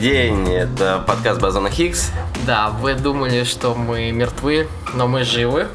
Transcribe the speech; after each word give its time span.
День, 0.00 0.48
это 0.52 1.02
подкаст 1.04 1.40
Базона 1.40 1.70
Хиггс. 1.70 2.12
Да, 2.46 2.70
вы 2.70 2.94
думали, 2.94 3.42
что 3.42 3.74
мы 3.74 4.12
мертвы, 4.12 4.68
но 4.94 5.08
мы 5.08 5.24
живы. 5.24 5.66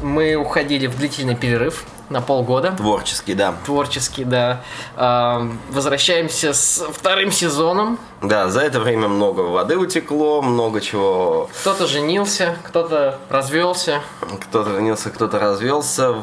Мы 0.00 0.36
уходили 0.36 0.86
в 0.86 0.96
длительный 0.96 1.34
перерыв 1.34 1.84
на 2.10 2.20
полгода. 2.20 2.70
Творческий, 2.76 3.34
да. 3.34 3.54
Творческий, 3.66 4.22
да. 4.22 4.62
А, 4.94 5.50
возвращаемся 5.70 6.52
с 6.52 6.86
вторым 6.92 7.32
сезоном. 7.32 7.98
Да, 8.22 8.48
за 8.50 8.60
это 8.60 8.78
время 8.78 9.08
много 9.08 9.40
воды 9.40 9.76
утекло, 9.76 10.42
много 10.42 10.80
чего. 10.80 11.50
Кто-то 11.60 11.88
женился, 11.88 12.56
кто-то 12.62 13.18
развелся. 13.28 14.00
Кто-то 14.42 14.74
женился, 14.74 15.10
кто-то 15.10 15.40
развелся, 15.40 16.14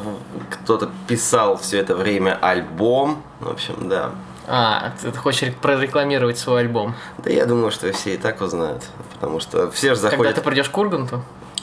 кто-то 0.50 0.88
писал 1.06 1.58
все 1.58 1.78
это 1.78 1.94
время 1.94 2.38
альбом. 2.40 3.22
В 3.40 3.50
общем, 3.50 3.74
да. 3.86 4.12
А, 4.50 4.92
ты 5.02 5.12
хочешь 5.12 5.54
прорекламировать 5.60 6.38
свой 6.38 6.60
альбом? 6.60 6.94
Да 7.18 7.30
я 7.30 7.44
думаю, 7.44 7.70
что 7.70 7.92
все 7.92 8.14
и 8.14 8.16
так 8.16 8.40
узнают, 8.40 8.82
потому 9.12 9.40
что 9.40 9.70
все 9.70 9.90
же 9.94 10.00
заходят... 10.00 10.24
Когда 10.24 10.40
ты 10.40 10.48
придешь 10.48 10.70
к 10.70 10.78
Урганту? 10.78 11.22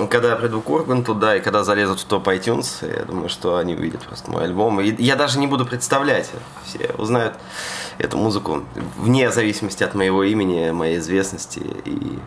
Когда 0.09 0.29
я 0.29 0.35
приду 0.35 0.61
к 0.61 0.69
Урганту, 0.69 1.15
да, 1.15 1.35
и 1.35 1.39
когда 1.39 1.63
залезут 1.63 2.01
в 2.01 2.05
топ 2.05 2.27
iTunes, 2.27 2.85
я 2.87 3.05
думаю, 3.05 3.29
что 3.29 3.57
они 3.57 3.73
увидят 3.73 4.03
просто 4.03 4.29
мой 4.29 4.43
альбом. 4.43 4.81
И 4.81 4.93
я 5.01 5.15
даже 5.15 5.39
не 5.39 5.47
буду 5.47 5.65
представлять. 5.65 6.29
Все 6.63 6.91
узнают 6.97 7.33
эту 7.97 8.17
музыку 8.17 8.63
вне 8.97 9.31
зависимости 9.31 9.83
от 9.83 9.95
моего 9.95 10.23
имени, 10.23 10.69
моей 10.69 10.99
известности 10.99 11.63
и 11.85 12.19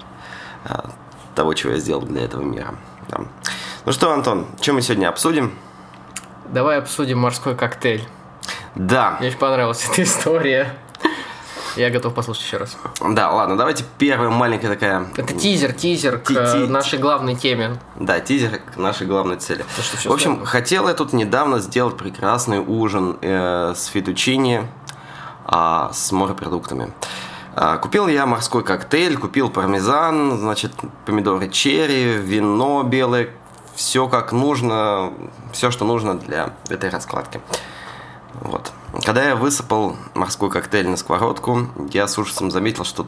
а, 0.65 0.91
того, 1.37 1.55
чего 1.55 1.75
я 1.75 1.79
сделал 1.79 2.03
для 2.03 2.25
этого 2.25 2.43
мира. 2.43 2.75
Да. 3.09 3.21
Ну 3.85 3.93
что, 3.93 4.13
Антон, 4.13 4.47
что 4.61 4.73
мы 4.73 4.83
сегодня 4.83 5.09
обсудим? 5.09 5.53
Давай 6.49 6.79
обсудим 6.79 7.19
морской 7.19 7.55
коктейль. 7.55 8.09
Да. 8.75 9.17
Мне 9.19 9.29
очень 9.29 9.39
понравилась 9.39 9.87
эта 9.91 10.03
история. 10.03 10.75
Я 11.77 11.91
готов 11.91 12.13
послушать 12.13 12.45
еще 12.45 12.57
раз. 12.57 12.77
Да, 13.01 13.31
ладно, 13.31 13.57
давайте 13.57 13.85
первая 13.99 14.31
маленькая 14.31 14.69
такая... 14.69 15.07
Это 15.17 15.33
тизер, 15.33 15.73
тизер 15.73 16.19
к 16.19 16.31
э, 16.33 16.67
нашей 16.67 16.99
главной 16.99 17.37
теме. 17.37 17.79
Да, 17.95 18.19
тизер 18.19 18.59
к 18.59 18.77
нашей 18.77 19.07
главной 19.07 19.37
цели. 19.37 19.65
В 20.05 20.13
общем, 20.13 20.45
хотел 20.45 20.89
я 20.89 20.95
тут 20.95 21.13
недавно 21.13 21.61
сделать 21.61 21.97
прекрасный 21.97 22.59
ужин 22.59 23.17
э, 23.21 23.75
с 23.77 23.87
фетучини, 23.87 24.67
э, 25.47 25.89
с 25.93 26.11
морепродуктами. 26.11 26.93
Э, 27.55 27.79
купил 27.81 28.09
я 28.09 28.27
морской 28.27 28.65
коктейль, 28.65 29.17
купил 29.17 29.49
пармезан, 29.49 30.37
значит, 30.39 30.73
помидоры 31.07 31.49
черри, 31.49 32.15
вино 32.15 32.83
белое, 32.83 33.31
все 33.77 34.09
как 34.09 34.33
нужно, 34.33 35.13
все, 35.53 35.71
что 35.71 35.85
нужно 35.85 36.19
для 36.19 36.55
этой 36.69 36.91
раскладки. 36.91 37.41
Вот. 38.35 38.73
Когда 39.05 39.25
я 39.25 39.37
высыпал 39.37 39.97
морской 40.15 40.51
коктейль 40.51 40.89
на 40.89 40.97
сковородку, 40.97 41.69
я 41.93 42.07
с 42.07 42.19
ужасом 42.19 42.51
заметил, 42.51 42.85
что 42.85 43.07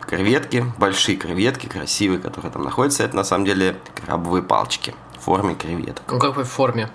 креветки, 0.00 0.64
большие 0.78 1.16
креветки, 1.16 1.66
красивые, 1.66 2.20
которые 2.20 2.52
там 2.52 2.62
находятся, 2.62 3.04
это 3.04 3.16
на 3.16 3.24
самом 3.24 3.44
деле 3.44 3.76
крабовые 3.94 4.42
палочки 4.42 4.94
в 5.18 5.24
форме 5.24 5.54
креветок. 5.54 6.04
Ну 6.10 6.18
какой 6.18 6.44
форме? 6.44 6.90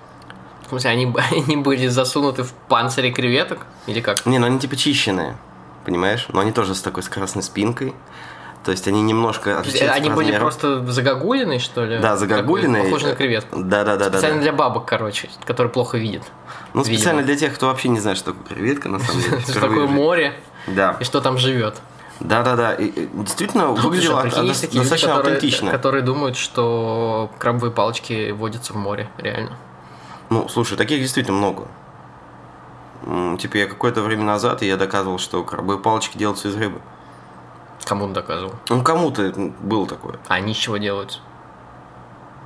В 0.66 0.68
смысле, 0.70 0.90
они, 0.90 1.14
они 1.30 1.56
были 1.56 1.88
засунуты 1.88 2.42
в 2.44 2.52
панцире 2.52 3.10
креветок? 3.10 3.66
Или 3.86 4.00
как? 4.00 4.24
Не, 4.26 4.38
ну 4.38 4.46
они 4.46 4.58
типа 4.58 4.76
чищенные, 4.76 5.36
понимаешь? 5.84 6.26
Но 6.32 6.40
они 6.40 6.52
тоже 6.52 6.74
с 6.74 6.80
такой 6.80 7.02
с 7.02 7.08
красной 7.08 7.42
спинкой. 7.42 7.94
То 8.64 8.70
есть 8.70 8.86
они 8.86 9.02
немножко 9.02 9.58
отличаются 9.58 9.96
Они 9.96 10.08
были 10.08 10.36
просто 10.38 10.86
загогулины, 10.86 11.58
что 11.58 11.84
ли? 11.84 11.98
Да, 11.98 12.16
загогулины. 12.16 12.84
Похожи 12.84 13.06
на 13.06 13.14
креветку. 13.14 13.60
Да, 13.60 13.84
да, 13.84 13.96
да. 13.96 14.10
Специально 14.10 14.36
да, 14.36 14.42
для 14.42 14.52
бабок, 14.52 14.86
короче, 14.86 15.28
которые 15.44 15.72
плохо 15.72 15.98
видят. 15.98 16.22
Ну, 16.72 16.82
видимо. 16.82 16.96
специально 16.96 17.22
для 17.22 17.36
тех, 17.36 17.54
кто 17.54 17.66
вообще 17.66 17.88
не 17.88 17.98
знает, 17.98 18.18
что 18.18 18.32
такое 18.32 18.56
креветка, 18.56 18.88
на 18.88 19.00
самом 19.00 19.20
деле. 19.22 19.40
Что 19.48 19.60
такое 19.60 19.86
море. 19.86 20.34
Да. 20.68 20.96
И 21.00 21.04
что 21.04 21.20
там 21.20 21.38
живет. 21.38 21.80
Да, 22.20 22.42
да, 22.42 22.54
да. 22.54 22.74
И, 22.74 23.08
действительно 23.14 23.68
выглядело 23.68 24.22
достаточно 24.22 25.16
аутентично. 25.16 25.70
Которые 25.72 26.02
думают, 26.02 26.36
что 26.36 27.30
крабовые 27.38 27.72
палочки 27.72 28.30
водятся 28.30 28.74
в 28.74 28.76
море, 28.76 29.10
реально. 29.18 29.56
Ну, 30.30 30.48
слушай, 30.48 30.78
таких 30.78 31.00
действительно 31.00 31.36
много. 31.36 31.66
Типа 33.38 33.56
я 33.56 33.66
какое-то 33.66 34.02
время 34.02 34.22
назад 34.22 34.62
я 34.62 34.76
доказывал, 34.76 35.18
что 35.18 35.42
крабовые 35.42 35.80
палочки 35.80 36.16
делаются 36.16 36.48
из 36.48 36.54
рыбы. 36.54 36.80
Кому 37.84 38.04
он 38.04 38.12
доказывал? 38.12 38.54
Ну, 38.68 38.82
кому-то 38.82 39.32
было 39.60 39.86
такое. 39.86 40.18
А 40.28 40.34
они 40.34 40.52
из 40.52 40.58
чего 40.58 40.76
делаются? 40.76 41.20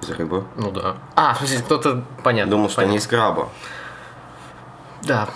Из 0.02 0.10
рыбы. 0.10 0.44
Ну 0.56 0.70
да. 0.70 0.96
А, 1.14 1.34
в 1.34 1.38
смысле, 1.38 1.58
кто-то, 1.60 2.04
понятно. 2.22 2.50
Думал, 2.50 2.68
что 2.68 2.76
понятно. 2.76 2.92
они 2.92 2.98
из 2.98 3.06
краба. 3.06 3.48
Да. 5.02 5.28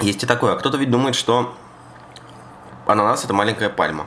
Есть 0.00 0.22
и 0.22 0.26
такое. 0.26 0.52
А 0.54 0.56
кто-то 0.56 0.76
ведь 0.76 0.90
думает, 0.90 1.14
что 1.14 1.54
ананас 2.86 3.24
это 3.24 3.32
маленькая 3.32 3.68
пальма. 3.68 4.06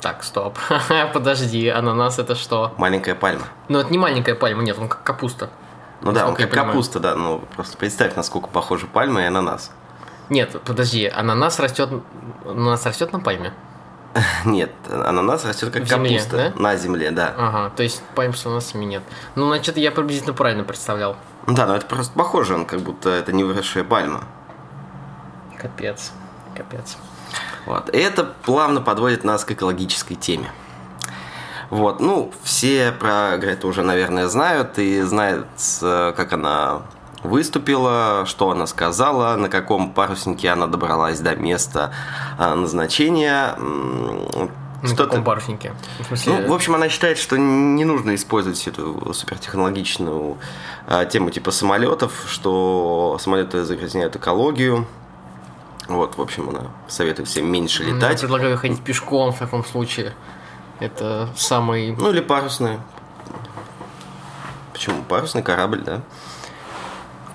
Так, 0.00 0.22
стоп. 0.22 0.58
Подожди, 1.12 1.68
ананас 1.68 2.18
это 2.18 2.34
что? 2.34 2.74
Маленькая 2.76 3.14
пальма. 3.14 3.46
Ну, 3.68 3.78
это 3.78 3.90
не 3.90 3.98
маленькая 3.98 4.34
пальма, 4.34 4.62
нет, 4.62 4.78
он 4.78 4.88
как 4.88 5.02
капуста. 5.02 5.50
Ну 6.02 6.12
да, 6.12 6.28
он 6.28 6.34
как 6.34 6.50
капуста, 6.50 7.00
да. 7.00 7.16
Ну, 7.16 7.42
просто 7.56 7.76
представь, 7.76 8.14
насколько 8.14 8.48
похожи 8.48 8.86
пальма 8.86 9.22
и 9.22 9.24
ананас. 9.24 9.72
Нет, 10.28 10.60
подожди, 10.64 11.06
ананас 11.06 11.58
растет, 11.58 11.90
ананас 12.44 12.84
растет 12.86 13.12
на 13.12 13.20
пальме? 13.20 13.52
Нет, 14.44 14.70
ананас 14.90 15.44
растет 15.44 15.70
как 15.70 15.84
в 15.84 15.88
земле, 15.88 16.18
капуста 16.18 16.36
да? 16.36 16.62
на 16.62 16.76
земле, 16.76 17.10
да. 17.10 17.34
Ага, 17.36 17.70
то 17.74 17.82
есть 17.82 18.02
пальм 18.14 18.34
с 18.34 18.44
ананасами 18.46 18.84
нет. 18.84 19.02
Ну, 19.34 19.46
значит, 19.48 19.76
я 19.76 19.90
приблизительно 19.90 20.34
правильно 20.34 20.64
представлял. 20.64 21.16
Да, 21.46 21.66
но 21.66 21.76
это 21.76 21.86
просто 21.86 22.12
похоже, 22.14 22.54
он 22.54 22.66
как 22.66 22.80
будто 22.80 23.10
это 23.10 23.32
не 23.32 23.44
выросшая 23.44 23.84
пальма. 23.84 24.24
Капец, 25.58 26.12
капец. 26.54 26.96
Вот, 27.66 27.94
и 27.94 27.98
это 27.98 28.24
плавно 28.24 28.80
подводит 28.80 29.24
нас 29.24 29.44
к 29.44 29.52
экологической 29.52 30.14
теме. 30.14 30.50
Вот, 31.70 32.00
ну, 32.00 32.32
все 32.42 32.92
про 32.92 33.36
Грету 33.36 33.68
уже, 33.68 33.82
наверное, 33.82 34.26
знают 34.28 34.78
и 34.78 35.02
знают, 35.02 35.46
э, 35.82 36.14
как 36.16 36.32
она 36.32 36.82
выступила, 37.22 38.24
что 38.26 38.50
она 38.50 38.66
сказала, 38.66 39.36
на 39.36 39.48
каком 39.48 39.92
паруснике 39.92 40.50
она 40.50 40.66
добралась 40.66 41.20
до 41.20 41.34
места 41.36 41.92
а, 42.38 42.54
назначения. 42.54 43.54
На 44.82 44.94
каком 44.96 45.24
паруснике? 45.24 45.74
В, 45.98 46.06
смысле... 46.06 46.32
ну, 46.32 46.48
в 46.48 46.54
общем, 46.54 46.74
она 46.74 46.88
считает, 46.88 47.18
что 47.18 47.36
не 47.36 47.84
нужно 47.84 48.14
использовать 48.14 48.66
эту 48.68 49.12
супертехнологичную 49.12 50.38
а, 50.86 51.04
тему 51.04 51.30
типа 51.30 51.50
самолетов, 51.50 52.12
что 52.28 53.18
самолеты 53.20 53.64
загрязняют 53.64 54.14
экологию. 54.16 54.86
Вот, 55.88 56.16
в 56.16 56.20
общем, 56.20 56.50
она 56.50 56.70
советует 56.86 57.28
всем 57.28 57.50
меньше 57.50 57.82
ну, 57.82 57.96
летать. 57.96 58.22
Я 58.22 58.28
предлагаю 58.28 58.58
ходить 58.58 58.80
пешком 58.82 59.32
в 59.32 59.38
таком 59.38 59.64
случае. 59.64 60.14
Это 60.80 61.28
самый... 61.34 61.96
Ну, 61.96 62.10
или 62.10 62.20
парусный. 62.20 62.78
Почему? 64.72 65.02
Парусный 65.02 65.42
корабль, 65.42 65.82
да? 65.82 66.02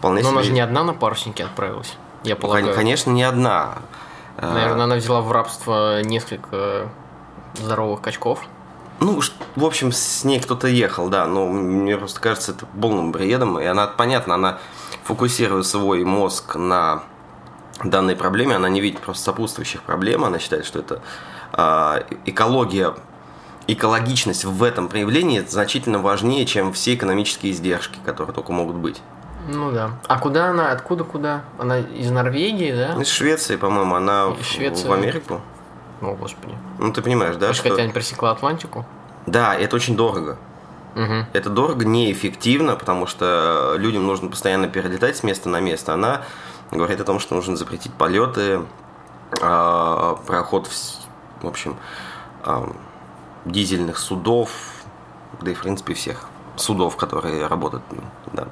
Вполне 0.04 0.22
Но 0.22 0.30
себе... 0.30 0.38
она 0.38 0.44
же 0.44 0.52
не 0.52 0.60
одна 0.60 0.84
на 0.84 0.94
паруснике 0.94 1.46
отправилась, 1.46 1.96
я 2.24 2.36
полагаю. 2.36 2.76
Конечно, 2.76 3.10
не 3.12 3.24
одна. 3.24 3.78
Наверное, 4.38 4.84
она 4.84 4.96
взяла 4.96 5.22
в 5.22 5.32
рабство 5.32 6.02
несколько 6.02 6.90
здоровых 7.54 8.02
качков. 8.02 8.42
Ну, 9.00 9.22
в 9.56 9.64
общем, 9.66 9.94
с 9.94 10.26
ней 10.26 10.42
кто-то 10.42 10.68
ехал, 10.68 11.08
да, 11.08 11.26
но 11.26 11.48
мне 11.48 11.96
просто 11.98 12.20
кажется 12.20 12.52
это 12.52 12.66
полным 12.66 13.14
бредом, 13.14 13.60
и 13.60 13.66
она, 13.66 13.88
понятно, 13.88 14.36
она 14.36 14.60
фокусирует 15.04 15.66
свой 15.66 16.04
мозг 16.04 16.56
на 16.56 17.04
данной 17.84 18.18
проблеме, 18.18 18.56
она 18.56 18.68
не 18.68 18.82
видит 18.82 19.00
просто 19.00 19.24
сопутствующих 19.24 19.84
проблем, 19.84 20.26
она 20.26 20.38
считает, 20.40 20.66
что 20.66 20.80
это 20.80 21.02
э, 21.54 22.16
экология, 22.26 22.94
экологичность 23.68 24.44
в 24.44 24.64
этом 24.64 24.90
проявлении 24.90 25.40
значительно 25.40 26.00
важнее, 26.00 26.46
чем 26.46 26.74
все 26.74 26.94
экономические 26.94 27.54
издержки, 27.54 28.00
которые 28.06 28.34
только 28.34 28.52
могут 28.52 28.76
быть. 28.76 29.02
Ну 29.48 29.72
да. 29.72 29.92
А 30.08 30.20
куда 30.20 30.48
она? 30.48 30.72
Откуда 30.72 31.04
куда? 31.04 31.44
Она 31.60 31.80
из 31.80 32.10
Норвегии, 32.12 32.72
да? 32.72 33.02
Из 33.02 33.08
Швеции, 33.08 33.56
по-моему. 33.56 33.96
Она 33.96 34.34
из 34.40 34.46
Швеции. 34.46 34.88
в 34.88 34.94
Америку. 34.94 35.42
О, 36.02 36.16
господи. 36.16 36.56
Ну, 36.80 36.92
ты 36.92 37.02
понимаешь, 37.02 37.36
да? 37.38 37.54
что... 37.54 37.70
хотя 37.70 37.86
не 37.86 37.94
пресекла 37.94 38.32
Атлантику? 38.32 38.86
Да, 39.26 39.56
это 39.56 39.76
очень 39.76 39.96
дорого. 39.96 40.38
Угу. 40.96 41.26
Это 41.34 41.50
дорого, 41.50 41.86
неэффективно, 41.86 42.76
потому 42.76 43.08
что 43.08 43.76
людям 43.78 44.06
нужно 44.06 44.30
постоянно 44.30 44.68
перелетать 44.68 45.18
с 45.18 45.24
места 45.24 45.50
на 45.50 45.60
место. 45.60 45.94
Она 45.94 46.24
говорит 46.72 47.00
о 47.00 47.04
том, 47.04 47.20
что 47.20 47.36
нужно 47.36 47.56
запретить 47.56 47.94
полеты, 47.94 48.62
а, 49.42 50.16
проход, 50.28 50.68
в, 50.68 51.44
в 51.44 51.48
общем, 51.48 51.78
а, 52.44 52.70
дизельных 53.46 53.98
судов, 53.98 54.52
да 55.42 55.52
и, 55.52 55.54
в 55.54 55.62
принципе, 55.62 55.94
всех 55.94 56.30
судов, 56.56 56.96
которые 56.98 57.48
работают 57.48 57.84
да, 58.32 58.48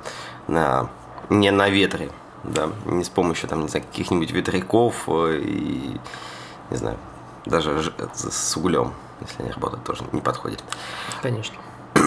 на, 0.47 0.89
не 1.29 1.51
на 1.51 1.69
ветре, 1.69 2.11
да, 2.43 2.69
не 2.85 3.03
с 3.03 3.09
помощью 3.09 3.49
там, 3.49 3.61
не 3.61 3.67
знаю, 3.67 3.85
каких-нибудь 3.85 4.31
ветряков 4.31 5.03
э, 5.07 5.39
и, 5.43 5.99
не 6.69 6.77
знаю, 6.77 6.97
даже 7.45 7.93
с 8.13 8.57
углем, 8.57 8.93
если 9.21 9.43
они 9.43 9.51
работают, 9.51 9.83
тоже 9.83 10.03
не 10.11 10.21
подходит. 10.21 10.63
Конечно. 11.21 11.55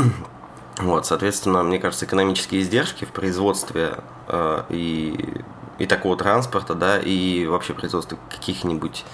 Вот, 0.79 1.07
соответственно, 1.07 1.63
мне 1.63 1.79
кажется, 1.79 2.05
экономические 2.05 2.61
издержки 2.61 3.05
в 3.05 3.13
производстве 3.13 3.99
э, 4.27 4.65
и 4.71 5.45
и 5.79 5.87
такого 5.87 6.17
транспорта, 6.17 6.75
да, 6.75 6.99
и 6.99 7.47
вообще 7.47 7.75
производства 7.75 8.19
каких-нибудь 8.31 9.05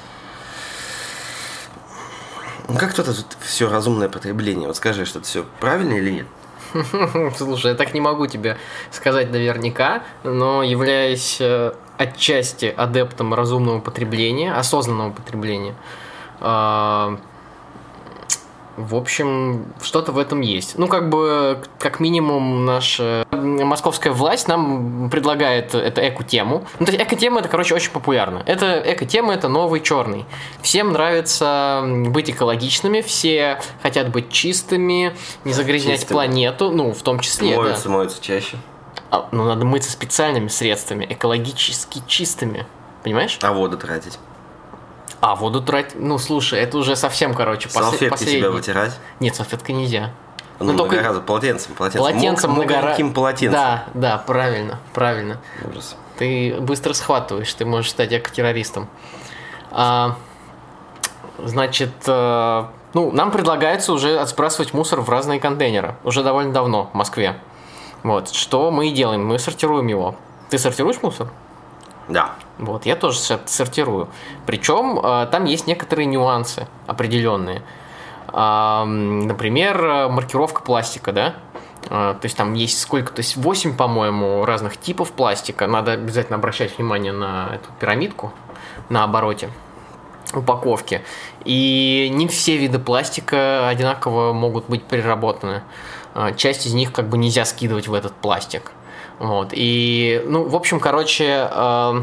ну 2.69 2.79
как 2.79 2.95
тут 2.95 3.09
все 3.41 3.69
разумное 3.69 4.09
потребление? 4.09 4.69
Вот 4.69 4.77
скажи, 4.77 5.05
что 5.05 5.19
это 5.19 5.27
все 5.27 5.45
правильно 5.59 5.95
или 5.95 6.11
нет? 6.11 6.27
Слушай, 7.37 7.73
я 7.73 7.75
так 7.75 7.95
не 7.95 8.01
могу 8.01 8.27
тебе 8.27 8.57
сказать 8.91 9.31
наверняка, 9.31 10.03
но 10.25 10.63
являясь 10.63 11.39
э, 11.41 11.73
отчасти 11.99 12.73
адептом 12.77 13.35
разумного 13.35 13.81
потребления, 13.81 14.53
осознанного 14.53 15.13
потребления, 15.13 15.75
а, 16.41 17.19
в 18.85 18.95
общем, 18.95 19.67
что-то 19.83 20.13
в 20.13 20.19
этом 20.19 20.41
есть. 20.41 20.79
Ну, 20.79 20.89
как 20.89 21.09
бы, 21.09 21.63
как 21.79 22.01
минимум, 22.01 22.65
наша 22.65 23.27
московская 23.31 24.11
власть 24.11 24.49
нам 24.49 25.11
предлагает 25.11 25.75
эту 25.75 26.01
эко-тему. 26.01 26.65
Ну, 26.79 26.87
то 26.87 26.93
есть 26.93 27.03
эко-тема 27.03 27.41
это, 27.41 27.49
короче, 27.49 27.75
очень 27.75 27.91
популярно. 27.91 28.43
Это 28.47 28.83
эко-тема 28.85 29.35
это 29.35 29.49
новый 29.49 29.81
черный. 29.81 30.25
Всем 30.63 30.93
нравится 30.93 31.83
быть 31.87 32.31
экологичными, 32.31 33.01
все 33.01 33.61
хотят 33.83 34.11
быть 34.11 34.31
чистыми, 34.31 35.15
не 35.45 35.53
загрязнять 35.53 36.01
чистыми. 36.01 36.17
планету, 36.17 36.71
ну, 36.71 36.93
в 36.93 37.03
том 37.03 37.21
числе. 37.21 37.57
Моются, 37.57 37.85
да. 37.85 37.91
моются 37.91 38.23
чаще. 38.23 38.57
А, 39.11 39.29
ну, 39.33 39.45
надо 39.45 39.65
мыться 39.65 39.91
специальными 39.91 40.49
средствами, 40.49 41.07
экологически 41.09 42.03
чистыми. 42.07 42.67
Понимаешь? 43.03 43.39
А 43.43 43.53
воду 43.53 43.77
тратить. 43.77 44.19
А, 45.21 45.35
воду 45.35 45.63
тратить... 45.63 45.97
Ну, 45.97 46.19
слушай, 46.19 46.61
это 46.61 46.79
уже 46.79 46.97
совсем, 46.97 47.35
короче, 47.35 47.69
пос... 47.69 47.83
Салфетки 47.83 48.09
последний... 48.09 48.39
себя 48.39 48.51
вытирать? 48.51 48.99
Нет, 49.21 49.37
салфеткой 49.37 49.75
нельзя. 49.75 50.13
Ну, 50.59 50.67
ну 50.67 50.73
много 50.75 51.01
раз, 51.01 51.19
полотенцем, 51.27 51.75
полотенцем. 51.75 52.01
Полотенцем 52.01 52.51
много 52.53 52.81
раз. 52.81 52.91
Каким 52.93 53.13
полотенцем. 53.13 53.53
Да, 53.53 53.85
да, 53.95 54.19
правильно, 54.19 54.79
правильно. 54.93 55.39
Ужас. 55.69 55.97
Ты 56.19 56.57
быстро 56.61 56.93
схватываешь, 56.93 57.53
ты 57.55 57.65
можешь 57.65 57.91
стать 57.91 58.13
экотеррористом. 58.13 58.89
А, 59.71 60.17
значит, 61.39 61.93
э, 62.07 62.65
ну, 62.93 63.11
нам 63.13 63.31
предлагается 63.31 63.93
уже 63.93 64.19
отсбрасывать 64.19 64.75
мусор 64.75 65.01
в 65.01 65.09
разные 65.09 65.41
контейнеры. 65.41 65.95
Уже 66.05 66.23
довольно 66.23 66.53
давно 66.53 66.91
в 66.93 66.95
Москве. 66.95 67.37
Вот, 68.03 68.31
что 68.31 68.71
мы 68.71 68.89
и 68.89 68.93
делаем, 68.93 69.27
мы 69.27 69.39
сортируем 69.39 69.87
его. 69.87 70.15
Ты 70.51 70.59
сортируешь 70.59 71.01
мусор? 71.03 71.29
Да. 72.11 72.33
Вот, 72.59 72.85
я 72.87 72.97
тоже 72.97 73.19
сортирую. 73.47 74.09
Причем 74.47 74.99
э, 74.99 75.27
там 75.31 75.47
есть 75.47 75.67
некоторые 75.67 76.07
нюансы 76.07 76.67
определенные. 76.87 77.63
Например, 78.33 80.09
маркировка 80.09 80.63
пластика, 80.63 81.11
да? 81.13 81.35
Э, 81.85 82.15
то 82.21 82.25
есть 82.25 82.37
там 82.37 82.55
есть 82.55 82.81
сколько, 82.81 83.13
то 83.13 83.21
есть 83.21 83.37
8, 83.37 83.77
по-моему, 83.77 84.45
разных 84.45 84.77
типов 84.77 85.13
пластика. 85.13 85.67
Надо 85.67 85.93
обязательно 85.93 86.37
обращать 86.37 86.77
внимание 86.77 87.13
на 87.13 87.51
эту 87.55 87.71
пирамидку 87.79 88.33
на 88.89 89.05
обороте 89.05 89.51
упаковки. 90.33 91.03
И 91.45 92.09
не 92.13 92.29
все 92.29 92.57
виды 92.57 92.79
пластика 92.79 93.69
одинаково 93.69 94.33
могут 94.33 94.69
быть 94.69 94.85
переработаны. 94.85 95.63
Э, 96.15 96.35
часть 96.37 96.67
из 96.67 96.75
них 96.75 96.93
как 96.93 97.09
бы 97.09 97.19
нельзя 97.19 97.45
скидывать 97.45 97.89
в 97.89 97.95
этот 97.95 98.13
пластик. 98.15 98.73
Вот. 99.21 99.51
И, 99.53 100.23
ну, 100.27 100.49
в 100.49 100.57
общем, 100.57 100.81
короче, 100.81 101.47
э, 101.53 102.03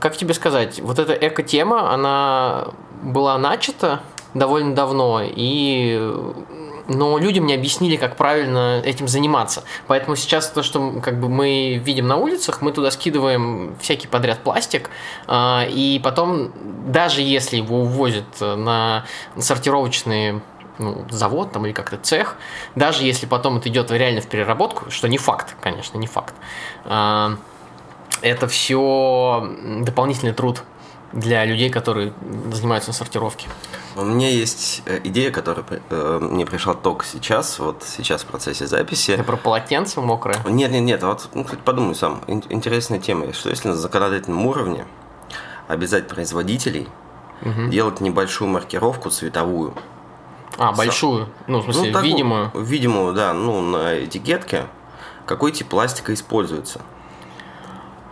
как 0.00 0.16
тебе 0.16 0.32
сказать, 0.32 0.80
вот 0.80 0.98
эта 0.98 1.12
эко-тема, 1.12 1.92
она 1.92 2.68
была 3.02 3.36
начата 3.36 4.00
довольно 4.32 4.74
давно, 4.74 5.20
и 5.22 6.12
но 6.88 7.18
людям 7.18 7.46
не 7.46 7.54
объяснили, 7.54 7.94
как 7.96 8.16
правильно 8.16 8.80
этим 8.84 9.06
заниматься. 9.06 9.62
Поэтому 9.86 10.16
сейчас 10.16 10.50
то, 10.50 10.62
что 10.64 11.00
как 11.00 11.20
бы 11.20 11.28
мы 11.28 11.80
видим 11.84 12.08
на 12.08 12.16
улицах, 12.16 12.62
мы 12.62 12.72
туда 12.72 12.90
скидываем 12.90 13.76
всякий 13.78 14.08
подряд 14.08 14.38
пластик, 14.38 14.88
э, 15.28 15.68
и 15.68 16.00
потом, 16.02 16.50
даже 16.86 17.20
если 17.20 17.58
его 17.58 17.82
увозят 17.82 18.40
на 18.40 19.04
сортировочные 19.38 20.40
ну, 20.80 21.04
завод 21.10 21.52
там 21.52 21.66
или 21.66 21.72
как-то 21.72 21.96
цех, 21.96 22.36
даже 22.74 23.04
если 23.04 23.26
потом 23.26 23.58
это 23.58 23.68
идет 23.68 23.90
реально 23.90 24.20
в 24.20 24.26
переработку, 24.26 24.90
что 24.90 25.08
не 25.08 25.18
факт, 25.18 25.54
конечно, 25.60 25.98
не 25.98 26.06
факт, 26.06 26.34
а, 26.84 27.36
это 28.22 28.48
все 28.48 29.48
дополнительный 29.82 30.32
труд 30.32 30.62
для 31.12 31.44
людей, 31.44 31.70
которые 31.70 32.12
занимаются 32.52 32.92
сортировки. 32.92 33.48
У 33.96 34.04
меня 34.04 34.28
есть 34.28 34.82
э, 34.86 35.00
идея, 35.04 35.32
которая 35.32 35.64
э, 35.90 36.18
мне 36.20 36.46
пришла 36.46 36.74
только 36.74 37.04
сейчас, 37.04 37.58
вот 37.58 37.82
сейчас 37.84 38.22
в 38.22 38.26
процессе 38.26 38.66
записи. 38.68 39.10
Это 39.10 39.24
про 39.24 39.36
полотенце 39.36 40.00
мокрое? 40.00 40.36
Нет, 40.46 40.70
нет, 40.70 40.82
нет, 40.82 41.02
вот 41.02 41.28
ну, 41.34 41.44
подумай 41.64 41.96
сам. 41.96 42.22
Интересная 42.28 43.00
тема, 43.00 43.32
что 43.32 43.50
если 43.50 43.68
на 43.68 43.74
законодательном 43.74 44.46
уровне 44.46 44.86
обязать 45.66 46.06
производителей 46.06 46.88
угу. 47.42 47.68
делать 47.68 48.00
небольшую 48.00 48.48
маркировку 48.48 49.10
цветовую, 49.10 49.74
а, 50.58 50.72
большую? 50.72 51.28
Ну, 51.46 51.60
в 51.60 51.64
смысле, 51.64 51.86
ну, 51.86 51.92
такую, 51.92 52.10
видимую? 52.10 52.50
Видимую, 52.54 53.14
да. 53.14 53.32
Ну, 53.32 53.60
на 53.60 54.04
этикетке 54.04 54.66
какой 55.30 55.52
тип 55.52 55.68
пластика 55.68 56.12
используется. 56.12 56.80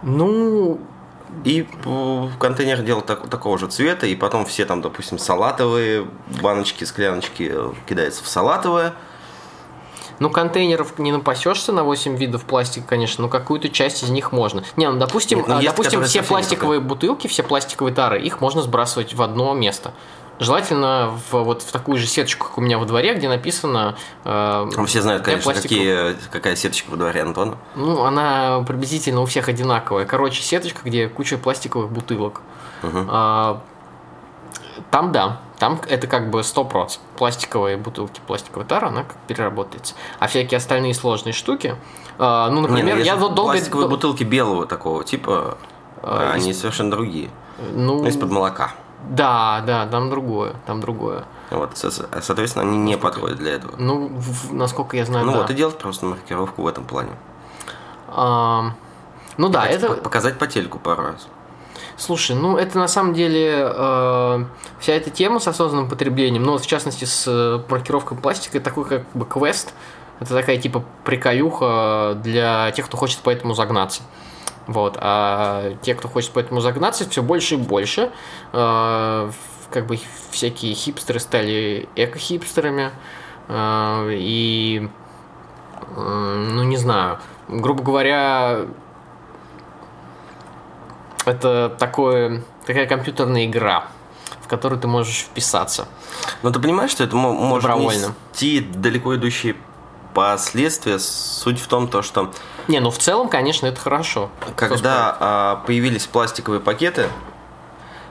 Ну, 0.03 0.81
и 1.45 1.67
в 1.85 2.39
контейнер 2.39 2.83
делать 2.83 3.07
так, 3.07 3.29
такого 3.29 3.59
же 3.59 3.67
цвета, 3.67 4.07
и 4.07 4.15
потом 4.15 4.47
все 4.47 4.65
там, 4.65 4.81
допустим, 4.83 5.19
салатовые 5.19 6.07
баночки, 6.41 6.85
скляночки 6.85 7.53
кидаются 7.87 8.23
в 8.23 8.29
салатовое. 8.29 8.95
Ну, 10.19 10.31
контейнеров 10.31 10.99
не 10.99 11.13
напасешься 11.13 11.73
на 11.73 11.85
8 11.85 12.17
видов 12.17 12.45
пластика, 12.45 12.87
конечно, 12.87 13.23
но 13.23 13.29
какую-то 13.29 13.69
часть 13.69 14.03
из 14.03 14.11
них 14.11 14.33
можно. 14.33 14.65
Не, 14.77 14.91
ну, 14.91 14.99
допустим, 14.99 15.39
Нет, 15.39 15.49
ну, 15.49 15.63
допустим 15.63 16.03
все 16.05 16.23
пластиковые 16.23 16.81
бутылки, 16.81 17.27
все 17.29 17.43
пластиковые 17.43 17.95
тары, 17.95 18.21
их 18.21 18.41
можно 18.41 18.63
сбрасывать 18.63 19.15
в 19.15 19.23
одно 19.23 19.55
место. 19.55 19.93
Желательно 20.41 21.19
в, 21.31 21.43
вот 21.43 21.63
в 21.63 21.73
такую 21.73 21.99
же 21.99 22.07
сеточку, 22.07 22.47
как 22.47 22.59
у 22.59 22.61
меня 22.61 22.79
во 22.79 22.85
дворе, 22.85 23.15
где 23.15 23.29
написано... 23.29 23.97
Э, 24.25 24.69
Все 24.87 25.03
знают, 25.03 25.25
конечно, 25.25 25.53
какие, 25.53 26.15
какая 26.31 26.55
сеточка 26.55 26.91
во 26.91 26.97
дворе 26.97 27.23
Антона. 27.23 27.59
Ну, 27.75 28.05
она 28.05 28.63
приблизительно 28.67 29.21
у 29.21 29.27
всех 29.27 29.49
одинаковая. 29.49 30.05
Короче, 30.05 30.43
сеточка, 30.43 30.81
где 30.85 31.09
куча 31.09 31.39
пластиковых 31.39 31.91
бутылок. 31.91 32.41
Угу. 32.85 33.07
А, 33.09 33.63
там 34.93 35.11
да, 35.11 35.41
там 35.59 35.81
это 35.89 36.07
как 36.07 36.31
бы 36.31 36.41
100%. 36.41 36.99
Пластиковые 37.17 37.77
бутылки, 37.77 38.21
пластиковая 38.27 38.67
тара, 38.67 38.89
она 38.89 39.05
как 39.05 39.17
переработается. 39.27 39.95
А 40.19 40.27
всякие 40.27 40.59
остальные 40.59 40.95
сложные 40.95 41.33
штуки, 41.33 41.75
э, 42.19 42.49
ну, 42.51 42.61
например, 42.61 42.97
Не, 42.97 43.01
ну, 43.01 43.05
я 43.05 43.17
вот 43.17 43.35
долго... 43.35 43.53
Пластиковые 43.53 43.89
бутылки 43.89 44.25
белого 44.25 44.67
такого 44.67 45.05
типа, 45.05 45.59
а, 46.03 46.33
они 46.33 46.51
из... 46.51 46.61
совершенно 46.61 46.91
другие. 46.91 47.31
Ну, 47.73 48.07
из-под 48.07 48.31
молока. 48.31 48.73
Да, 49.09 49.63
да, 49.67 49.87
там 49.87 50.11
другое, 50.11 50.55
там 50.67 50.81
другое. 50.81 51.25
Вот, 51.51 51.71
соответственно, 51.77 52.65
они 52.65 52.77
не 52.77 52.97
подходят 52.99 53.39
для 53.39 53.53
этого. 53.53 53.75
Ну, 53.79 54.09
в, 54.09 54.53
насколько 54.53 54.97
я 54.97 55.05
знаю, 55.05 55.25
Ну 55.25 55.33
да. 55.33 55.39
вот, 55.39 55.51
и 55.51 55.55
делать 55.55 55.79
просто 55.79 56.07
маркировку 56.07 56.63
в 56.63 56.67
этом 56.67 56.85
плане. 56.85 57.13
А, 58.09 58.73
ну 59.37 59.49
да, 59.49 59.67
это... 59.67 59.95
Показать 59.95 60.39
по 60.39 60.47
телеку 60.47 60.79
пару 60.79 61.05
раз. 61.05 61.29
Слушай, 61.99 62.37
ну 62.37 62.57
это 62.57 62.79
на 62.79 62.87
самом 62.87 63.13
деле 63.13 63.51
э, 63.59 64.45
вся 64.79 64.93
эта 64.93 65.11
тема 65.11 65.41
с 65.41 65.49
осознанным 65.49 65.89
потреблением, 65.89 66.45
ну 66.45 66.53
вот 66.53 66.63
в 66.63 66.67
частности 66.67 67.05
с 67.05 67.25
э, 67.27 67.61
маркировкой 67.69 68.17
пластика, 68.17 68.61
такой 68.61 68.85
как 68.85 69.11
бы 69.15 69.27
квест, 69.27 69.75
это 70.21 70.33
такая 70.33 70.59
типа 70.59 70.85
приколюха 71.05 72.17
для 72.23 72.71
тех, 72.71 72.87
кто 72.87 72.97
хочет 72.97 73.19
по 73.19 73.31
этому 73.31 73.55
загнаться. 73.55 74.03
Вот. 74.69 74.97
А 75.01 75.75
те, 75.83 75.97
кто 75.97 76.07
хочет 76.07 76.31
поэтому 76.33 76.61
загнаться, 76.61 77.09
все 77.09 77.21
больше 77.21 77.55
и 77.55 77.59
больше. 77.59 78.13
Э, 78.53 79.31
как 79.71 79.87
бы 79.87 79.99
всякие 80.31 80.75
хипстеры 80.75 81.19
стали 81.19 81.89
эко-хипстерами. 81.97 82.93
Э, 83.49 84.09
и, 84.13 84.89
ну, 85.97 86.63
не 86.63 86.77
знаю, 86.77 87.19
грубо 87.49 87.83
говоря, 87.83 88.67
это 91.29 91.75
такое, 91.79 92.43
такая 92.67 92.87
компьютерная 92.87 93.47
игра, 93.47 93.87
в 94.41 94.49
которую 94.49 94.81
ты 94.81 94.89
можешь 94.89 95.21
вписаться. 95.21 95.89
Но 96.43 96.51
ты 96.51 96.61
понимаешь, 96.61 96.91
что 96.91 97.05
это 97.05 97.17
может 97.17 97.71
нести 97.77 98.61
далеко 98.61 99.15
идущие 99.17 99.57
последствия. 100.15 100.99
Суть 100.99 101.61
в 101.61 101.69
том, 101.69 101.89
то, 101.89 102.03
что 102.03 102.33
не, 102.69 102.81
ну 102.81 102.91
в 102.91 102.99
целом, 102.99 103.31
конечно, 103.31 103.67
это 103.67 103.81
хорошо. 103.81 104.31
Когда 104.55 105.17
а, 105.19 105.57
появились 105.67 106.07
пластиковые 106.07 106.61
пакеты, 106.61 107.09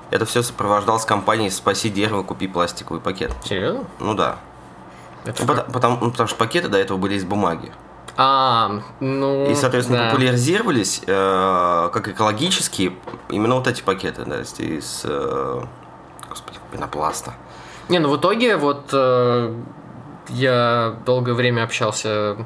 это 0.10 0.26
все 0.26 0.42
сопровождалось 0.42 1.06
компанией 1.06 1.52
«Спаси 1.52 1.90
дерево, 1.90 2.24
купи 2.24 2.48
пластиковый 2.48 3.00
пакет». 3.00 3.34
Серьезно? 3.44 3.86
Ну 4.00 4.16
да. 4.16 4.38
Это 5.26 5.46
потому, 5.46 5.72
потому, 5.72 5.98
ну, 6.02 6.12
потому 6.12 6.28
что 6.28 6.38
пакеты 6.38 6.70
до 6.70 6.78
этого 6.80 6.98
были 6.98 7.16
из 7.16 7.24
бумаги. 7.24 7.72
А, 8.18 8.82
ну. 9.00 9.50
И, 9.50 9.54
соответственно, 9.54 10.00
да. 10.00 10.10
популяризировались 10.10 11.04
э, 11.06 11.90
как 11.94 12.08
экологические 12.08 12.94
именно 13.30 13.56
вот 13.56 13.68
эти 13.68 13.84
пакеты, 13.84 14.26
да, 14.26 14.42
из 14.42 15.02
э, 15.06 15.62
господи, 16.28 16.58
пенопласта. 16.72 17.36
Не, 17.90 18.00
ну 18.00 18.10
в 18.10 18.18
итоге 18.18 18.58
вот 18.58 18.90
э, 18.92 19.56
я 20.30 20.96
долгое 21.06 21.34
время 21.34 21.64
общался 21.64 22.38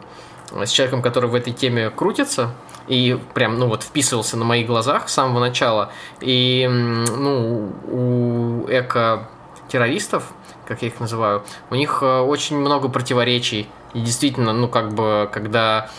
с 0.52 0.70
человеком, 0.70 1.02
который 1.02 1.30
в 1.30 1.36
этой 1.36 1.54
теме 1.54 1.90
крутится, 1.90 2.54
и 2.88 3.18
прям, 3.34 3.58
ну 3.58 3.68
вот, 3.68 3.84
вписывался 3.84 4.38
на 4.38 4.46
моих 4.46 4.68
глазах 4.68 5.08
с 5.08 5.14
самого 5.14 5.40
начала. 5.40 5.92
И, 6.20 6.68
ну, 6.68 7.72
у 7.88 8.66
эко-террористов, 8.68 10.26
как 10.68 10.82
я 10.82 10.90
их 10.90 11.00
называю, 11.00 11.44
у 11.70 11.76
них 11.76 12.00
э, 12.02 12.20
очень 12.20 12.58
много 12.58 12.90
противоречий. 12.90 13.70
И 13.94 14.00
действительно, 14.00 14.54
ну, 14.54 14.68
как 14.68 14.94
бы, 14.94 15.30
когда 15.32 15.90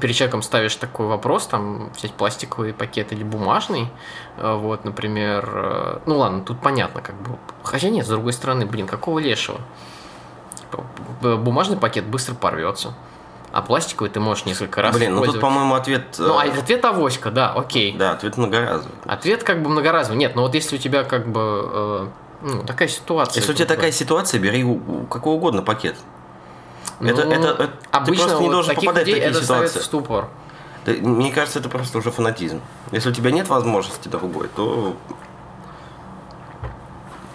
перед 0.00 0.14
человеком 0.14 0.42
ставишь 0.42 0.74
такой 0.76 1.06
вопрос, 1.06 1.46
там, 1.46 1.90
взять 1.96 2.12
пластиковый 2.12 2.74
пакет 2.74 3.12
или 3.12 3.22
бумажный, 3.22 3.88
э, 4.36 4.54
вот, 4.54 4.84
например, 4.84 5.50
э, 5.52 5.98
ну, 6.06 6.18
ладно, 6.18 6.42
тут 6.42 6.60
понятно, 6.60 7.00
как 7.00 7.14
бы, 7.22 7.38
хотя 7.62 7.88
нет, 7.88 8.04
с 8.04 8.08
другой 8.08 8.32
стороны, 8.32 8.66
блин, 8.66 8.86
какого 8.86 9.18
лешего? 9.18 9.60
Бумажный 11.22 11.76
пакет 11.76 12.04
быстро 12.04 12.34
порвется. 12.34 12.94
А 13.50 13.62
пластиковый 13.62 14.10
ты 14.10 14.20
можешь 14.20 14.44
несколько 14.44 14.82
раз 14.82 14.94
Блин, 14.94 15.14
ну 15.14 15.24
тут, 15.24 15.40
по-моему, 15.40 15.74
ответ... 15.74 16.16
Ну, 16.18 16.36
а 16.36 16.42
ответ 16.42 16.84
авоська, 16.84 17.30
да, 17.30 17.50
окей. 17.52 17.96
Да, 17.96 18.12
ответ 18.12 18.36
многоразовый. 18.36 18.94
Ответ 19.06 19.42
как 19.42 19.62
бы 19.62 19.70
многоразовый. 19.70 20.18
Нет, 20.18 20.36
но 20.36 20.42
вот 20.42 20.54
если 20.54 20.76
у 20.76 20.78
тебя 20.78 21.02
как 21.02 21.26
бы 21.26 21.40
э, 21.40 22.06
ну, 22.42 22.62
такая 22.64 22.88
ситуация... 22.88 23.40
Если 23.40 23.52
у 23.52 23.54
тебя 23.54 23.66
такая 23.66 23.90
ситуация, 23.90 24.38
бери 24.38 24.64
у, 24.64 24.74
у 24.74 25.06
какого 25.06 25.36
угодно 25.36 25.62
пакет. 25.62 25.96
Ну, 27.00 27.08
это, 27.08 27.22
это, 27.22 27.48
это, 27.48 27.72
обычно 27.90 28.24
ты 28.24 28.28
просто 28.28 28.42
не 28.42 28.50
должен 28.50 28.74
попадать 28.74 29.02
в 29.02 29.10
такие 29.10 29.24
это 29.24 29.42
ситуации. 29.42 29.78
в 29.78 29.82
ступор. 29.82 30.28
Мне 30.86 31.32
кажется, 31.32 31.58
это 31.58 31.68
просто 31.68 31.98
уже 31.98 32.10
фанатизм. 32.10 32.60
Если 32.92 33.10
у 33.10 33.12
тебя 33.12 33.30
нет 33.30 33.48
возможности 33.48 34.08
другой, 34.08 34.48
то 34.48 34.96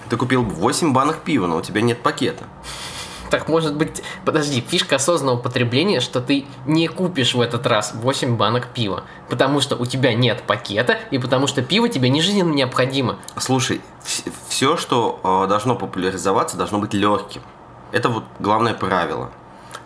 ты 0.10 0.18
купил 0.18 0.44
8 0.44 0.92
банок 0.92 1.20
пива, 1.20 1.48
но 1.48 1.58
у 1.58 1.62
тебя 1.62 1.82
нет 1.82 2.02
пакета 2.02 2.46
так 3.34 3.48
может 3.48 3.76
быть... 3.76 4.04
Подожди, 4.26 4.62
фишка 4.62 4.98
осознанного 4.98 5.40
потребления, 5.40 6.02
что 6.02 6.22
ты 6.22 6.46
не 6.68 6.88
купишь 6.88 7.34
в 7.34 7.42
этот 7.42 7.66
раз 7.66 7.94
8 7.96 8.38
банок 8.38 8.68
пива, 8.68 9.06
потому 9.28 9.60
что 9.60 9.76
у 9.76 9.88
тебя 9.88 10.14
нет 10.14 10.44
пакета, 10.44 11.00
и 11.10 11.18
потому 11.18 11.48
что 11.48 11.64
пиво 11.64 11.90
тебе 11.90 12.10
не 12.10 12.22
жизненно 12.22 12.54
необходимо. 12.54 13.18
Слушай, 13.38 13.82
все, 14.50 14.78
что 14.78 15.20
э, 15.24 15.50
должно 15.50 15.76
популяризоваться, 15.76 16.58
должно 16.58 16.78
быть 16.78 16.94
легким. 16.94 17.42
Это 17.92 18.10
вот 18.10 18.24
главное 18.40 18.76
правило. 18.76 19.32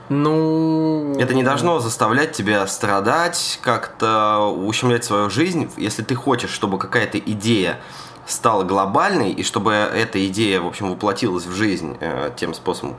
Ну... 0.10 1.16
Это 1.20 1.34
не 1.34 1.44
должно 1.44 1.80
заставлять 1.80 2.32
тебя 2.32 2.66
страдать, 2.68 3.60
как-то 3.62 4.48
ущемлять 4.48 5.04
свою 5.04 5.30
жизнь. 5.30 5.70
Если 5.78 6.02
ты 6.02 6.16
хочешь, 6.16 6.50
чтобы 6.50 6.78
какая-то 6.78 7.20
идея 7.20 7.80
стала 8.26 8.64
глобальной, 8.64 9.32
и 9.32 9.44
чтобы 9.44 9.74
эта 9.74 10.26
идея, 10.28 10.62
в 10.62 10.68
общем, 10.68 10.90
воплотилась 10.90 11.46
в 11.46 11.54
жизнь 11.54 11.98
э, 12.00 12.32
тем 12.36 12.54
способом, 12.54 12.98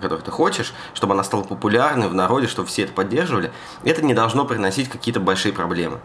который 0.00 0.22
ты 0.22 0.30
хочешь, 0.30 0.74
чтобы 0.94 1.14
она 1.14 1.24
стала 1.24 1.42
популярной 1.42 2.08
в 2.08 2.14
народе, 2.14 2.46
чтобы 2.46 2.68
все 2.68 2.82
это 2.82 2.92
поддерживали, 2.92 3.50
это 3.84 4.02
не 4.02 4.14
должно 4.14 4.44
приносить 4.44 4.88
какие-то 4.88 5.20
большие 5.20 5.52
проблемы. 5.52 6.00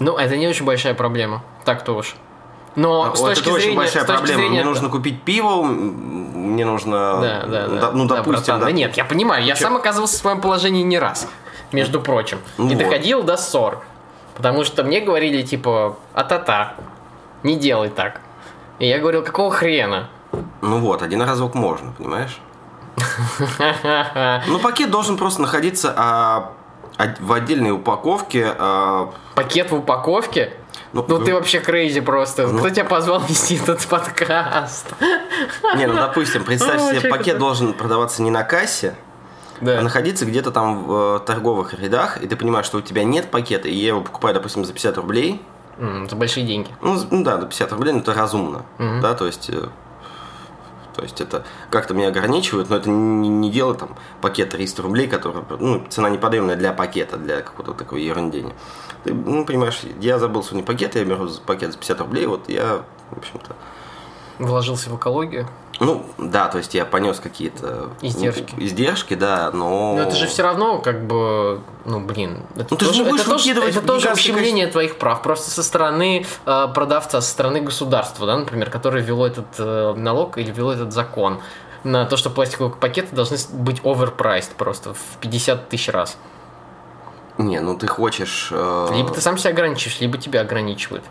Ну, 0.00 0.16
это 0.16 0.36
не 0.36 0.46
очень 0.46 0.64
большая 0.64 0.94
проблема, 0.94 1.42
так-то 1.64 1.92
уж. 1.92 2.14
Но 2.78 3.10
а, 3.10 3.16
с 3.16 3.20
точки 3.20 3.42
это 3.42 3.52
зрения, 3.54 3.66
очень 3.66 3.76
большая 3.76 4.04
проблема. 4.04 4.38
Зрения... 4.38 4.50
Мне 4.50 4.64
нужно 4.64 4.88
купить 4.88 5.22
пиво, 5.22 5.64
мне 5.64 6.64
нужно, 6.64 7.20
да, 7.20 7.46
да, 7.46 7.66
да. 7.66 7.90
ну, 7.90 8.06
допустим, 8.06 8.54
да, 8.54 8.58
да. 8.60 8.66
да. 8.66 8.70
Нет, 8.70 8.96
я 8.96 9.04
понимаю, 9.04 9.44
я 9.44 9.56
Че? 9.56 9.64
сам 9.64 9.76
оказывался 9.76 10.14
в 10.14 10.18
своем 10.20 10.40
положении 10.40 10.84
не 10.84 10.96
раз, 10.96 11.26
между 11.72 12.00
прочим, 12.00 12.38
ну, 12.56 12.70
и 12.70 12.76
вот. 12.76 12.84
доходил 12.84 13.24
до 13.24 13.36
ссор, 13.36 13.82
потому 14.36 14.62
что 14.62 14.84
мне 14.84 15.00
говорили 15.00 15.42
типа, 15.42 15.96
а-та-та, 16.14 16.74
не 17.42 17.56
делай 17.56 17.88
так. 17.88 18.20
И 18.78 18.86
я 18.86 19.00
говорил, 19.00 19.24
какого 19.24 19.50
хрена? 19.50 20.08
Ну 20.62 20.78
вот, 20.78 21.02
один 21.02 21.22
разок 21.22 21.56
можно, 21.56 21.92
понимаешь? 21.98 22.38
Ну, 24.46 24.60
пакет 24.60 24.92
должен 24.92 25.16
просто 25.16 25.42
находиться 25.42 25.92
а, 25.96 26.52
в 27.18 27.32
отдельной 27.32 27.72
упаковке. 27.72 28.54
А... 28.56 29.10
Пакет 29.34 29.72
в 29.72 29.74
упаковке? 29.74 30.52
Ну, 30.92 31.04
ну 31.06 31.24
ты 31.24 31.34
вообще 31.34 31.60
крейзи 31.60 32.00
просто. 32.00 32.46
Ну, 32.46 32.58
Кто 32.58 32.70
тебя 32.70 32.84
позвал 32.84 33.20
вести 33.28 33.56
этот 33.56 33.86
подкаст? 33.86 34.86
Не, 35.76 35.86
ну 35.86 35.94
допустим, 35.94 36.44
представь 36.44 36.80
себе, 36.80 37.08
пакет 37.08 37.38
должен 37.38 37.72
продаваться 37.72 38.22
не 38.22 38.30
на 38.30 38.42
кассе, 38.42 38.94
да. 39.60 39.78
а 39.78 39.82
находиться 39.82 40.24
где-то 40.24 40.50
там 40.50 40.84
в 40.84 41.16
э, 41.16 41.26
торговых 41.26 41.74
рядах, 41.78 42.22
и 42.22 42.26
ты 42.26 42.36
понимаешь, 42.36 42.66
что 42.66 42.78
у 42.78 42.80
тебя 42.80 43.04
нет 43.04 43.30
пакета, 43.30 43.68
и 43.68 43.74
я 43.74 43.88
его 43.88 44.00
покупаю, 44.00 44.34
допустим, 44.34 44.64
за 44.64 44.72
50 44.72 44.96
рублей. 44.96 45.42
Mm, 45.78 46.08
за 46.08 46.16
большие 46.16 46.46
деньги. 46.46 46.70
Ну, 46.80 46.98
ну 47.10 47.22
да, 47.22 47.36
до 47.36 47.46
50 47.46 47.72
рублей, 47.72 47.92
но 47.92 48.00
это 48.00 48.14
разумно. 48.14 48.64
Mm-hmm. 48.78 49.00
Да, 49.00 49.14
то 49.14 49.26
есть 49.26 49.50
э, 49.50 49.68
то 50.98 51.04
есть 51.04 51.20
это 51.20 51.44
как-то 51.70 51.94
меня 51.94 52.08
ограничивает, 52.08 52.70
но 52.70 52.76
это 52.76 52.90
не, 52.90 53.28
не 53.28 53.52
дело 53.52 53.72
там 53.76 53.96
пакет 54.20 54.50
300 54.50 54.82
рублей, 54.82 55.06
который, 55.06 55.44
ну, 55.60 55.86
цена 55.88 56.10
неподъемная 56.10 56.56
для 56.56 56.72
пакета, 56.72 57.16
для 57.16 57.40
какого-то 57.40 57.72
такой 57.72 58.02
ерундения. 58.02 58.52
Ты, 59.04 59.14
ну, 59.14 59.46
понимаешь, 59.46 59.80
я 60.00 60.18
забыл 60.18 60.42
сегодня 60.42 60.64
пакет, 60.64 60.96
я 60.96 61.04
беру 61.04 61.28
пакет 61.46 61.70
за 61.70 61.78
50 61.78 62.00
рублей, 62.00 62.26
вот 62.26 62.48
я, 62.48 62.82
в 63.12 63.18
общем-то... 63.18 63.54
Вложился 64.38 64.90
в 64.90 64.96
экологию? 64.96 65.48
Ну, 65.80 66.04
да, 66.18 66.48
то 66.48 66.58
есть 66.58 66.74
я 66.74 66.84
понес 66.84 67.20
какие-то 67.20 67.90
издержки. 68.02 68.54
Ну, 68.56 68.64
издержки, 68.64 69.14
да, 69.14 69.50
но. 69.52 69.94
Но 69.94 70.02
это 70.02 70.16
же 70.16 70.26
все 70.26 70.42
равно, 70.42 70.80
как 70.80 71.06
бы, 71.06 71.60
ну, 71.84 72.00
блин, 72.00 72.42
это 72.56 72.66
ну, 72.70 72.76
тоже, 72.76 73.04
это 73.04 73.24
тоже, 73.24 73.52
это 73.52 73.80
тоже 73.80 74.12
ущемление 74.12 74.66
твоих 74.66 74.98
прав. 74.98 75.22
Просто 75.22 75.50
со 75.50 75.62
стороны 75.62 76.26
э, 76.46 76.68
продавца, 76.74 77.20
со 77.20 77.30
стороны 77.30 77.60
государства, 77.60 78.26
да, 78.26 78.36
например, 78.36 78.70
которое 78.70 79.02
ввело 79.02 79.26
этот 79.26 79.46
э, 79.58 79.94
налог 79.96 80.38
или 80.38 80.50
ввело 80.50 80.72
этот 80.72 80.92
закон 80.92 81.40
на 81.84 82.06
то, 82.06 82.16
что 82.16 82.30
пластиковые 82.30 82.74
пакеты 82.74 83.14
должны 83.14 83.36
быть 83.52 83.80
overpriced 83.80 84.50
просто 84.56 84.94
в 84.94 85.18
50 85.20 85.68
тысяч 85.68 85.88
раз. 85.88 86.16
Не, 87.38 87.60
ну 87.60 87.76
ты 87.78 87.86
хочешь... 87.86 88.48
Э... 88.50 88.88
Либо 88.92 89.10
ты 89.10 89.20
сам 89.20 89.38
себя 89.38 89.50
ограничиваешь, 89.50 90.00
либо 90.00 90.18
тебя 90.18 90.40
ограничивают. 90.40 91.04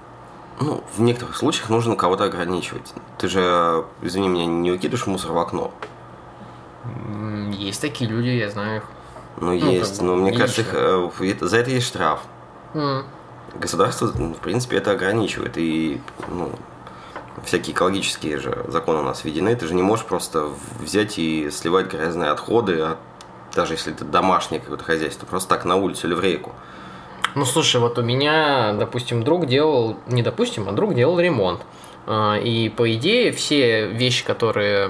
Ну, 0.60 0.84
в 0.96 1.02
некоторых 1.02 1.38
случаях 1.38 1.70
нужно 1.70 1.96
кого-то 1.96 2.24
ограничивать. 2.24 2.94
Ты 3.18 3.28
же, 3.28 3.86
извини 4.02 4.28
меня, 4.28 4.46
не 4.46 4.72
выкидываешь 4.72 5.06
мусор 5.06 5.32
в 5.32 5.38
окно. 5.38 5.72
Есть 7.52 7.82
такие 7.82 8.10
люди, 8.10 8.30
я 8.30 8.50
знаю 8.50 8.78
их. 8.78 8.84
Ну, 9.40 9.48
ну 9.48 9.72
есть, 9.72 10.02
но 10.02 10.16
мне 10.16 10.32
кажется, 10.36 10.62
их, 10.62 10.70
э, 10.74 11.10
за 11.42 11.58
это 11.58 11.70
есть 11.70 11.88
штраф. 11.88 12.22
Mm. 12.74 13.06
Государство, 13.60 14.12
ну, 14.16 14.34
в 14.34 14.40
принципе, 14.40 14.78
это 14.78 14.92
ограничивает. 14.92 15.58
И 15.58 16.02
ну, 16.28 16.52
всякие 17.44 17.76
экологические 17.76 18.40
же 18.40 18.66
законы 18.68 19.00
у 19.00 19.04
нас 19.04 19.24
введены. 19.24 19.56
Ты 19.56 19.68
же 19.68 19.76
не 19.76 19.84
можешь 19.84 20.06
просто 20.06 20.50
взять 20.80 21.20
и 21.20 21.52
сливать 21.52 21.92
грязные 21.92 22.32
отходы, 22.32 22.98
даже 23.54 23.74
если 23.74 23.94
это 23.94 24.06
домашнее 24.06 24.60
какое-то 24.60 24.84
хозяйство, 24.84 25.26
просто 25.26 25.50
так 25.50 25.66
на 25.66 25.76
улицу 25.76 26.08
или 26.08 26.16
в 26.16 26.20
реку. 26.20 26.54
Ну, 27.36 27.46
слушай, 27.46 27.80
вот 27.80 27.98
у 27.98 28.02
меня, 28.02 28.74
допустим, 28.74 29.24
друг 29.24 29.46
делал, 29.48 29.98
не 30.08 30.24
допустим, 30.24 30.68
а 30.70 30.72
друг 30.72 30.96
делал 30.96 31.20
ремонт. 31.20 31.62
А, 32.10 32.38
и 32.38 32.70
по 32.70 32.94
идее 32.94 33.34
все 33.34 33.88
вещи, 33.88 34.24
которые 34.24 34.90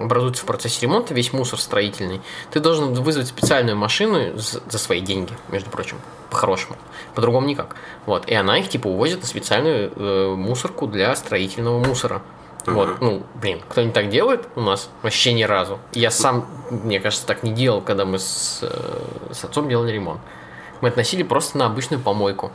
образуются 0.00 0.44
в 0.44 0.46
процессе 0.46 0.82
ремонта, 0.82 1.12
весь 1.12 1.32
мусор 1.32 1.58
строительный, 1.58 2.20
ты 2.52 2.60
должен 2.60 2.94
вызвать 2.94 3.26
специальную 3.26 3.76
машину 3.76 4.36
за 4.36 4.78
свои 4.78 5.00
деньги, 5.00 5.32
между 5.48 5.70
прочим, 5.70 5.96
по-хорошему. 6.30 6.76
По-другому 7.16 7.48
никак. 7.48 7.74
Вот. 8.06 8.28
И 8.28 8.34
она 8.34 8.58
их 8.58 8.68
типа 8.68 8.86
увозит 8.86 9.22
на 9.22 9.26
специальную 9.26 9.92
э, 9.96 10.34
мусорку 10.36 10.86
для 10.86 11.16
строительного 11.16 11.82
мусора. 11.84 12.22
Uh-huh. 12.64 12.74
Вот, 12.74 13.00
ну, 13.00 13.22
блин, 13.34 13.60
кто 13.68 13.82
не 13.82 13.90
так 13.90 14.08
делает 14.08 14.46
у 14.54 14.60
нас 14.60 14.88
вообще 15.02 15.32
ни 15.32 15.42
разу. 15.42 15.80
Я 15.92 16.12
сам, 16.12 16.46
мне 16.70 17.00
кажется, 17.00 17.26
так 17.26 17.42
не 17.42 17.52
делал, 17.52 17.80
когда 17.80 18.04
мы 18.04 18.20
с, 18.20 18.60
э, 18.62 19.32
с 19.32 19.44
отцом 19.44 19.68
делали 19.68 19.90
ремонт 19.90 20.20
мы 20.80 20.88
относили 20.88 21.22
просто 21.22 21.58
на 21.58 21.66
обычную 21.66 22.02
помойку. 22.02 22.52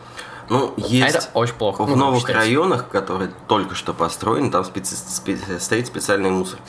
Ну, 0.49 0.73
есть 0.75 1.15
а 1.15 1.19
это 1.19 1.29
очень 1.33 1.53
плохо. 1.53 1.83
В 1.83 1.89
ну, 1.89 1.95
новых 1.95 2.27
районах, 2.27 2.89
которые 2.89 3.31
только 3.47 3.73
что 3.73 3.93
построены, 3.93 4.51
там 4.51 4.65
специ... 4.65 4.95
Спе... 4.95 5.37
стоит 5.59 5.87
специальный 5.87 6.29
мусор, 6.29 6.59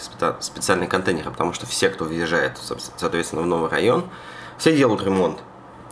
специальные 0.40 0.88
контейнеры, 0.88 1.30
потому 1.30 1.52
что 1.52 1.66
все, 1.66 1.88
кто 1.88 2.04
въезжает, 2.04 2.58
соответственно, 2.96 3.42
в 3.42 3.46
новый 3.46 3.70
район, 3.70 4.04
все 4.56 4.76
делают 4.76 5.02
ремонт 5.02 5.40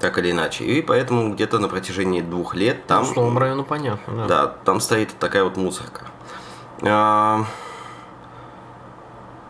так 0.00 0.18
или 0.18 0.30
иначе. 0.30 0.64
И 0.64 0.82
поэтому 0.82 1.34
где-то 1.34 1.58
на 1.58 1.68
протяжении 1.68 2.20
двух 2.20 2.54
лет 2.54 2.86
там... 2.86 3.04
Ну, 3.04 3.12
в 3.12 3.16
новом 3.16 3.38
районе 3.38 3.64
понятно, 3.64 4.16
да. 4.16 4.26
Да, 4.26 4.46
там 4.64 4.80
стоит 4.80 5.10
такая 5.18 5.44
вот 5.44 5.56
мусорка. 5.56 6.02
А... 6.82 7.44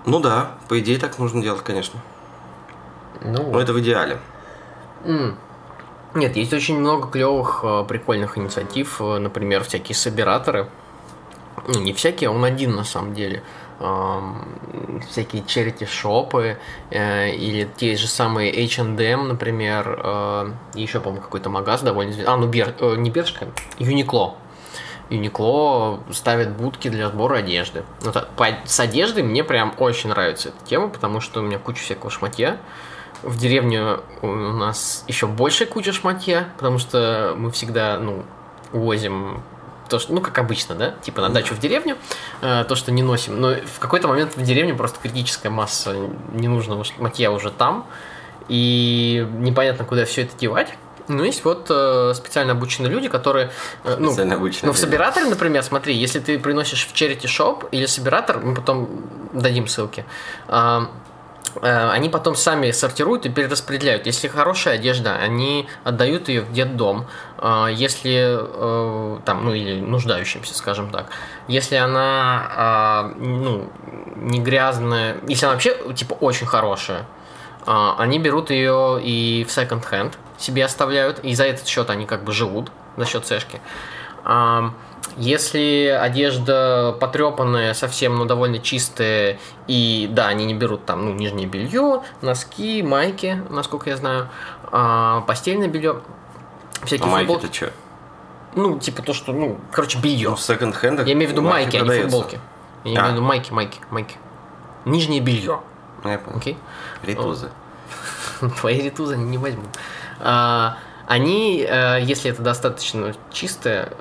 Ну 0.06 0.18
да, 0.18 0.52
по 0.68 0.80
идее 0.80 0.98
так 0.98 1.18
нужно 1.18 1.42
делать, 1.42 1.62
конечно. 1.62 2.00
Ну, 3.20 3.50
Но 3.52 3.60
это 3.60 3.72
в 3.72 3.80
идеале. 3.80 4.18
Mm. 5.04 5.36
Нет, 6.14 6.36
есть 6.36 6.52
очень 6.52 6.78
много 6.78 7.08
клевых, 7.08 7.60
э, 7.62 7.84
прикольных 7.86 8.36
инициатив, 8.36 9.00
э, 9.00 9.18
например, 9.18 9.62
всякие 9.62 9.94
собираторы. 9.94 10.68
Ну, 11.68 11.80
не 11.80 11.92
всякие, 11.92 12.30
а 12.30 12.32
он 12.32 12.44
один 12.44 12.74
на 12.74 12.84
самом 12.84 13.14
деле. 13.14 13.42
Всякие 15.08 15.42
черити-шопы 15.42 16.58
э, 16.90 17.30
или 17.30 17.66
те 17.76 17.96
же 17.96 18.08
самые 18.08 18.52
H&M, 18.52 19.28
например, 19.28 20.54
еще, 20.74 21.00
по-моему, 21.00 21.22
какой-то 21.22 21.48
магаз 21.48 21.80
довольно 21.80 22.10
известный. 22.10 22.34
А, 22.34 22.36
ну, 22.36 22.46
Бер... 22.46 22.74
не 22.98 23.10
Бершка, 23.10 23.46
Юникло. 23.78 24.36
Юникло 25.08 26.00
ставит 26.12 26.50
будки 26.50 26.88
для 26.88 27.08
сбора 27.08 27.38
одежды. 27.38 27.84
По, 28.36 28.48
с 28.66 28.80
одеждой 28.80 29.22
мне 29.22 29.44
прям 29.44 29.74
очень 29.78 30.10
нравится 30.10 30.50
эта 30.50 30.58
тема, 30.66 30.88
потому 30.88 31.20
что 31.20 31.40
у 31.40 31.42
меня 31.42 31.58
куча 31.58 31.82
всякого 31.82 32.10
шматья. 32.10 32.58
В 33.22 33.38
деревне 33.38 33.98
у 34.22 34.26
нас 34.26 35.04
еще 35.08 35.26
больше 35.26 35.66
куча 35.66 35.92
шматья, 35.92 36.48
потому 36.56 36.78
что 36.78 37.34
мы 37.36 37.50
всегда, 37.50 37.98
ну, 37.98 38.24
увозим 38.72 39.42
то, 39.88 39.98
что, 39.98 40.14
ну, 40.14 40.20
как 40.20 40.38
обычно, 40.38 40.74
да, 40.74 40.94
типа 41.02 41.20
на 41.20 41.28
дачу 41.30 41.54
в 41.54 41.58
деревню, 41.58 41.98
э, 42.40 42.64
то, 42.66 42.76
что 42.76 42.92
не 42.92 43.02
носим. 43.02 43.40
Но 43.40 43.56
в 43.56 43.78
какой-то 43.80 44.08
момент 44.08 44.36
в 44.36 44.42
деревне 44.42 44.72
просто 44.72 44.98
критическая 45.02 45.50
масса 45.50 45.94
ненужного 46.32 46.84
шматья 46.84 47.30
уже 47.32 47.50
там, 47.50 47.86
и 48.48 49.26
непонятно, 49.38 49.84
куда 49.84 50.04
все 50.04 50.22
это 50.22 50.36
девать. 50.38 50.68
Ну, 51.08 51.24
есть 51.24 51.44
вот 51.44 51.66
э, 51.70 52.12
специально 52.14 52.52
обученные 52.52 52.90
люди, 52.90 53.08
которые... 53.08 53.50
Э, 53.84 53.96
ну, 53.98 54.08
специально 54.08 54.36
обученные. 54.36 54.68
Ну, 54.68 54.72
в 54.72 54.78
собирателе, 54.78 55.26
например, 55.26 55.62
смотри, 55.64 55.94
если 55.94 56.20
ты 56.20 56.38
приносишь 56.38 56.86
в 56.86 56.94
charity 56.94 57.24
shop 57.24 57.68
или 57.72 57.86
собиратор, 57.86 58.38
мы 58.38 58.54
потом 58.54 58.88
дадим 59.32 59.66
ссылки, 59.66 60.04
э, 60.48 60.80
они 61.62 62.08
потом 62.08 62.36
сами 62.36 62.70
сортируют 62.70 63.26
и 63.26 63.28
перераспределяют. 63.28 64.06
Если 64.06 64.28
хорошая 64.28 64.74
одежда, 64.74 65.16
они 65.16 65.68
отдают 65.84 66.28
ее 66.28 66.42
в 66.42 66.52
детдом. 66.52 67.06
Э, 67.38 67.68
если, 67.72 68.38
э, 68.38 69.18
там, 69.24 69.44
ну, 69.44 69.54
или 69.54 69.80
нуждающимся, 69.80 70.54
скажем 70.54 70.90
так. 70.90 71.06
Если 71.48 71.76
она, 71.76 73.12
ну, 73.18 73.70
не 74.16 74.38
грязная, 74.38 75.16
если 75.26 75.46
она 75.46 75.54
вообще, 75.54 75.76
типа, 75.94 76.14
очень 76.14 76.46
хорошая, 76.46 77.06
они 77.66 78.18
берут 78.18 78.50
ее 78.50 79.00
и 79.02 79.44
в 79.48 79.58
hand, 79.58 80.14
себе 80.38 80.64
оставляют, 80.64 81.18
и 81.20 81.34
за 81.34 81.44
этот 81.44 81.66
счет 81.66 81.90
они 81.90 82.06
как 82.06 82.24
бы 82.24 82.32
живут, 82.32 82.70
за 82.96 83.04
счет 83.04 83.26
сэшки. 83.26 83.60
Если 85.16 85.86
одежда 85.86 86.96
потрепанная, 86.98 87.74
совсем, 87.74 88.16
но 88.16 88.24
довольно 88.24 88.58
чистая, 88.58 89.38
и 89.66 90.08
да, 90.10 90.28
они 90.28 90.44
не 90.44 90.54
берут 90.54 90.84
там, 90.86 91.04
ну, 91.04 91.12
нижнее 91.12 91.46
белье, 91.46 92.02
носки, 92.22 92.82
майки, 92.82 93.42
насколько 93.50 93.90
я 93.90 93.96
знаю, 93.96 94.28
а, 94.72 95.22
постельное 95.22 95.68
белье, 95.68 96.00
всякие 96.84 97.12
а 97.12 97.18
футболки. 97.18 97.42
майки 97.42 97.56
что? 97.56 97.72
Ну, 98.54 98.78
типа 98.78 99.02
то, 99.02 99.12
что, 99.12 99.32
ну, 99.32 99.58
короче, 99.72 99.98
белье. 99.98 100.30
Ну, 100.30 100.36
в 100.36 100.40
секонд-хендах 100.40 101.06
Я 101.06 101.12
имею 101.12 101.28
в 101.28 101.32
виду 101.32 101.42
майки, 101.42 101.76
а 101.76 101.80
не 101.80 102.02
футболки. 102.02 102.40
Я 102.84 102.92
имею 102.92 103.04
в 103.04 103.08
а. 103.08 103.12
виду 103.12 103.22
майки, 103.22 103.52
майки, 103.52 103.78
майки. 103.90 104.16
Нижнее 104.84 105.20
белье. 105.20 105.60
Я 106.04 106.18
понял. 106.18 106.38
Окей? 106.38 106.58
Ритузы. 107.02 107.50
Твои 108.60 108.80
ритузы 108.80 109.16
не 109.16 109.38
возьмут. 109.38 109.68
А, 110.18 110.78
они, 111.06 111.66
э, 111.68 111.98
если 112.02 112.30
это 112.30 112.42
достаточно 112.42 113.14
чистое, 113.32 113.92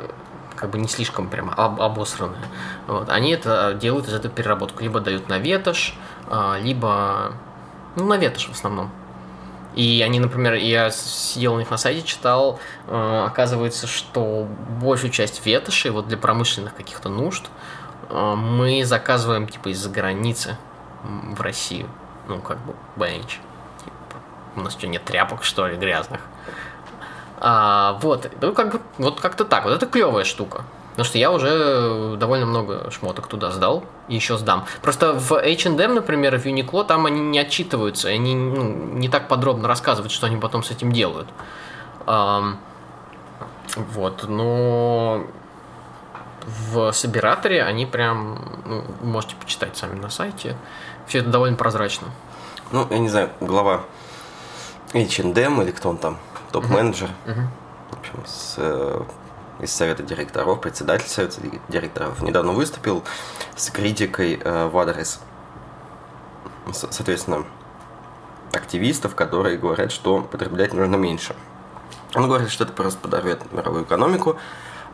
как 0.60 0.72
бы 0.72 0.78
не 0.78 0.90
слишком 0.90 1.30
прямо 1.30 1.54
об, 1.54 1.82
обосранное, 1.82 2.44
вот, 2.88 3.10
они 3.10 3.32
это 3.32 3.78
делают 3.80 4.08
из 4.08 4.14
этого 4.14 4.34
переработку. 4.34 4.84
Либо 4.84 5.00
дают 5.00 5.30
на 5.30 5.40
ветошь, 5.40 5.96
а, 6.28 6.60
либо 6.60 7.34
ну, 7.96 8.06
на 8.06 8.18
ветошь 8.18 8.48
в 8.48 8.52
основном. 8.52 8.92
И 9.76 10.04
они, 10.06 10.20
например, 10.20 10.56
я 10.56 10.90
сидел 10.90 11.54
у 11.54 11.60
них 11.60 11.70
на 11.70 11.78
сайте, 11.78 12.06
читал, 12.06 12.60
э, 12.88 13.24
оказывается, 13.26 13.88
что 13.88 14.48
большую 14.82 15.12
часть 15.12 15.46
ветоши 15.46 15.92
вот 15.92 16.08
для 16.08 16.18
промышленных 16.18 16.76
каких-то 16.76 17.08
нужд 17.08 17.46
э, 18.10 18.34
мы 18.36 18.84
заказываем 18.84 19.48
типа 19.48 19.70
из-за 19.70 19.90
границы 19.90 20.58
в 21.04 21.40
Россию. 21.40 21.88
Ну, 22.28 22.40
как 22.40 22.58
бы, 22.66 22.74
бенч. 22.96 23.40
У 24.56 24.62
нас 24.62 24.74
что, 24.74 24.88
нет 24.88 25.06
тряпок, 25.06 25.44
что 25.44 25.68
ли, 25.68 25.78
грязных? 25.78 26.22
А, 27.40 27.98
вот, 28.02 28.30
ну 28.42 28.54
как 28.54 28.72
бы, 28.72 28.82
вот 28.98 29.20
как-то 29.20 29.46
так. 29.46 29.64
Вот 29.64 29.74
это 29.74 29.86
клевая 29.86 30.26
штука. 30.26 30.64
Потому 30.92 31.06
что 31.06 31.18
я 31.18 31.32
уже 31.32 32.18
довольно 32.18 32.46
много 32.46 32.92
шмоток 32.92 33.28
туда 33.28 33.52
сдал 33.52 33.86
и 34.10 34.16
еще 34.16 34.38
сдам. 34.38 34.66
Просто 34.82 35.14
в 35.14 35.32
H&M, 35.32 35.94
например, 35.94 36.38
в 36.38 36.46
Uniqlo 36.46 36.84
там 36.84 37.06
они 37.06 37.22
не 37.22 37.40
отчитываются, 37.40 38.10
они 38.10 38.36
ну, 38.36 38.64
не 38.64 39.08
так 39.08 39.30
подробно 39.30 39.68
рассказывают, 39.70 40.12
что 40.12 40.28
они 40.28 40.36
потом 40.36 40.62
с 40.62 40.72
этим 40.72 40.92
делают. 40.92 41.30
А, 42.06 42.56
вот, 43.78 44.26
но 44.28 45.26
в 46.46 46.92
Собираторе 46.92 47.64
они 47.64 47.86
прям, 47.86 48.62
ну, 48.66 48.84
можете 49.02 49.36
почитать 49.36 49.78
сами 49.78 49.98
на 49.98 50.10
сайте, 50.10 50.58
все 51.08 51.20
это 51.20 51.30
довольно 51.30 51.56
прозрачно. 51.56 52.08
Ну, 52.72 52.88
я 52.90 53.00
не 53.00 53.10
знаю, 53.10 53.30
глава 53.40 53.84
H&M 54.94 55.62
или 55.62 55.72
кто 55.72 55.90
он 55.90 55.98
там, 55.98 56.18
топ-менеджер, 56.52 57.10
uh-huh. 57.26 57.44
в 57.92 58.00
общем, 58.00 58.26
с, 58.26 58.56
э, 58.58 59.02
из 59.62 59.72
совета 59.72 60.04
директоров, 60.04 60.62
председатель 60.62 61.08
совета 61.08 61.42
директоров, 61.68 62.22
недавно 62.22 62.52
выступил 62.52 63.04
с 63.56 63.70
критикой 63.70 64.40
э, 64.44 64.68
в 64.68 64.78
адрес, 64.78 65.20
соответственно, 66.72 67.46
активистов, 68.54 69.16
которые 69.16 69.58
говорят, 69.58 69.92
что 69.92 70.22
потреблять 70.22 70.74
нужно 70.74 70.96
меньше. 70.96 71.36
Он 72.16 72.28
говорит, 72.28 72.50
что 72.50 72.64
это 72.64 72.74
просто 72.74 73.00
подорвет 73.00 73.52
мировую 73.52 73.84
экономику. 73.84 74.38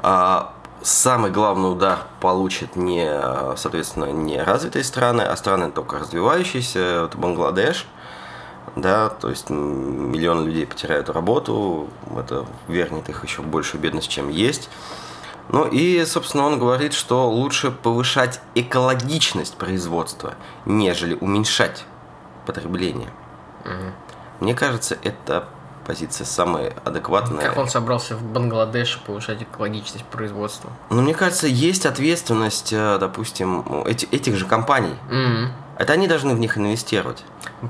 А 0.01 0.53
самый 0.81 1.31
главный 1.31 1.71
удар 1.71 1.99
получит 2.19 2.75
не, 2.75 3.09
соответственно, 3.55 4.11
не 4.11 4.41
развитые 4.41 4.83
страны, 4.83 5.21
а 5.21 5.35
страны 5.37 5.71
только 5.71 5.99
развивающиеся, 5.99 7.07
это 7.07 7.17
Бангладеш, 7.17 7.87
да, 8.75 9.09
то 9.09 9.29
есть 9.29 9.49
миллионы 9.49 10.45
людей 10.47 10.65
потеряют 10.65 11.09
работу, 11.09 11.89
это 12.17 12.45
вернет 12.67 13.09
их 13.09 13.23
еще 13.23 13.41
больше 13.41 13.77
бедность, 13.77 14.09
чем 14.09 14.29
есть. 14.29 14.69
Ну 15.49 15.65
и, 15.65 16.03
собственно, 16.05 16.45
он 16.45 16.59
говорит, 16.59 16.93
что 16.93 17.29
лучше 17.29 17.71
повышать 17.71 18.41
экологичность 18.55 19.55
производства, 19.55 20.33
нежели 20.65 21.15
уменьшать 21.15 21.85
потребление. 22.45 23.09
Угу. 23.63 23.93
Мне 24.41 24.55
кажется, 24.55 24.97
это 25.03 25.47
позиция 25.85 26.25
самая 26.25 26.73
адекватная. 26.83 27.47
Как 27.47 27.57
он 27.57 27.69
собрался 27.69 28.15
в 28.15 28.23
Бангладеше 28.23 28.99
повышать 29.05 29.43
экологичность 29.43 30.05
производства? 30.05 30.71
Ну, 30.89 31.01
мне 31.01 31.13
кажется, 31.13 31.47
есть 31.47 31.85
ответственность, 31.85 32.73
э, 32.73 32.97
допустим, 32.99 33.83
эти, 33.85 34.05
этих 34.07 34.35
же 34.35 34.45
компаний. 34.45 34.95
Mm-hmm. 35.09 35.47
Это 35.77 35.93
они 35.93 36.07
должны 36.07 36.33
в 36.33 36.39
них 36.39 36.57
инвестировать. 36.57 37.23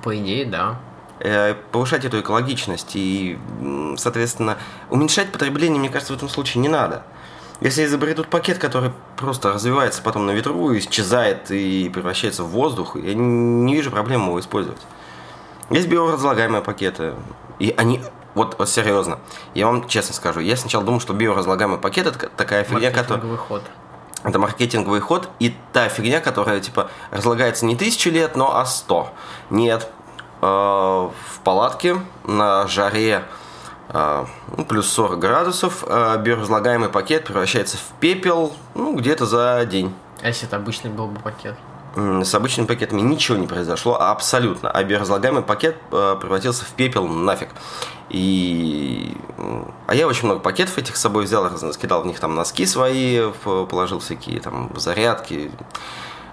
По 0.03 0.17
идее, 0.17 0.45
да. 0.45 0.79
Э, 1.19 1.55
повышать 1.71 2.03
эту 2.03 2.19
экологичность 2.19 2.91
и, 2.95 3.39
соответственно, 3.97 4.57
уменьшать 4.89 5.31
потребление, 5.31 5.79
мне 5.79 5.89
кажется, 5.89 6.11
в 6.11 6.17
этом 6.17 6.27
случае 6.27 6.61
не 6.61 6.67
надо. 6.67 7.03
Если 7.61 7.85
изобретут 7.85 8.27
пакет, 8.27 8.57
который 8.57 8.91
просто 9.15 9.53
развивается 9.53 10.01
потом 10.01 10.25
на 10.25 10.31
ветру, 10.31 10.77
исчезает 10.77 11.49
и 11.51 11.89
превращается 11.93 12.43
в 12.43 12.49
воздух, 12.49 12.97
я 12.97 13.13
не 13.13 13.73
вижу 13.73 13.91
проблем 13.91 14.25
его 14.25 14.37
использовать. 14.41 14.81
Есть 15.69 15.87
биоразлагаемые 15.87 16.61
пакеты, 16.61 17.13
и 17.59 17.73
они 17.77 18.01
вот, 18.33 18.59
вот 18.59 18.69
серьезно, 18.69 19.19
я 19.53 19.67
вам 19.67 19.87
честно 19.87 20.13
скажу, 20.13 20.41
я 20.41 20.57
сначала 20.57 20.83
думал, 20.83 20.99
что 20.99 21.13
биоразлагаемый 21.13 21.77
пакет 21.77 22.07
это 22.07 22.27
такая 22.27 22.65
фигня, 22.65 22.91
которая... 22.91 23.37
ход. 23.37 23.63
Это 24.25 24.37
маркетинговый 24.37 24.99
ход 24.99 25.29
и 25.39 25.55
та 25.71 25.87
фигня, 25.87 26.19
которая 26.19 26.59
типа 26.59 26.89
разлагается 27.11 27.65
не 27.65 27.77
тысячу 27.77 28.09
лет, 28.09 28.35
но 28.35 28.57
а 28.57 28.65
сто. 28.65 29.13
Нет, 29.49 29.89
в 30.41 31.39
палатке 31.43 31.97
на 32.25 32.67
жаре 32.67 33.23
э, 33.89 34.25
ну, 34.57 34.65
плюс 34.65 34.87
40 34.89 35.19
градусов 35.19 35.83
э, 35.87 36.17
биоразлагаемый 36.21 36.89
пакет 36.89 37.25
превращается 37.25 37.77
в 37.77 37.99
пепел 37.99 38.53
ну, 38.73 38.95
где-то 38.95 39.25
за 39.25 39.65
день. 39.65 39.93
А 40.21 40.27
если 40.27 40.47
это 40.47 40.57
обычный 40.57 40.89
был 40.91 41.07
бы 41.07 41.19
пакет? 41.19 41.55
с 41.95 42.35
обычными 42.35 42.67
пакетами 42.67 42.99
ничего 42.99 43.37
не 43.37 43.47
произошло, 43.47 43.97
абсолютно. 43.99 44.69
А 44.69 44.83
биоразлагаемый 44.83 45.43
пакет 45.43 45.77
э, 45.91 46.17
превратился 46.19 46.65
в 46.65 46.69
пепел 46.69 47.07
нафиг. 47.07 47.49
И... 48.09 49.15
А 49.87 49.95
я 49.95 50.07
очень 50.07 50.25
много 50.25 50.41
пакетов 50.41 50.77
этих 50.77 50.97
с 50.97 51.01
собой 51.01 51.23
взял, 51.23 51.49
скидал 51.71 52.03
в 52.03 52.05
них 52.05 52.19
там 52.19 52.35
носки 52.35 52.65
свои, 52.65 53.31
положил 53.43 53.99
всякие 53.99 54.41
там 54.41 54.71
зарядки. 54.75 55.51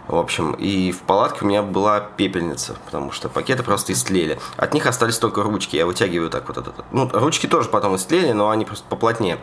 В 0.08 0.16
общем, 0.16 0.52
и 0.52 0.90
в 0.90 1.02
палатке 1.02 1.38
у 1.42 1.46
меня 1.46 1.62
была 1.62 2.00
пепельница, 2.00 2.76
потому 2.86 3.12
что 3.12 3.28
пакеты 3.28 3.62
просто 3.62 3.92
истлели. 3.92 4.38
От 4.56 4.74
них 4.74 4.86
остались 4.86 5.18
только 5.18 5.42
ручки. 5.42 5.76
Я 5.76 5.86
вытягиваю 5.86 6.28
так 6.28 6.48
вот 6.48 6.58
этот. 6.58 6.74
Ну, 6.90 7.08
ручки 7.12 7.46
тоже 7.46 7.68
потом 7.68 7.94
истлели, 7.96 8.32
но 8.32 8.50
они 8.50 8.64
просто 8.64 8.84
поплотнее. 8.88 9.38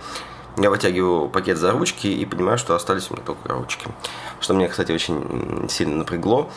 Я 0.58 0.70
вытягиваю 0.70 1.30
пакет 1.30 1.58
за 1.58 1.72
ручки 1.72 2.08
и 2.08 2.26
понимаю, 2.26 2.58
что 2.58 2.76
остались 2.76 3.10
у 3.10 3.14
меня 3.14 3.24
только 3.26 3.54
ручки. 3.54 3.88
Что 4.42 4.54
мне, 4.54 4.68
кстати, 4.68 4.92
очень 4.92 5.68
сильно 5.70 5.96
напрягло. 5.96 6.50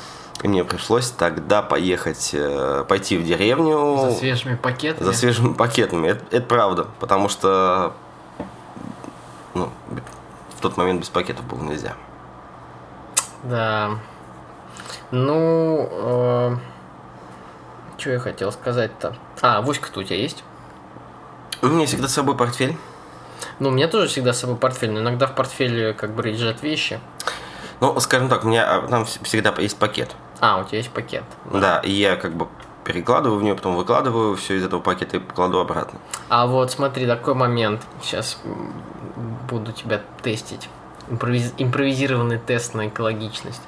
И 0.43 0.49
мне 0.49 0.65
пришлось 0.65 1.11
тогда 1.11 1.63
поехать, 1.63 2.31
э, 2.33 2.85
пойти 2.89 3.17
в 3.17 3.25
деревню. 3.25 4.11
За 4.11 4.17
свежими 4.17 4.57
пакетами? 4.57 5.05
За 5.07 5.13
свежими 5.13 5.53
пакетами. 5.53 6.09
Это, 6.09 6.25
это 6.37 6.47
правда, 6.47 6.87
потому 6.99 7.29
что 7.29 7.93
ну, 9.55 9.71
в 10.57 10.61
тот 10.61 10.77
момент 10.77 11.01
без 11.01 11.11
пакетов 11.11 11.45
было 11.45 11.63
нельзя. 11.63 11.95
Да. 13.43 13.99
Ну, 15.11 15.89
э, 15.91 16.57
что 17.99 18.11
я 18.11 18.19
хотел 18.19 18.53
сказать-то? 18.53 19.15
А, 19.41 19.59
авоська-то 19.59 20.01
у 20.01 20.03
тебя 20.03 20.17
есть? 20.17 20.45
У 21.61 21.67
меня 21.67 21.87
всегда 21.87 22.09
с 22.09 22.15
собой 22.15 22.37
портфель. 22.37 22.77
Ну, 23.59 23.69
у 23.69 23.73
меня 23.73 23.89
тоже 23.89 24.09
всегда 24.09 24.33
с 24.33 24.41
собой 24.41 24.57
портфель, 24.57 24.91
но 24.91 25.01
иногда 25.01 25.27
в 25.27 25.35
портфеле 25.35 25.93
как 25.93 26.15
бы 26.15 26.23
лежат 26.23 26.63
вещи. 26.63 27.01
Ну, 27.81 27.99
скажем 28.01 28.29
так, 28.29 28.45
у 28.45 28.49
меня 28.49 28.65
а, 28.65 28.89
там 28.89 29.05
всегда 29.05 29.55
есть 29.59 29.77
пакет. 29.77 30.15
А, 30.41 30.61
у 30.61 30.65
тебя 30.65 30.79
есть 30.79 30.91
пакет. 30.91 31.25
Да, 31.53 31.61
да 31.61 31.81
и 31.81 31.91
я 31.91 32.17
как 32.17 32.35
бы 32.35 32.49
перекладываю 32.85 33.39
в 33.39 33.43
нее, 33.43 33.55
потом 33.55 33.77
выкладываю 33.77 34.37
все 34.37 34.57
из 34.57 34.65
этого 34.65 34.81
пакета 34.81 35.19
и 35.19 35.21
кладу 35.21 35.61
обратно. 35.61 36.01
А 36.29 36.47
вот 36.47 36.71
смотри, 36.73 37.07
такой 37.07 37.35
момент. 37.35 37.83
Сейчас 38.03 38.39
буду 39.49 39.73
тебя 39.73 40.01
тестить. 40.23 40.69
Импровиз... 41.13 41.53
Импровизированный 41.59 42.39
тест 42.39 42.75
на 42.75 42.89
экологичность. 42.89 43.63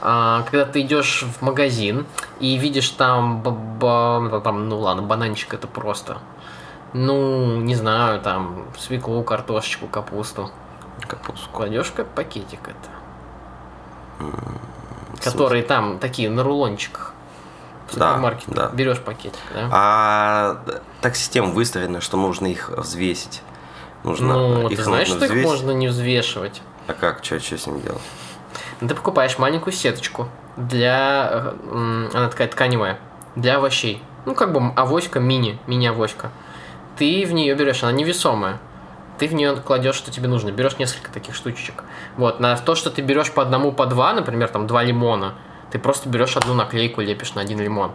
А, 0.00 0.42
когда 0.42 0.64
ты 0.64 0.82
идешь 0.82 1.24
в 1.24 1.42
магазин 1.42 2.06
и 2.38 2.56
видишь 2.56 2.90
там, 2.90 3.42
там, 3.80 4.68
ну 4.68 4.78
ладно, 4.78 5.02
бананчик 5.02 5.54
это 5.54 5.66
просто. 5.66 6.18
Ну, 6.92 7.60
не 7.60 7.74
знаю, 7.74 8.20
там 8.20 8.66
свеклу, 8.78 9.22
картошечку, 9.24 9.86
капусту. 9.88 10.50
Капусту. 11.08 11.48
Кладешь 11.50 11.90
как 11.90 12.08
пакетик 12.08 12.60
это. 12.68 12.90
Mm, 14.20 15.22
которые 15.22 15.62
там 15.62 15.98
такие 15.98 16.30
на 16.30 16.44
рулончиках 16.44 17.12
в 17.88 17.94
супермаркете. 17.94 18.52
Да, 18.52 18.68
да. 18.68 18.74
Берешь 18.74 19.00
пакетик, 19.00 19.40
да? 19.52 19.68
А 19.72 20.60
так 21.00 21.16
система 21.16 21.48
выстроена, 21.48 22.00
что 22.00 22.16
нужно 22.16 22.46
их 22.46 22.68
взвесить. 22.68 23.42
Нужно 24.04 24.34
ну, 24.34 24.68
их 24.68 24.76
ты 24.76 24.84
знаешь, 24.84 25.08
что 25.08 25.24
их 25.24 25.44
можно 25.44 25.72
не 25.72 25.88
взвешивать? 25.88 26.60
А 26.86 26.92
как? 26.92 27.24
Что, 27.24 27.40
что 27.40 27.58
с 27.58 27.66
ним 27.66 27.80
делать? 27.80 28.02
Ну, 28.80 28.88
ты 28.88 28.94
покупаешь 28.94 29.38
маленькую 29.38 29.72
сеточку 29.72 30.28
для... 30.56 31.54
Она 31.72 32.28
такая 32.28 32.48
тканевая. 32.48 32.98
Для 33.36 33.56
овощей. 33.56 34.02
Ну, 34.26 34.34
как 34.34 34.52
бы 34.52 34.72
авоська 34.76 35.20
мини, 35.20 35.58
мини-авоська. 35.66 36.30
Ты 36.96 37.26
в 37.26 37.32
нее 37.32 37.54
берешь, 37.54 37.82
она 37.82 37.92
невесомая. 37.92 38.58
Ты 39.18 39.28
в 39.28 39.34
нее 39.34 39.56
кладешь, 39.56 39.96
что 39.96 40.10
тебе 40.10 40.28
нужно. 40.28 40.50
Берешь 40.50 40.78
несколько 40.78 41.10
таких 41.10 41.34
штучек. 41.34 41.84
Вот, 42.16 42.40
на 42.40 42.56
то, 42.56 42.74
что 42.74 42.90
ты 42.90 43.02
берешь 43.02 43.32
по 43.32 43.42
одному, 43.42 43.72
по 43.72 43.86
два, 43.86 44.12
например, 44.12 44.48
там 44.48 44.66
два 44.66 44.82
лимона, 44.82 45.34
ты 45.70 45.78
просто 45.78 46.08
берешь 46.08 46.36
одну 46.36 46.54
наклейку, 46.54 47.00
лепишь 47.00 47.34
на 47.34 47.40
один 47.40 47.60
лимон. 47.60 47.92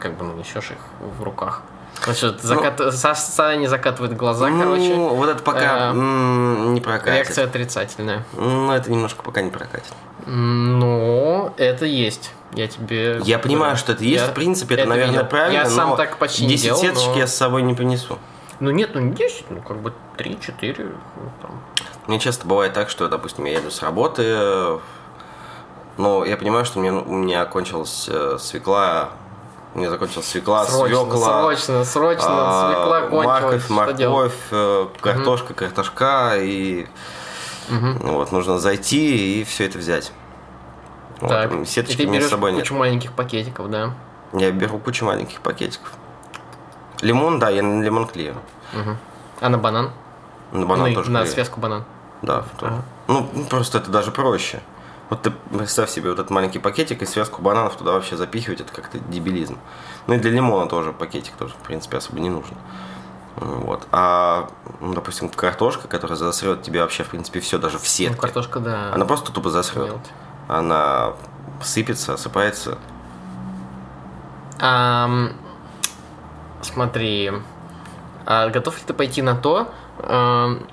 Как 0.00 0.16
бы 0.16 0.24
ну, 0.24 0.34
несешь 0.34 0.70
их 0.70 0.78
в 1.18 1.22
руках. 1.22 1.62
Значит, 2.02 2.40
закат... 2.40 2.78
ну, 2.78 2.90
Саша 2.92 3.56
не 3.56 3.66
закатывает 3.66 4.16
глаза, 4.16 4.48
ну, 4.48 4.62
короче. 4.62 4.94
Вот 4.94 5.28
это 5.28 5.42
пока 5.42 5.92
э, 5.92 5.94
не 5.94 6.80
прокатит. 6.80 7.14
Реакция 7.14 7.44
отрицательная. 7.44 8.24
Ну, 8.32 8.72
это 8.72 8.90
немножко 8.90 9.22
пока 9.22 9.42
не 9.42 9.50
прокатит. 9.50 9.92
Ну, 10.26 11.52
это 11.56 11.84
есть. 11.84 12.32
Я 12.52 12.66
тебе... 12.68 13.20
Я 13.24 13.38
понимаю, 13.38 13.76
что 13.76 13.92
это 13.92 14.02
есть, 14.02 14.24
я, 14.24 14.30
в 14.30 14.34
принципе, 14.34 14.74
это, 14.74 14.82
это 14.82 14.90
наверное, 14.90 15.12
видел. 15.12 15.26
правильно, 15.28 15.58
Я 15.58 15.66
сам 15.66 15.96
так 15.96 16.16
почти 16.18 16.46
10 16.46 16.50
не 16.50 16.56
делал, 16.56 16.80
сеточек 16.80 17.10
но... 17.14 17.18
я 17.18 17.26
с 17.26 17.36
собой 17.36 17.62
не 17.62 17.74
принесу. 17.74 18.18
Ну 18.58 18.70
нет, 18.70 18.90
ну 18.94 19.00
не 19.00 19.12
10, 19.12 19.50
ну 19.50 19.62
как 19.62 19.78
бы 19.78 19.92
3-4. 20.18 20.76
Ну, 20.78 21.32
там. 21.40 21.62
Мне 22.06 22.18
часто 22.18 22.46
бывает 22.46 22.72
так, 22.72 22.90
что, 22.90 23.08
допустим, 23.08 23.44
я 23.44 23.58
еду 23.58 23.70
с 23.70 23.82
работы, 23.82 24.80
но 25.96 26.24
я 26.24 26.36
понимаю, 26.36 26.64
что 26.64 26.80
мне, 26.80 26.92
у 26.92 27.14
меня 27.14 27.44
кончилась 27.44 28.06
э, 28.08 28.38
свекла 29.70 29.80
мне 29.80 29.90
закончилась 29.90 30.26
свекла, 30.26 30.64
срочно, 30.64 30.96
свекла. 30.96 31.42
Срочно, 31.42 31.84
срочно, 31.84 32.26
а, 32.28 32.72
свекла 32.72 33.00
кончилась. 33.02 33.70
Морковь, 33.70 33.70
морковь, 33.70 34.32
э, 34.50 34.86
картошка, 35.00 35.52
угу. 35.52 35.54
картошка. 35.54 36.32
И 36.38 36.86
угу. 37.68 38.12
вот, 38.12 38.32
нужно 38.32 38.58
зайти 38.58 39.40
и 39.40 39.44
все 39.44 39.66
это 39.66 39.78
взять. 39.78 40.12
Так. 41.20 41.52
Вот, 41.52 41.68
сеточки 41.68 42.02
и 42.02 42.06
ты 42.06 42.12
берешь 42.12 42.26
с 42.26 42.30
собой 42.30 42.52
кучу 42.54 42.74
нет. 42.74 42.80
маленьких 42.80 43.12
пакетиков, 43.12 43.70
да? 43.70 43.94
Я 44.32 44.50
беру 44.50 44.78
кучу 44.78 45.04
маленьких 45.04 45.40
пакетиков. 45.40 45.92
Лимон, 47.00 47.38
да, 47.38 47.48
я 47.50 47.62
на 47.62 47.82
лимон 47.82 48.06
клею. 48.06 48.36
Угу. 48.72 48.96
А 49.40 49.48
на 49.48 49.58
банан? 49.58 49.92
На 50.52 50.66
банан 50.66 50.88
на, 50.88 50.94
тоже 50.94 51.10
На 51.10 51.20
клею. 51.20 51.32
связку 51.32 51.60
банан? 51.60 51.84
Да, 52.22 52.44
ага. 52.60 52.82
Ну, 53.06 53.28
просто 53.48 53.78
это 53.78 53.90
даже 53.90 54.10
проще. 54.10 54.60
Вот 55.10 55.22
ты 55.22 55.30
представь 55.30 55.90
себе 55.90 56.10
вот 56.10 56.20
этот 56.20 56.30
маленький 56.30 56.60
пакетик 56.60 57.02
и 57.02 57.06
связку 57.06 57.42
бананов 57.42 57.76
туда 57.76 57.92
вообще 57.92 58.16
запихивать, 58.16 58.60
это 58.60 58.72
как-то 58.72 59.00
дебилизм. 59.00 59.58
Ну 60.06 60.14
и 60.14 60.18
для 60.18 60.30
лимона 60.30 60.68
тоже 60.68 60.92
пакетик 60.92 61.34
тоже, 61.34 61.52
в 61.54 61.66
принципе, 61.66 61.96
особо 61.96 62.20
не 62.20 62.30
нужен. 62.30 62.56
Вот. 63.36 63.86
А, 63.90 64.48
ну, 64.80 64.94
допустим, 64.94 65.28
картошка, 65.28 65.88
которая 65.88 66.16
засрет 66.16 66.62
тебе 66.62 66.80
вообще, 66.80 67.02
в 67.02 67.08
принципе, 67.08 67.40
все, 67.40 67.58
даже 67.58 67.78
в 67.78 67.88
сетке. 67.88 68.14
Ну, 68.14 68.20
картошка, 68.20 68.60
да. 68.60 68.92
Она 68.92 69.04
просто 69.04 69.32
тупо 69.32 69.50
засрет. 69.50 69.98
Она 70.46 71.14
сыпется, 71.62 72.14
осыпается. 72.14 72.78
Um, 74.58 75.32
смотри, 76.60 77.32
а 78.26 78.48
готов 78.50 78.76
ли 78.76 78.82
ты 78.86 78.92
пойти 78.92 79.22
на 79.22 79.34
то, 79.34 79.72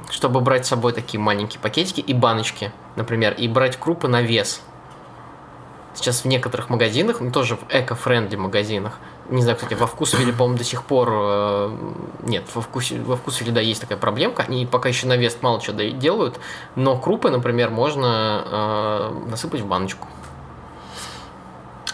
чтобы 0.10 0.42
брать 0.42 0.66
с 0.66 0.70
собой 0.70 0.94
такие 0.94 1.20
маленькие 1.20 1.60
пакетики 1.60 2.00
и 2.00 2.14
баночки, 2.14 2.72
например, 2.96 3.34
и 3.34 3.48
брать 3.48 3.78
крупы 3.78 4.08
на 4.08 4.22
вес. 4.22 4.62
Сейчас 5.96 6.24
в 6.24 6.26
некоторых 6.26 6.70
магазинах, 6.70 7.22
ну 7.22 7.32
тоже 7.32 7.56
в 7.56 7.64
эко-френдли 7.70 8.36
магазинах, 8.36 9.00
не 9.30 9.42
знаю, 9.42 9.58
кстати, 9.58 9.74
во 9.74 9.88
вкусвилле, 9.88 10.32
по-моему, 10.32 10.58
до 10.58 10.64
сих 10.64 10.84
пор 10.84 11.10
э, 11.12 11.78
нет, 12.24 12.46
во 12.54 12.62
вкусе, 12.62 13.02
во 13.02 13.18
вкусвилле, 13.18 13.52
да, 13.52 13.62
есть 13.62 13.82
такая 13.82 13.98
проблемка, 13.98 14.44
они 14.44 14.66
пока 14.66 14.90
еще 14.90 15.08
на 15.08 15.18
вес 15.18 15.38
мало 15.42 15.60
чего 15.60 15.76
делают, 15.82 16.40
но 16.76 16.98
крупы, 16.98 17.30
например, 17.30 17.72
можно 17.72 18.44
э, 18.46 19.30
насыпать 19.30 19.62
в 19.62 19.66
баночку. 19.66 20.08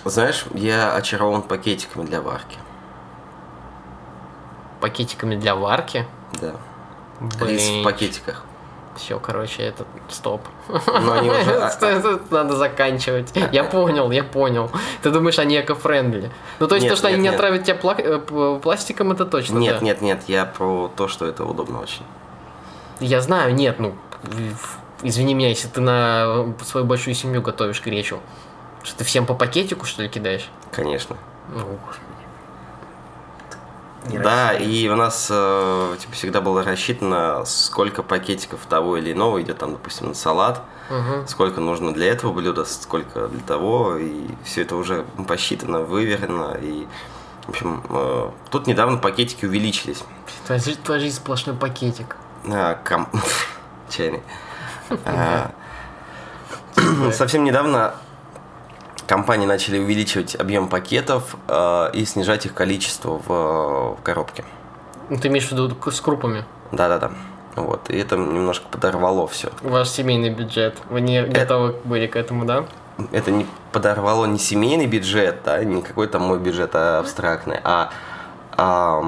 Знаешь, 0.05 0.45
я 0.53 0.93
очарован 0.93 1.41
пакетиками 1.43 2.05
для 2.05 2.21
варки. 2.21 2.57
Пакетиками 4.81 5.35
для 5.35 5.55
варки? 5.55 6.05
Да. 6.41 6.55
Блин. 7.39 7.49
Рис 7.49 7.69
в 7.69 7.83
пакетиках. 7.83 8.43
Все, 8.95 9.19
короче, 9.19 9.63
это 9.63 9.85
стоп. 10.09 10.41
Но 10.69 11.13
они 11.13 11.29
уже... 11.29 12.19
Надо 12.29 12.55
заканчивать. 12.55 13.33
Я 13.51 13.63
понял, 13.63 14.11
я 14.11 14.23
понял. 14.23 14.69
Ты 15.01 15.09
думаешь, 15.09 15.39
они 15.39 15.59
эко-френдли. 15.59 16.29
Ну, 16.59 16.67
то 16.67 16.75
есть 16.75 16.87
то, 16.87 16.95
что 16.95 17.07
они 17.07 17.17
не 17.17 17.27
отравят 17.29 17.63
тебя 17.63 17.77
э, 17.97 18.59
пластиком, 18.61 19.11
это 19.11 19.25
точно, 19.25 19.57
Нет, 19.57 19.81
нет, 19.81 20.01
нет, 20.01 20.23
я 20.27 20.45
про 20.45 20.91
то, 20.95 21.07
что 21.07 21.25
это 21.25 21.43
удобно 21.43 21.81
очень. 21.81 22.03
Я 22.99 23.21
знаю, 23.21 23.55
нет, 23.55 23.79
ну, 23.79 23.95
извини 25.01 25.33
меня, 25.33 25.49
если 25.49 25.67
ты 25.67 25.81
на 25.81 26.53
свою 26.63 26.85
большую 26.85 27.15
семью 27.15 27.41
готовишь 27.41 27.81
гречу, 27.83 28.19
что 28.83 28.97
ты 28.97 29.03
всем 29.03 29.25
по 29.25 29.33
пакетику, 29.33 29.85
что 29.85 30.03
ли, 30.03 30.09
кидаешь? 30.09 30.47
Конечно. 30.71 31.17
Ну, 31.49 31.79
да, 34.09 34.53
и 34.53 34.87
у 34.87 34.95
нас 34.95 35.27
э, 35.31 35.95
типа, 35.99 36.13
всегда 36.13 36.41
было 36.41 36.63
рассчитано, 36.63 37.43
сколько 37.45 38.03
пакетиков 38.03 38.59
того 38.67 38.97
или 38.97 39.13
иного 39.13 39.41
идет, 39.41 39.57
там, 39.57 39.73
допустим, 39.73 40.09
на 40.09 40.13
салат, 40.13 40.61
угу. 40.89 41.27
сколько 41.27 41.61
нужно 41.61 41.93
для 41.93 42.07
этого 42.07 42.33
блюда, 42.33 42.65
сколько 42.65 43.27
для 43.27 43.41
того, 43.41 43.97
и 43.97 44.27
все 44.43 44.63
это 44.63 44.75
уже 44.75 45.05
посчитано, 45.27 45.81
выверено, 45.81 46.57
и 46.61 46.87
в 47.45 47.49
общем, 47.49 47.83
э, 47.89 48.31
тут 48.49 48.67
недавно 48.67 48.97
пакетики 48.97 49.45
увеличились. 49.45 50.03
Твоя 50.45 50.61
жизнь, 50.61 50.79
твоя 50.81 51.01
жизнь 51.01 51.15
сплошной 51.17 51.55
пакетик. 51.55 52.15
А, 52.47 52.75
ком... 52.83 53.07
Чайный. 53.89 54.21
А, 55.05 55.51
совсем 57.13 57.43
недавно 57.43 57.95
компании 59.07 59.45
начали 59.45 59.79
увеличивать 59.79 60.35
объем 60.35 60.67
пакетов 60.67 61.35
э, 61.47 61.91
и 61.93 62.05
снижать 62.05 62.45
их 62.45 62.53
количество 62.53 63.19
в, 63.25 63.27
в 63.27 63.97
коробке. 64.03 64.43
Ну, 65.09 65.17
ты 65.17 65.27
имеешь 65.27 65.47
в 65.47 65.51
виду 65.51 65.75
с 65.91 66.01
крупами? 66.01 66.45
Да-да-да. 66.71 67.11
Вот, 67.55 67.89
и 67.89 67.97
это 67.97 68.15
немножко 68.15 68.65
подорвало 68.69 69.27
все. 69.27 69.49
Ваш 69.61 69.89
семейный 69.89 70.29
бюджет. 70.29 70.77
Вы 70.89 71.01
не 71.01 71.21
это, 71.21 71.31
готовы 71.31 71.75
были 71.83 72.07
к 72.07 72.15
этому, 72.15 72.45
да? 72.45 72.65
Это 73.11 73.31
не 73.31 73.45
подорвало 73.71 74.25
не 74.25 74.39
семейный 74.39 74.87
бюджет, 74.87 75.41
да, 75.45 75.63
не 75.63 75.81
какой-то 75.81 76.19
мой 76.19 76.39
бюджет 76.39 76.71
а 76.75 76.99
абстрактный, 76.99 77.59
а, 77.63 77.91
а 78.51 79.01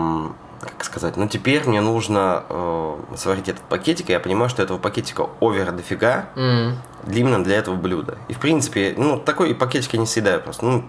как 0.77 0.85
сказать, 0.85 1.15
ну 1.15 1.27
теперь 1.27 1.63
мне 1.67 1.81
нужно 1.81 2.43
э, 2.49 2.97
сварить 3.15 3.47
этот 3.47 3.63
пакетик, 3.63 4.09
и 4.09 4.13
я 4.13 4.19
понимаю, 4.19 4.49
что 4.49 4.61
этого 4.61 4.77
пакетика 4.77 5.29
овер 5.39 5.71
дофига, 5.71 6.25
mm. 6.35 6.73
именно 7.13 7.43
для 7.43 7.57
этого 7.57 7.75
блюда. 7.75 8.17
И 8.27 8.33
в 8.33 8.39
принципе, 8.39 8.93
ну 8.97 9.17
такой 9.17 9.55
пакетик 9.55 9.93
я 9.93 9.99
не 9.99 10.05
съедаю 10.05 10.41
просто, 10.41 10.65
ну 10.65 10.85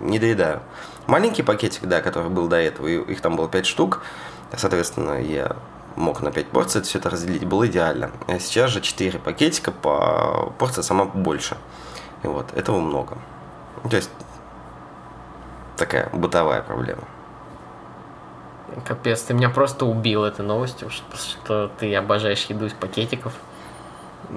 не 0.00 0.18
доедаю. 0.18 0.60
Маленький 1.06 1.42
пакетик, 1.42 1.86
да, 1.86 2.02
который 2.02 2.30
был 2.30 2.48
до 2.48 2.56
этого, 2.56 2.86
их 2.86 3.20
там 3.20 3.36
было 3.36 3.48
5 3.48 3.66
штук, 3.66 4.02
соответственно, 4.56 5.20
я 5.20 5.56
мог 5.96 6.20
на 6.22 6.30
5 6.30 6.48
порций 6.48 6.82
все 6.82 6.98
это 6.98 7.10
разделить, 7.10 7.44
было 7.44 7.66
идеально. 7.66 8.10
А 8.26 8.38
сейчас 8.38 8.70
же 8.70 8.80
4 8.80 9.18
пакетика, 9.18 9.70
по 9.70 10.52
порция 10.58 10.82
сама 10.82 11.04
больше. 11.04 11.56
И 12.22 12.26
вот, 12.26 12.52
этого 12.54 12.78
много. 12.78 13.16
То 13.88 13.96
есть, 13.96 14.10
такая 15.76 16.10
бытовая 16.12 16.62
проблема. 16.62 17.02
Капец, 18.84 19.22
ты 19.22 19.34
меня 19.34 19.50
просто 19.50 19.84
убил 19.84 20.24
этой 20.24 20.44
новостью, 20.44 20.90
что, 20.90 21.16
что 21.16 21.70
ты 21.78 21.94
обожаешь 21.94 22.44
еду 22.46 22.66
из 22.66 22.72
пакетиков. 22.72 23.32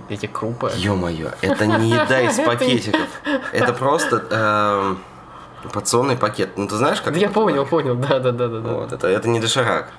Эти 0.10 0.26
крупы. 0.26 0.72
Ё-моё, 0.76 1.32
это 1.42 1.68
не 1.68 1.92
еда 1.92 2.22
из 2.22 2.38
пакетиков. 2.46 3.08
Это 3.52 3.74
просто 3.74 4.26
эм, 4.32 5.00
порционный 5.72 6.18
пакет. 6.18 6.58
Ну 6.58 6.68
ты 6.68 6.78
знаешь, 6.78 7.00
как? 7.00 7.16
Я 7.16 7.30
понял, 7.30 7.64
понял, 7.66 7.96
да, 7.96 8.20
да, 8.20 8.32
да, 8.32 8.48
да. 8.48 8.60
Вот, 8.60 8.92
это, 8.92 9.08
это 9.08 9.30
не 9.30 9.40
доширак. 9.40 9.92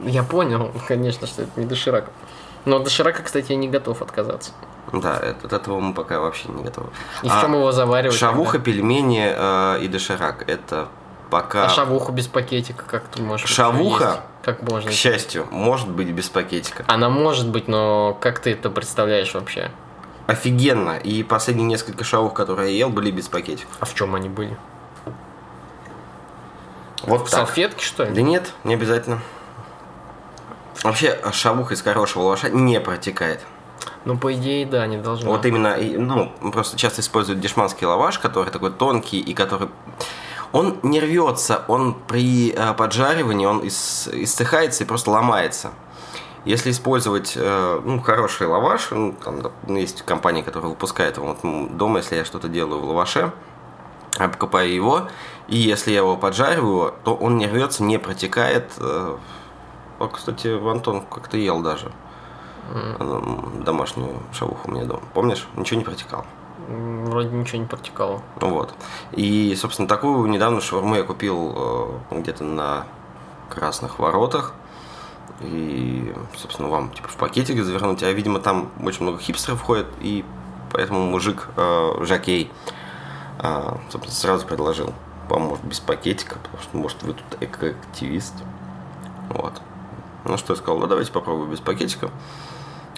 Я 0.00 0.22
понял, 0.22 0.72
конечно, 0.88 1.26
что 1.26 1.42
это 1.42 1.60
не 1.60 1.66
доширак. 1.66 2.06
Но 2.64 2.78
доширака, 2.78 3.22
кстати, 3.22 3.52
я 3.52 3.56
не 3.56 3.68
готов 3.68 4.00
отказаться. 4.00 4.52
Да, 4.92 5.16
от 5.16 5.52
этого 5.52 5.80
мы 5.80 5.92
пока 5.92 6.20
вообще 6.20 6.48
не 6.48 6.62
готовы. 6.62 6.88
И 7.22 7.28
в 7.28 7.40
чем 7.40 7.54
его 7.54 7.72
заваривать? 7.72 8.16
Шавуха, 8.16 8.52
тогда? 8.52 8.64
пельмени 8.64 9.26
э, 9.34 9.80
и 9.82 9.88
доширак. 9.88 10.48
Это 10.48 10.88
пока... 11.30 11.66
А 11.66 11.68
шавуху 11.68 12.12
без 12.12 12.26
пакетика 12.26 12.84
как 12.84 13.08
ты 13.08 13.22
можешь 13.22 13.48
Шавуха, 13.48 14.04
есть? 14.04 14.20
как 14.42 14.62
можно? 14.62 14.90
к 14.90 14.92
счастью, 14.94 15.46
может 15.50 15.88
быть 15.88 16.08
без 16.08 16.28
пакетика. 16.28 16.84
Она 16.88 17.08
может 17.08 17.48
быть, 17.48 17.68
но 17.68 18.16
как 18.20 18.38
ты 18.40 18.52
это 18.52 18.70
представляешь 18.70 19.34
вообще? 19.34 19.70
Офигенно. 20.26 20.98
И 20.98 21.22
последние 21.22 21.66
несколько 21.66 22.04
шавух, 22.04 22.34
которые 22.34 22.72
я 22.72 22.78
ел, 22.78 22.90
были 22.90 23.10
без 23.10 23.28
пакетиков. 23.28 23.76
А 23.78 23.84
в 23.84 23.94
чем 23.94 24.14
они 24.14 24.28
были? 24.28 24.56
Вот 27.02 27.20
В 27.20 27.30
так. 27.30 27.46
салфетке, 27.46 27.84
что 27.84 28.04
ли? 28.04 28.12
Да 28.12 28.22
нет, 28.22 28.52
не 28.64 28.74
обязательно. 28.74 29.20
Вообще, 30.82 31.18
шавуха 31.32 31.74
из 31.74 31.82
хорошего 31.82 32.24
лаваша 32.24 32.50
не 32.50 32.80
протекает. 32.80 33.40
Ну, 34.04 34.16
по 34.16 34.32
идее, 34.32 34.66
да, 34.66 34.86
не 34.86 34.98
должно. 34.98 35.30
Вот 35.30 35.44
именно, 35.46 35.76
ну, 35.76 36.32
просто 36.52 36.76
часто 36.76 37.00
используют 37.00 37.40
дешманский 37.40 37.86
лаваш, 37.86 38.18
который 38.18 38.50
такой 38.50 38.72
тонкий 38.72 39.20
и 39.20 39.34
который... 39.34 39.68
Он 40.52 40.78
не 40.82 41.00
рвется, 41.00 41.64
он 41.68 41.94
при 41.94 42.50
э, 42.52 42.74
поджаривании, 42.74 43.46
он 43.46 43.60
ис- 43.60 44.08
иссыхается 44.12 44.84
и 44.84 44.86
просто 44.86 45.10
ломается. 45.10 45.70
Если 46.44 46.70
использовать 46.70 47.32
э, 47.36 47.80
ну, 47.84 48.00
хороший 48.00 48.46
лаваш, 48.46 48.90
ну, 48.92 49.14
там 49.24 49.42
ну, 49.66 49.76
есть 49.76 50.02
компании, 50.02 50.42
которые 50.42 50.70
выпускают 50.70 51.16
его 51.16 51.36
вот, 51.42 51.76
дома, 51.76 51.98
если 51.98 52.16
я 52.16 52.24
что-то 52.24 52.48
делаю 52.48 52.80
в 52.80 52.84
лаваше, 52.84 53.32
я 54.18 54.28
покупаю 54.28 54.72
его, 54.72 55.08
и 55.48 55.56
если 55.56 55.90
я 55.90 55.98
его 55.98 56.16
поджариваю, 56.16 56.94
то 57.04 57.14
он 57.14 57.36
не 57.36 57.46
рвется, 57.46 57.82
не 57.82 57.98
протекает. 57.98 58.70
э, 58.78 59.16
О, 59.98 60.06
кстати, 60.08 60.48
Антон 60.70 61.02
как-то 61.02 61.36
ел 61.36 61.60
даже 61.60 61.90
м, 62.72 63.62
домашнюю 63.64 64.20
шавуху 64.32 64.68
у 64.68 64.70
меня 64.70 64.84
дома. 64.84 65.02
Помнишь? 65.14 65.46
Ничего 65.56 65.78
не 65.80 65.84
протекало. 65.84 66.24
Вроде 66.68 67.28
ничего 67.28 67.58
не 67.58 67.66
протекало. 67.66 68.22
Ну 68.40 68.48
Вот. 68.50 68.74
И, 69.12 69.54
собственно, 69.56 69.86
такую 69.86 70.28
недавно 70.28 70.60
шаурму 70.60 70.96
я 70.96 71.04
купил 71.04 72.00
э, 72.10 72.18
где-то 72.18 72.44
на 72.44 72.86
Красных 73.48 73.98
Воротах. 73.98 74.54
И, 75.40 76.14
собственно, 76.36 76.68
вам 76.68 76.90
типа 76.90 77.08
в 77.08 77.16
пакетик 77.16 77.62
завернуть. 77.62 78.02
А, 78.02 78.10
видимо, 78.10 78.40
там 78.40 78.70
очень 78.82 79.02
много 79.02 79.18
хипстеров 79.18 79.60
входит, 79.60 79.86
и 80.00 80.24
поэтому 80.72 81.06
мужик 81.06 81.48
э, 81.56 81.90
Жакей, 82.00 82.50
э, 83.40 83.76
собственно, 83.90 84.14
сразу 84.14 84.46
предложил, 84.46 84.92
поможет 85.28 85.64
без 85.64 85.78
пакетика, 85.78 86.38
потому 86.42 86.62
что, 86.62 86.76
может, 86.76 87.02
вы 87.02 87.12
тут 87.12 87.42
экоактивист. 87.42 88.34
Вот. 89.30 89.60
Ну 90.24 90.36
что 90.36 90.54
я 90.54 90.56
сказал, 90.56 90.80
да 90.80 90.86
давайте 90.86 91.12
попробую 91.12 91.48
без 91.48 91.60
пакетика. 91.60 92.10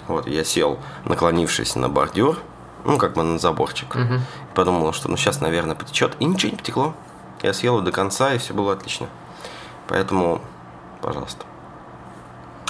Вот, 0.07 0.27
я 0.27 0.43
сел, 0.43 0.79
наклонившись 1.05 1.75
на 1.75 1.87
бордюр, 1.87 2.39
ну, 2.85 2.97
как 2.97 3.13
бы 3.13 3.23
на 3.23 3.37
заборчик. 3.37 3.95
Мгм. 3.95 4.21
Подумал, 4.55 4.93
что 4.93 5.09
ну 5.09 5.17
сейчас, 5.17 5.41
наверное, 5.41 5.75
потечет. 5.75 6.15
И 6.19 6.25
ничего 6.25 6.51
не 6.51 6.57
потекло. 6.57 6.93
Я 7.41 7.53
съел 7.53 7.77
его 7.77 7.85
до 7.85 7.91
конца, 7.91 8.33
и 8.33 8.37
все 8.37 8.53
было 8.53 8.73
отлично. 8.73 9.07
Поэтому, 9.87 10.41
пожалуйста. 11.01 11.45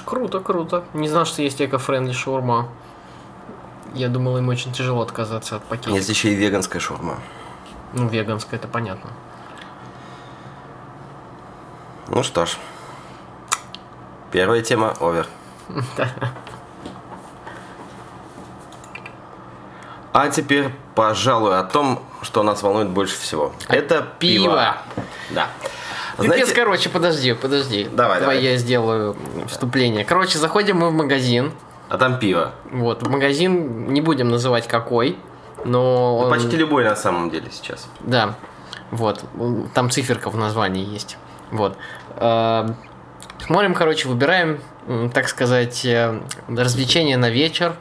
Круто, 0.06 0.40
круто. 0.40 0.84
Не 0.94 1.08
знал, 1.08 1.26
что 1.26 1.42
есть 1.42 1.62
эко-френдли 1.62 2.14
шаурма. 2.14 2.70
Я 3.94 4.08
думал, 4.08 4.38
им 4.38 4.50
очень 4.50 4.72
тяжело 4.72 5.02
отказаться 5.02 5.56
от 5.56 5.64
пакетика. 5.64 5.96
Есть 5.96 6.10
еще 6.10 6.32
и 6.32 6.36
веганская 6.36 6.80
шаурма. 6.80 7.18
Ну, 7.94 8.08
веганская, 8.08 8.60
это 8.60 8.68
понятно. 8.68 9.10
Ну 12.08 12.24
что 12.24 12.46
ж. 12.46 12.58
Первая 14.32 14.62
тема 14.62 14.94
овер. 15.00 15.28
А 20.12 20.30
теперь, 20.30 20.70
пожалуй, 20.96 21.58
о 21.60 21.64
том, 21.64 22.02
что 22.22 22.44
нас 22.44 22.64
волнует 22.64 22.90
больше 22.90 23.18
всего. 23.20 23.54
Это 23.68 24.06
пиво. 24.20 24.44
Пиво. 24.46 24.78
Да. 25.32 25.48
Пипец, 26.18 26.26
Знаете, 26.36 26.56
короче, 26.56 26.90
подожди, 26.90 27.34
подожди. 27.34 27.88
Давай, 27.94 28.20
давай. 28.20 28.42
я 28.42 28.58
сделаю 28.58 29.16
вступление. 29.48 30.04
Короче, 30.04 30.38
заходим 30.38 30.78
мы 30.78 30.90
в 30.90 30.94
магазин. 30.94 31.52
а 31.90 31.98
там 31.98 32.20
пиво. 32.20 32.52
Вот, 32.72 33.08
магазин, 33.08 33.88
не 33.94 34.02
будем 34.02 34.30
называть 34.30 34.68
какой, 34.68 35.18
но... 35.64 36.18
он- 36.18 36.30
Почти 36.30 36.58
любой 36.58 36.84
на 36.84 36.96
самом 36.96 37.30
деле 37.30 37.50
сейчас. 37.52 37.88
Да, 38.02 38.36
вот, 38.92 39.24
там 39.74 39.90
циферка 39.90 40.30
в 40.30 40.36
названии 40.38 40.86
есть. 40.86 41.18
Вот. 41.52 41.78
Э, 42.18 42.68
Смотрим, 43.46 43.74
короче, 43.74 44.08
выбираем, 44.10 44.60
так 45.14 45.30
сказать, 45.30 45.86
э, 45.86 46.20
развлечения 46.50 47.16
на 47.16 47.30
вечер. 47.30 47.76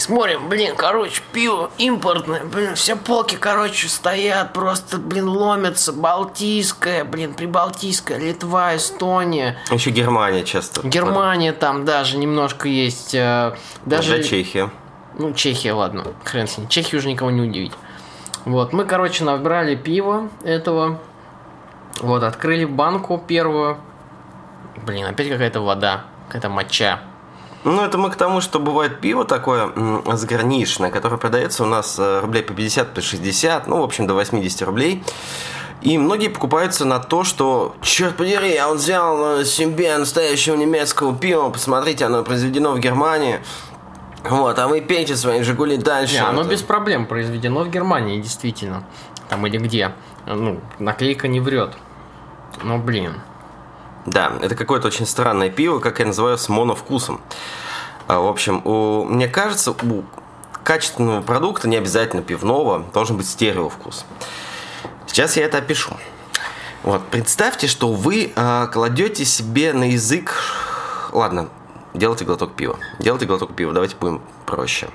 Смотрим, 0.00 0.48
блин, 0.48 0.76
короче, 0.76 1.20
пиво 1.30 1.70
импортное, 1.76 2.42
блин, 2.42 2.74
все 2.74 2.96
полки, 2.96 3.36
короче, 3.36 3.86
стоят, 3.86 4.54
просто, 4.54 4.96
блин, 4.96 5.28
ломятся. 5.28 5.92
Балтийское, 5.92 7.04
блин, 7.04 7.34
Прибалтийское, 7.34 8.16
Литва, 8.18 8.76
Эстония. 8.76 9.58
Еще 9.70 9.90
Германия 9.90 10.42
часто. 10.42 10.86
Германия 10.88 11.52
там 11.52 11.84
даже 11.84 12.16
немножко 12.16 12.66
есть. 12.66 13.14
э, 13.14 13.54
Даже 13.84 14.12
Даже 14.16 14.22
Чехия. 14.22 14.70
ну, 15.18 15.34
Чехия, 15.34 15.74
ладно, 15.74 16.04
хрен 16.24 16.48
с 16.48 16.56
ней. 16.56 16.66
Чехию 16.68 16.98
уже 17.00 17.08
никого 17.08 17.30
не 17.30 17.42
удивить. 17.42 17.72
Вот, 18.46 18.72
мы, 18.72 18.86
короче, 18.86 19.24
набрали 19.24 19.74
пиво 19.74 20.30
этого. 20.42 20.98
Вот, 22.00 22.22
открыли 22.22 22.64
банку 22.64 23.22
первую. 23.28 23.76
Блин, 24.86 25.04
опять 25.04 25.28
какая-то 25.28 25.60
вода, 25.60 26.04
какая-то 26.28 26.48
моча. 26.48 27.00
Ну, 27.64 27.82
это 27.82 27.98
мы 27.98 28.10
к 28.10 28.16
тому, 28.16 28.40
что 28.40 28.58
бывает 28.58 29.00
пиво 29.00 29.24
такое 29.24 29.70
заграничное, 30.14 30.90
которое 30.90 31.18
продается 31.18 31.62
у 31.64 31.66
нас 31.66 31.98
э, 31.98 32.20
рублей 32.20 32.42
по 32.42 32.54
50, 32.54 32.94
по 32.94 33.00
60, 33.02 33.66
ну, 33.66 33.80
в 33.80 33.84
общем, 33.84 34.06
до 34.06 34.14
80 34.14 34.62
рублей. 34.62 35.04
И 35.82 35.98
многие 35.98 36.28
покупаются 36.28 36.84
на 36.84 36.98
то, 36.98 37.22
что, 37.24 37.74
черт 37.82 38.16
подери, 38.16 38.52
я 38.54 38.68
взял 38.70 39.40
э, 39.40 39.44
себе 39.44 39.96
настоящего 39.98 40.56
немецкого 40.56 41.14
пива, 41.14 41.50
посмотрите, 41.50 42.06
оно 42.06 42.22
произведено 42.22 42.72
в 42.72 42.78
Германии. 42.78 43.40
Вот, 44.24 44.58
а 44.58 44.68
вы 44.68 44.80
пейте 44.80 45.16
свои 45.16 45.42
Жигули 45.42 45.76
дальше. 45.76 46.14
Не, 46.14 46.20
оно 46.20 46.42
Это- 46.42 46.50
без 46.50 46.62
проблем 46.62 47.06
произведено 47.06 47.64
в 47.64 47.68
Германии, 47.70 48.20
действительно. 48.20 48.84
Там 49.28 49.46
или 49.46 49.58
где. 49.58 49.92
Ну, 50.26 50.60
наклейка 50.78 51.28
не 51.28 51.40
врет. 51.40 51.74
Но, 52.62 52.78
блин. 52.78 53.20
Да, 54.06 54.32
это 54.40 54.54
какое-то 54.54 54.88
очень 54.88 55.06
странное 55.06 55.50
пиво, 55.50 55.78
как 55.78 55.98
я 55.98 56.06
называю, 56.06 56.38
с 56.38 56.48
моновкусом. 56.48 57.20
А, 58.08 58.20
В 58.20 58.26
общем, 58.26 58.62
у, 58.64 59.04
мне 59.04 59.28
кажется, 59.28 59.72
у 59.72 60.04
качественного 60.64 61.22
продукта, 61.22 61.68
не 61.68 61.76
обязательно 61.76 62.22
пивного, 62.22 62.84
должен 62.92 63.16
быть 63.16 63.28
стереовкус. 63.28 64.04
Сейчас 65.06 65.36
я 65.36 65.44
это 65.44 65.58
опишу. 65.58 65.96
Вот, 66.82 67.06
представьте, 67.08 67.66
что 67.66 67.92
вы 67.92 68.32
а, 68.36 68.66
кладете 68.68 69.24
себе 69.24 69.72
на 69.72 69.90
язык... 69.90 70.34
Ладно, 71.12 71.48
делайте 71.92 72.24
глоток 72.24 72.54
пива. 72.54 72.78
Делайте 72.98 73.26
глоток 73.26 73.54
пива, 73.54 73.72
давайте 73.72 73.96
будем 73.96 74.22
проще. 74.46 74.88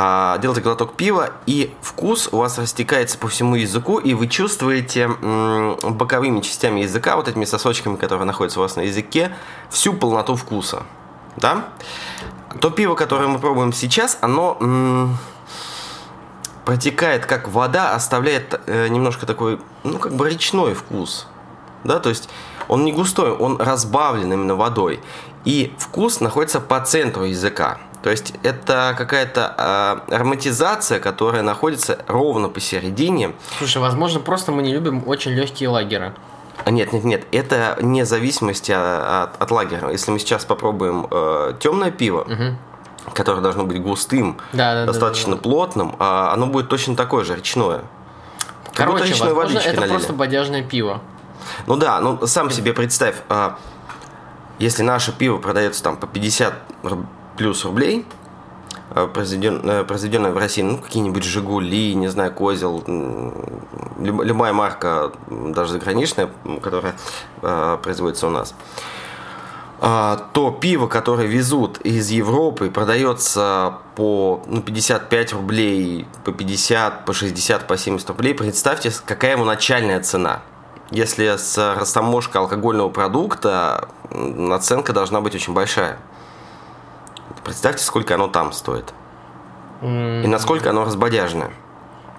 А, 0.00 0.38
делайте 0.38 0.60
глоток 0.60 0.94
пива, 0.94 1.30
и 1.46 1.74
вкус 1.82 2.28
у 2.30 2.36
вас 2.36 2.56
растекается 2.56 3.18
по 3.18 3.26
всему 3.26 3.56
языку, 3.56 3.98
и 3.98 4.14
вы 4.14 4.28
чувствуете 4.28 5.10
м, 5.20 5.76
боковыми 5.82 6.38
частями 6.38 6.82
языка, 6.82 7.16
вот 7.16 7.26
этими 7.26 7.44
сосочками, 7.44 7.96
которые 7.96 8.24
находятся 8.24 8.60
у 8.60 8.62
вас 8.62 8.76
на 8.76 8.82
языке, 8.82 9.32
всю 9.70 9.92
полноту 9.94 10.36
вкуса. 10.36 10.84
Да? 11.36 11.70
То 12.60 12.70
пиво, 12.70 12.94
которое 12.94 13.26
мы 13.26 13.40
пробуем 13.40 13.72
сейчас, 13.72 14.18
оно 14.20 14.56
м, 14.60 15.18
протекает 16.64 17.26
как 17.26 17.48
вода, 17.48 17.92
оставляет 17.96 18.60
э, 18.66 18.86
немножко 18.86 19.26
такой, 19.26 19.60
ну, 19.82 19.98
как 19.98 20.14
бы 20.14 20.30
речной 20.30 20.74
вкус. 20.74 21.26
Да, 21.82 21.98
то 21.98 22.08
есть 22.08 22.28
он 22.68 22.84
не 22.84 22.92
густой, 22.92 23.32
он 23.32 23.60
разбавлен 23.60 24.32
именно 24.32 24.54
водой. 24.54 25.00
И 25.44 25.74
вкус 25.76 26.20
находится 26.20 26.60
по 26.60 26.78
центру 26.80 27.24
языка. 27.24 27.78
То 28.02 28.10
есть 28.10 28.32
это 28.42 28.94
какая-то 28.96 29.54
э, 30.08 30.14
ароматизация, 30.14 31.00
которая 31.00 31.42
находится 31.42 31.98
ровно 32.06 32.48
посередине. 32.48 33.32
Слушай, 33.58 33.78
возможно, 33.78 34.20
просто 34.20 34.52
мы 34.52 34.62
не 34.62 34.72
любим 34.72 35.02
очень 35.06 35.32
легкие 35.32 35.68
лагеры. 35.68 36.14
А, 36.64 36.70
Нет, 36.70 36.92
нет, 36.92 37.04
нет, 37.04 37.26
это 37.32 37.76
вне 37.80 38.04
зависимости 38.04 38.72
а, 38.74 39.24
от, 39.32 39.42
от 39.42 39.50
лагеря. 39.50 39.90
Если 39.90 40.10
мы 40.10 40.18
сейчас 40.18 40.44
попробуем 40.44 41.06
э, 41.10 41.54
темное 41.60 41.90
пиво, 41.90 42.24
Мгм. 42.28 42.58
которое 43.14 43.40
должно 43.40 43.64
быть 43.64 43.80
густым, 43.82 44.38
Да, 44.52 44.74
да, 44.74 44.80
да, 44.80 44.86
достаточно 44.92 45.32
да, 45.32 45.36
да. 45.36 45.42
плотным, 45.42 45.96
а 45.98 46.32
оно 46.32 46.46
будет 46.46 46.68
точно 46.68 46.94
такое 46.96 47.24
же, 47.24 47.34
речное. 47.36 47.82
Как 48.74 48.86
Короче, 48.86 49.06
речной 49.12 49.32
возможно, 49.34 49.58
это 49.58 49.80
налили. 49.80 49.92
просто 49.94 50.12
бодяжное 50.12 50.62
пиво. 50.62 51.00
Ну 51.66 51.76
да, 51.76 52.00
ну 52.00 52.26
сам 52.26 52.50
себе 52.50 52.72
представь, 52.72 53.16
а, 53.28 53.58
если 54.58 54.82
наше 54.82 55.12
пиво 55.12 55.38
продается 55.38 55.82
там 55.82 55.96
по 55.96 56.06
50 56.06 56.54
руб- 56.82 57.06
плюс 57.38 57.64
рублей, 57.64 58.04
произведен- 58.90 59.62
э, 59.64 59.84
произведенное 59.84 60.32
в 60.32 60.36
России, 60.36 60.62
ну 60.62 60.76
какие-нибудь 60.78 61.22
Жигули, 61.22 61.94
не 61.94 62.08
знаю, 62.08 62.32
Козел, 62.32 62.84
любая 63.98 64.52
марка, 64.52 65.12
даже 65.28 65.72
заграничная, 65.72 66.30
которая 66.62 66.94
а, 67.42 67.76
производится 67.78 68.26
у 68.26 68.30
нас. 68.30 68.54
а, 69.80 70.28
то 70.32 70.50
пиво, 70.50 70.88
которое 70.88 71.28
везут 71.28 71.78
из 71.78 72.10
Европы, 72.10 72.68
продается 72.68 73.74
по 73.94 74.42
ну, 74.48 74.60
55 74.60 75.32
рублей, 75.34 76.04
по 76.24 76.32
50, 76.32 77.04
по 77.04 77.12
60, 77.12 77.68
по 77.68 77.76
70 77.76 78.08
рублей. 78.10 78.34
Представьте, 78.34 78.90
какая 79.04 79.32
ему 79.32 79.44
начальная 79.44 80.00
цена. 80.00 80.40
Если 80.90 81.36
с 81.36 81.74
растаможкой 81.78 82.40
алкогольного 82.40 82.88
продукта 82.88 83.88
наценка 84.10 84.92
должна 84.92 85.20
быть 85.20 85.36
очень 85.36 85.52
большая. 85.52 85.98
Представьте, 87.44 87.84
сколько 87.84 88.14
оно 88.14 88.28
там 88.28 88.52
стоит. 88.52 88.92
И 89.82 89.86
насколько 90.26 90.70
оно 90.70 90.84
разбодяжное. 90.84 91.52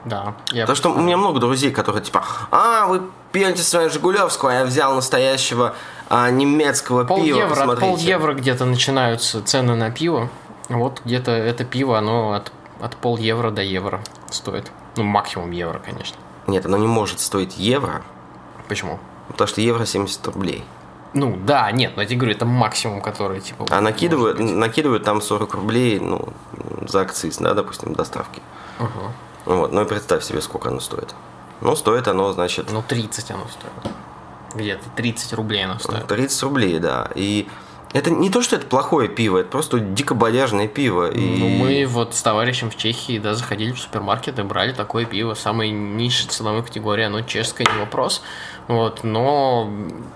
Да. 0.06 0.36
Я 0.52 0.62
Потому 0.62 0.76
что 0.76 0.92
у 0.94 1.02
меня 1.02 1.18
много 1.18 1.40
друзей, 1.40 1.72
которые 1.72 2.02
типа, 2.02 2.24
а, 2.52 2.88
вы 2.88 3.02
пьете 3.32 3.62
свою 3.62 3.90
Жигулевскую, 3.90 4.52
а 4.52 4.54
я 4.60 4.66
взял 4.66 4.96
настоящего 4.96 5.76
а, 6.10 6.30
немецкого 6.30 7.04
пол 7.04 7.22
пива. 7.22 7.40
Евро, 7.40 7.72
от 7.74 7.80
пол 7.80 7.98
евро 7.98 8.34
где-то 8.34 8.66
начинаются 8.66 9.44
цены 9.44 9.76
на 9.76 9.92
пиво. 9.92 10.30
Вот 10.70 11.02
где-то 11.04 11.32
это 11.32 11.66
пиво, 11.66 11.98
оно 11.98 12.34
от, 12.34 12.52
от 12.80 12.96
пол 12.96 13.18
евро 13.18 13.52
до 13.52 13.62
евро 13.62 14.02
стоит. 14.30 14.72
Ну, 14.96 15.04
максимум 15.04 15.52
евро, 15.52 15.80
конечно. 15.80 16.18
Нет, 16.48 16.66
оно 16.66 16.78
не 16.78 16.88
может 16.88 17.20
стоить 17.20 17.58
евро. 17.58 18.02
Почему? 18.68 19.00
Потому 19.28 19.48
что 19.48 19.62
евро 19.62 19.86
70 19.86 20.28
рублей. 20.28 20.64
Ну, 21.14 21.38
да, 21.44 21.72
нет, 21.72 21.94
но 21.96 22.04
я 22.04 22.08
тебе 22.08 22.20
говорю, 22.20 22.36
это 22.36 22.46
максимум, 22.46 23.02
который, 23.02 23.42
типа... 23.42 23.66
А 23.70 23.82
накидывают, 23.82 24.40
накидывают 24.40 25.04
там 25.04 25.22
40 25.22 25.54
рублей, 25.56 26.00
ну, 26.00 26.30
за 26.88 27.02
акциз, 27.02 27.38
да, 27.38 27.54
допустим, 27.54 27.94
доставки. 27.94 28.42
Угу. 28.80 29.56
Вот, 29.56 29.72
ну 29.72 29.82
и 29.82 29.86
представь 29.86 30.24
себе, 30.24 30.42
сколько 30.42 30.70
оно 30.70 30.80
стоит. 30.80 31.16
Ну, 31.62 31.76
стоит 31.76 32.08
оно, 32.08 32.32
значит... 32.32 32.72
Ну, 32.72 32.84
30 32.88 33.32
оно 33.32 33.48
стоит. 33.48 33.94
Где-то 34.54 34.84
30 34.96 35.34
рублей 35.34 35.66
оно 35.66 35.80
стоит. 35.80 36.08
30 36.08 36.44
рублей, 36.44 36.80
да. 36.80 37.10
И 37.16 37.48
это 37.92 38.12
не 38.12 38.30
то, 38.30 38.42
что 38.42 38.56
это 38.56 38.68
плохое 38.68 39.10
пиво, 39.10 39.40
это 39.40 39.50
просто 39.50 39.80
дико 39.80 40.14
бодяжное 40.14 40.68
пиво. 40.68 41.10
И... 41.10 41.20
Ну, 41.20 41.50
мы 41.50 41.86
вот 41.88 42.14
с 42.14 42.22
товарищем 42.22 42.70
в 42.70 42.78
Чехии, 42.78 43.18
да, 43.18 43.34
заходили 43.34 43.72
в 43.72 43.80
супермаркет 43.80 44.38
и 44.38 44.44
брали 44.44 44.74
такое 44.74 45.06
пиво. 45.06 45.34
Самой 45.34 45.72
низшей 45.72 46.30
ценовой 46.30 46.64
категории, 46.64 47.06
оно 47.06 47.22
чешское, 47.22 47.66
не 47.66 47.80
вопрос. 47.80 48.22
Вот, 48.68 49.04
но, 49.04 49.68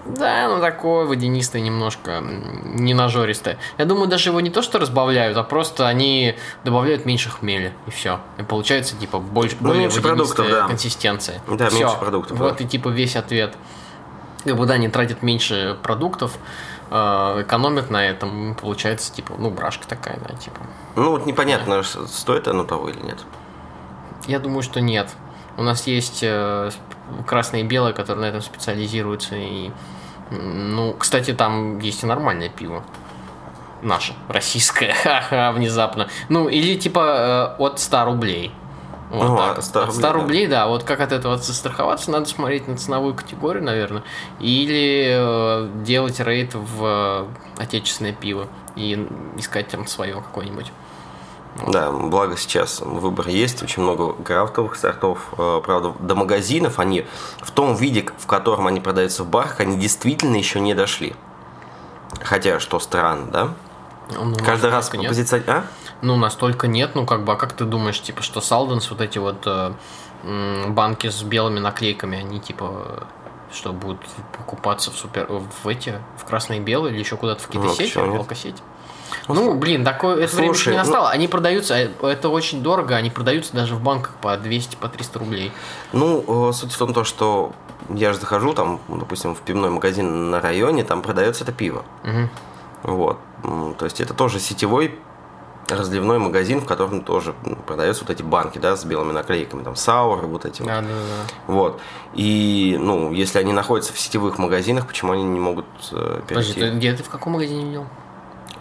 да, 0.05 0.45
оно 0.45 0.61
такое 0.61 1.05
водянистое 1.07 1.63
немножко, 1.63 2.21
не 2.21 2.93
нажористое. 2.93 3.57
Я 3.79 3.85
думаю, 3.85 4.07
даже 4.07 4.29
его 4.29 4.39
не 4.41 4.51
то, 4.51 4.61
что 4.61 4.77
разбавляют, 4.77 5.35
а 5.35 5.43
просто 5.43 5.87
они 5.87 6.35
добавляют 6.63 7.07
меньше 7.07 7.31
хмеля, 7.31 7.73
и 7.87 7.89
все. 7.89 8.19
И 8.37 8.43
получается, 8.43 8.95
типа, 8.95 9.17
больше, 9.17 9.57
ну, 9.59 9.69
более 9.69 9.87
меньше 9.87 10.03
продуктов, 10.03 10.47
да. 10.47 10.67
консистенция. 10.67 11.41
Да, 11.47 11.69
Всё. 11.69 11.79
меньше 11.79 11.97
продуктов. 11.97 12.37
Вот 12.37 12.57
да. 12.57 12.63
и, 12.63 12.67
типа, 12.67 12.89
весь 12.89 13.15
ответ. 13.15 13.55
Как 14.43 14.57
бы, 14.57 14.65
да, 14.65 14.73
они 14.75 14.89
тратят 14.89 15.23
меньше 15.23 15.77
продуктов, 15.81 16.37
э, 16.91 16.95
экономят 16.95 17.89
на 17.89 18.05
этом, 18.05 18.55
получается, 18.55 19.13
типа, 19.13 19.35
ну, 19.37 19.49
брашка 19.49 19.87
такая, 19.87 20.19
да, 20.27 20.35
типа. 20.35 20.59
Ну, 20.95 21.11
вот 21.11 21.25
непонятно, 21.25 21.77
да. 21.77 22.07
стоит 22.07 22.47
оно 22.47 22.63
того 22.63 22.89
или 22.89 22.99
нет. 22.99 23.19
Я 24.27 24.39
думаю, 24.39 24.63
что 24.63 24.81
нет. 24.81 25.09
У 25.57 25.63
нас 25.63 25.87
есть 25.87 26.19
э, 26.23 26.71
красное 27.25 27.61
и 27.61 27.63
белое, 27.63 27.93
которые 27.93 28.25
на 28.25 28.29
этом 28.29 28.41
специализируются. 28.41 29.35
И, 29.35 29.71
ну, 30.31 30.93
кстати, 30.97 31.33
там 31.33 31.79
есть 31.79 32.03
и 32.03 32.05
нормальное 32.05 32.49
пиво. 32.49 32.83
Наше, 33.81 34.13
российское, 34.29 34.93
ха-ха, 35.03 35.51
внезапно. 35.51 36.07
Ну, 36.29 36.47
или 36.47 36.77
типа 36.77 37.55
э, 37.59 37.61
от 37.61 37.79
100 37.79 38.05
рублей. 38.05 38.51
Вот 39.13 39.27
ну, 39.27 39.37
так. 39.37 39.59
От 39.59 39.65
100 39.65 39.79
рублей, 39.79 39.89
от 39.89 39.95
100 39.95 40.13
рублей 40.13 40.47
да. 40.47 40.61
да. 40.63 40.67
Вот 40.67 40.83
как 40.83 40.99
от 40.99 41.11
этого 41.11 41.37
застраховаться, 41.37 42.09
надо 42.09 42.25
смотреть 42.25 42.67
на 42.67 42.75
ценовую 42.75 43.13
категорию, 43.13 43.63
наверное. 43.63 44.03
Или 44.39 45.07
э, 45.11 45.69
делать 45.83 46.19
рейд 46.19 46.55
в 46.55 46.83
э, 46.83 47.61
отечественное 47.61 48.13
пиво 48.13 48.47
и 48.75 49.07
искать 49.37 49.67
там 49.67 49.85
свое 49.85 50.15
какое-нибудь. 50.15 50.71
Да, 51.67 51.91
благо 51.91 52.35
сейчас 52.35 52.81
выбор 52.81 53.27
есть, 53.27 53.61
очень 53.61 53.83
много 53.83 54.13
крафтовых 54.13 54.75
сортов. 54.75 55.31
Э, 55.37 55.61
правда, 55.63 55.93
до 55.99 56.15
магазинов 56.15 56.79
они 56.79 57.05
в 57.39 57.51
том 57.51 57.75
виде, 57.75 58.07
в 58.17 58.25
котором 58.25 58.65
они 58.65 58.81
продаются 58.81 59.23
в 59.23 59.27
барах, 59.27 59.59
они 59.59 59.77
действительно 59.77 60.37
еще 60.37 60.59
не 60.59 60.73
дошли. 60.73 61.13
Хотя, 62.23 62.59
что 62.59 62.79
странно, 62.79 63.27
да? 63.31 63.49
Ну, 64.11 64.35
Каждый 64.43 64.71
раз 64.71 64.89
позиционируют... 64.89 65.49
А? 65.49 65.63
Ну, 66.03 66.17
настолько 66.17 66.67
нет. 66.67 66.95
Ну, 66.95 67.05
как 67.05 67.23
бы, 67.23 67.31
а 67.31 67.35
как 67.37 67.53
ты 67.53 67.63
думаешь, 67.63 67.99
типа, 68.01 68.21
что 68.21 68.41
Салденс, 68.41 68.91
вот 68.91 68.99
эти 68.99 69.19
вот 69.19 69.43
э, 69.45 69.71
банки 70.67 71.09
с 71.09 71.23
белыми 71.23 71.59
наклейками, 71.59 72.17
они, 72.17 72.41
типа, 72.41 73.07
что 73.53 73.71
будут 73.71 74.01
покупаться 74.37 74.91
в 74.91 74.95
супер... 74.95 75.27
в 75.29 75.67
эти, 75.67 75.93
в 76.17 76.25
красные 76.25 76.59
и 76.59 76.61
белые 76.61 76.93
или 76.93 76.99
еще 76.99 77.15
куда-то 77.15 77.43
в 77.43 77.47
какие-то 77.47 77.69
ну, 77.69 77.73
сети, 77.73 77.97
в 77.97 78.15
алкосети? 78.15 78.61
Ну, 79.29 79.53
блин, 79.55 79.85
такое 79.85 80.25
это 80.25 80.35
время 80.35 80.53
не 80.53 80.75
настало. 80.75 81.05
Ну... 81.05 81.13
Они 81.13 81.29
продаются, 81.29 81.75
э, 81.75 81.89
это 82.01 82.27
очень 82.27 82.61
дорого, 82.61 82.97
они 82.97 83.09
продаются 83.09 83.53
даже 83.53 83.73
в 83.73 83.81
банках 83.81 84.15
по 84.15 84.35
200, 84.35 84.75
по 84.75 84.89
300 84.89 85.19
рублей. 85.19 85.53
Ну, 85.93 86.49
э, 86.49 86.51
суть 86.51 86.73
в 86.73 86.77
том, 86.77 86.93
то, 86.93 87.05
что 87.05 87.53
я 87.89 88.11
же 88.11 88.19
захожу 88.19 88.53
там, 88.53 88.81
допустим, 88.89 89.35
в 89.35 89.39
пивной 89.39 89.69
магазин 89.69 90.31
на 90.31 90.41
районе, 90.41 90.83
там 90.83 91.01
продается 91.01 91.45
это 91.45 91.53
пиво. 91.53 91.85
Угу. 92.03 92.93
Вот. 92.95 93.19
То 93.77 93.85
есть 93.85 94.01
это 94.01 94.13
тоже 94.13 94.41
сетевой 94.41 94.99
разливной 95.69 96.19
магазин, 96.19 96.61
в 96.61 96.65
котором 96.65 97.01
тоже 97.01 97.33
продаются 97.65 98.03
вот 98.03 98.11
эти 98.11 98.21
банки, 98.21 98.57
да, 98.57 98.75
с 98.75 98.85
белыми 98.85 99.11
наклейками, 99.11 99.63
там, 99.63 99.75
сауры, 99.75 100.27
вот 100.27 100.45
эти 100.45 100.61
да, 100.61 100.81
вот. 100.81 100.87
Да, 100.87 100.89
да. 100.89 101.53
Вот. 101.53 101.81
И, 102.13 102.77
ну, 102.79 103.11
если 103.11 103.39
они 103.39 103.53
находятся 103.53 103.93
в 103.93 103.99
сетевых 103.99 104.37
магазинах, 104.37 104.87
почему 104.87 105.13
они 105.13 105.23
не 105.23 105.39
могут 105.39 105.65
э, 105.91 106.21
перейти? 106.27 106.53
Подожди, 106.53 106.61
ты, 106.61 106.69
где 106.71 106.93
ты 106.93 107.03
в 107.03 107.09
каком 107.09 107.33
магазине 107.33 107.65
видел? 107.65 107.85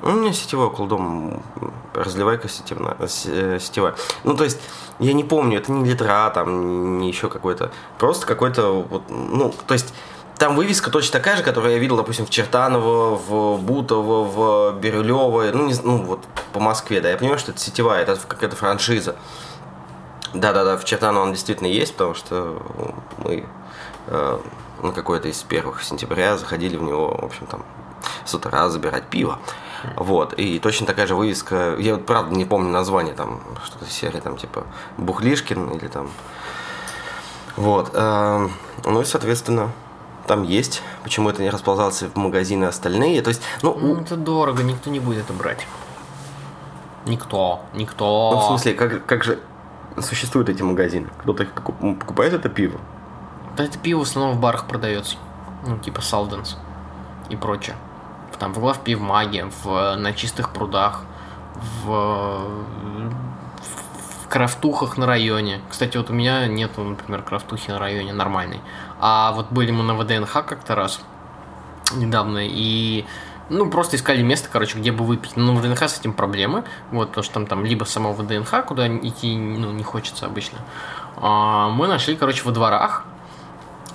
Ну, 0.02 0.10
у 0.10 0.14
меня 0.14 0.32
сетевой 0.32 0.66
около 0.66 0.88
дома, 0.88 1.40
разливайка 1.94 2.48
сетевная, 2.48 2.96
э, 2.98 3.58
сетевая. 3.60 3.94
Ну, 4.24 4.36
то 4.36 4.44
есть, 4.44 4.58
я 4.98 5.12
не 5.12 5.22
помню, 5.22 5.58
это 5.58 5.70
не 5.70 5.88
литра, 5.88 6.30
там, 6.30 6.98
не 6.98 7.08
еще 7.08 7.28
какой-то, 7.28 7.70
просто 7.98 8.26
какой-то, 8.26 8.82
вот, 8.82 9.02
ну, 9.08 9.54
то 9.66 9.74
есть, 9.74 9.94
там 10.42 10.56
вывеска 10.56 10.90
точно 10.90 11.20
такая 11.20 11.36
же, 11.36 11.44
которую 11.44 11.72
я 11.72 11.78
видел, 11.78 11.96
допустим, 11.96 12.26
в 12.26 12.30
Чертаново, 12.30 13.14
в 13.14 13.62
Бутово, 13.62 14.24
в 14.24 14.76
Бирюлево, 14.76 15.44
ну, 15.52 15.66
не, 15.66 15.74
ну, 15.84 15.98
вот 15.98 16.24
по 16.52 16.58
Москве, 16.58 17.00
да, 17.00 17.10
я 17.10 17.16
понимаю, 17.16 17.38
что 17.38 17.52
это 17.52 17.60
сетевая, 17.60 18.02
это 18.02 18.18
какая-то 18.26 18.56
франшиза. 18.56 19.14
Да-да-да, 20.34 20.76
в 20.76 20.84
Чертаново 20.84 21.22
он 21.22 21.30
действительно 21.30 21.68
есть, 21.68 21.92
потому 21.92 22.14
что 22.14 22.60
мы 23.18 23.46
э, 24.08 24.38
на 24.82 24.90
какой-то 24.90 25.28
из 25.28 25.40
первых 25.44 25.84
сентября 25.84 26.36
заходили 26.36 26.76
в 26.76 26.82
него, 26.82 27.16
в 27.22 27.24
общем, 27.24 27.46
там, 27.46 27.64
с 28.24 28.34
утра 28.34 28.68
забирать 28.68 29.04
пиво. 29.04 29.38
Вот, 29.94 30.32
и 30.32 30.58
точно 30.58 30.88
такая 30.88 31.06
же 31.06 31.14
вывеска, 31.14 31.76
я 31.78 31.94
вот 31.94 32.04
правда 32.04 32.34
не 32.34 32.46
помню 32.46 32.68
название, 32.68 33.14
там, 33.14 33.42
что-то 33.64 33.88
серии, 33.88 34.18
там, 34.18 34.36
типа, 34.36 34.66
Бухлишкин 34.96 35.70
или 35.70 35.86
там, 35.86 36.10
вот, 37.54 37.90
э, 37.94 38.48
ну 38.84 39.00
и, 39.02 39.04
соответственно, 39.04 39.70
там 40.26 40.42
есть, 40.42 40.82
почему 41.02 41.30
это 41.30 41.42
не 41.42 41.50
расползался 41.50 42.08
в 42.08 42.16
магазины 42.16 42.64
остальные, 42.64 43.22
то 43.22 43.28
есть, 43.28 43.42
ну... 43.62 43.76
ну 43.80 43.96
это 43.96 44.16
дорого, 44.16 44.62
никто 44.62 44.90
не 44.90 45.00
будет 45.00 45.24
это 45.24 45.32
брать. 45.32 45.66
Никто, 47.06 47.62
никто. 47.74 48.30
Ну, 48.32 48.38
в 48.38 48.44
смысле, 48.44 48.74
как, 48.74 49.04
как 49.06 49.24
же 49.24 49.40
существуют 50.00 50.48
эти 50.48 50.62
магазины? 50.62 51.08
Кто-то 51.18 51.46
покупает 51.46 52.32
это 52.32 52.48
пиво? 52.48 52.80
Да 53.56 53.64
это 53.64 53.78
пиво 53.78 54.00
в 54.00 54.02
основном 54.02 54.36
в 54.36 54.40
барах 54.40 54.66
продается. 54.66 55.16
Ну, 55.66 55.78
типа 55.78 56.00
Салденс 56.00 56.56
и 57.28 57.36
прочее 57.36 57.76
там 58.42 58.52
в 58.52 58.58
главпи 58.58 58.96
в 58.96 59.02
в, 59.62 59.96
на 59.96 60.12
чистых 60.12 60.50
прудах, 60.52 61.04
в, 61.84 61.86
в 61.86 63.12
крафтухах 64.32 64.96
на 64.96 65.06
районе. 65.06 65.60
Кстати, 65.68 65.98
вот 65.98 66.08
у 66.08 66.14
меня 66.14 66.46
нету, 66.46 66.82
например, 66.82 67.22
крафтухи 67.22 67.70
на 67.70 67.78
районе 67.78 68.14
нормальной. 68.14 68.60
А 68.98 69.32
вот 69.32 69.48
были 69.50 69.70
мы 69.72 69.82
на 69.82 69.94
ВДНХ 69.94 70.32
как-то 70.46 70.74
раз 70.74 71.02
недавно, 71.94 72.38
и 72.42 73.04
ну, 73.50 73.68
просто 73.68 73.96
искали 73.96 74.22
место, 74.22 74.48
короче, 74.50 74.78
где 74.78 74.90
бы 74.90 75.04
выпить. 75.04 75.36
Но 75.36 75.54
в 75.54 75.60
ВДНХ 75.60 75.82
с 75.82 76.00
этим 76.00 76.14
проблемы, 76.14 76.64
вот, 76.90 77.08
потому 77.08 77.24
что 77.24 77.34
там, 77.34 77.46
там 77.46 77.64
либо 77.66 77.84
само 77.84 78.14
ВДНХ, 78.14 78.64
куда 78.64 78.88
идти, 78.88 79.36
ну, 79.36 79.70
не 79.70 79.82
хочется 79.82 80.24
обычно. 80.24 80.60
А 81.16 81.68
мы 81.68 81.86
нашли, 81.86 82.16
короче, 82.16 82.42
во 82.44 82.52
дворах, 82.52 83.04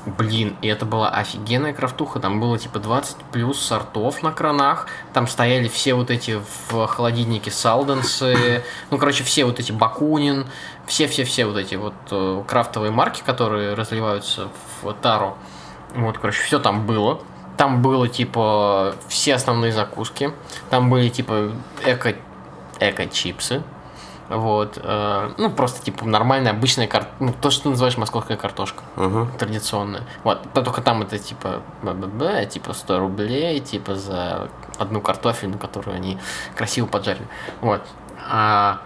Блин, 0.08 0.55
и 0.62 0.70
это 0.70 0.86
была 0.86 1.10
офигенная 1.10 1.74
крафтуха. 1.74 2.22
Там 2.22 2.39
было 2.39 2.58
типа 2.58 2.80
20 2.80 3.18
плюс 3.34 3.60
сортов 3.60 4.24
на 4.24 4.32
кранах. 4.32 4.88
Там 5.12 5.28
стояли 5.28 5.68
все 5.68 5.95
вот 5.95 6.10
эти 6.10 6.39
в 6.70 6.88
холодильнике 6.88 7.51
салденсы. 7.51 8.64
Ну, 8.89 8.97
короче, 8.99 9.26
все 9.26 9.43
вот 9.43 9.60
эти 9.60 9.74
Бакунин. 9.74 10.45
Все-все-все 10.86 11.45
вот 11.45 11.58
эти 11.58 11.76
вот 11.76 11.93
э, 12.12 12.43
крафтовые 12.47 12.89
марки, 12.91 13.22
которые 13.26 13.74
разливаются 13.74 14.47
в 14.82 14.93
тару. 14.93 15.38
Вот, 15.93 16.18
короче, 16.20 16.41
все 16.41 16.60
там 16.60 16.86
было. 16.86 17.20
Там 17.58 17.82
было 17.82 18.08
типа 18.08 18.95
все 19.10 19.36
основные 19.36 19.74
закуски. 19.74 20.32
Там 20.70 20.89
были 20.89 21.10
типа 21.10 21.51
эко, 21.84 22.16
эко-чипсы. 22.80 23.62
Вот. 24.30 24.78
Э, 24.82 25.32
ну, 25.38 25.50
просто, 25.50 25.84
типа, 25.84 26.06
нормальная, 26.06 26.52
обычная 26.52 26.88
картошка. 26.88 27.16
Ну, 27.20 27.34
то, 27.40 27.50
что 27.50 27.64
ты 27.64 27.70
называешь 27.70 27.98
московская 27.98 28.38
картошка. 28.38 28.84
Угу. 28.98 29.28
Традиционная. 29.38 30.04
Вот. 30.24 30.42
Но 30.54 30.62
только 30.62 30.82
там 30.82 31.02
это, 31.02 31.18
типа, 31.18 31.62
б 31.82 32.46
типа, 32.46 32.74
100 32.74 33.00
рублей, 33.00 33.60
типа, 33.60 33.96
за 33.96 34.50
одну 34.78 35.02
картофельную, 35.02 35.60
которую 35.60 35.96
они 35.96 36.18
красиво 36.56 36.88
поджарили. 36.88 37.28
Вот. 37.62 37.82
А, 38.30 38.80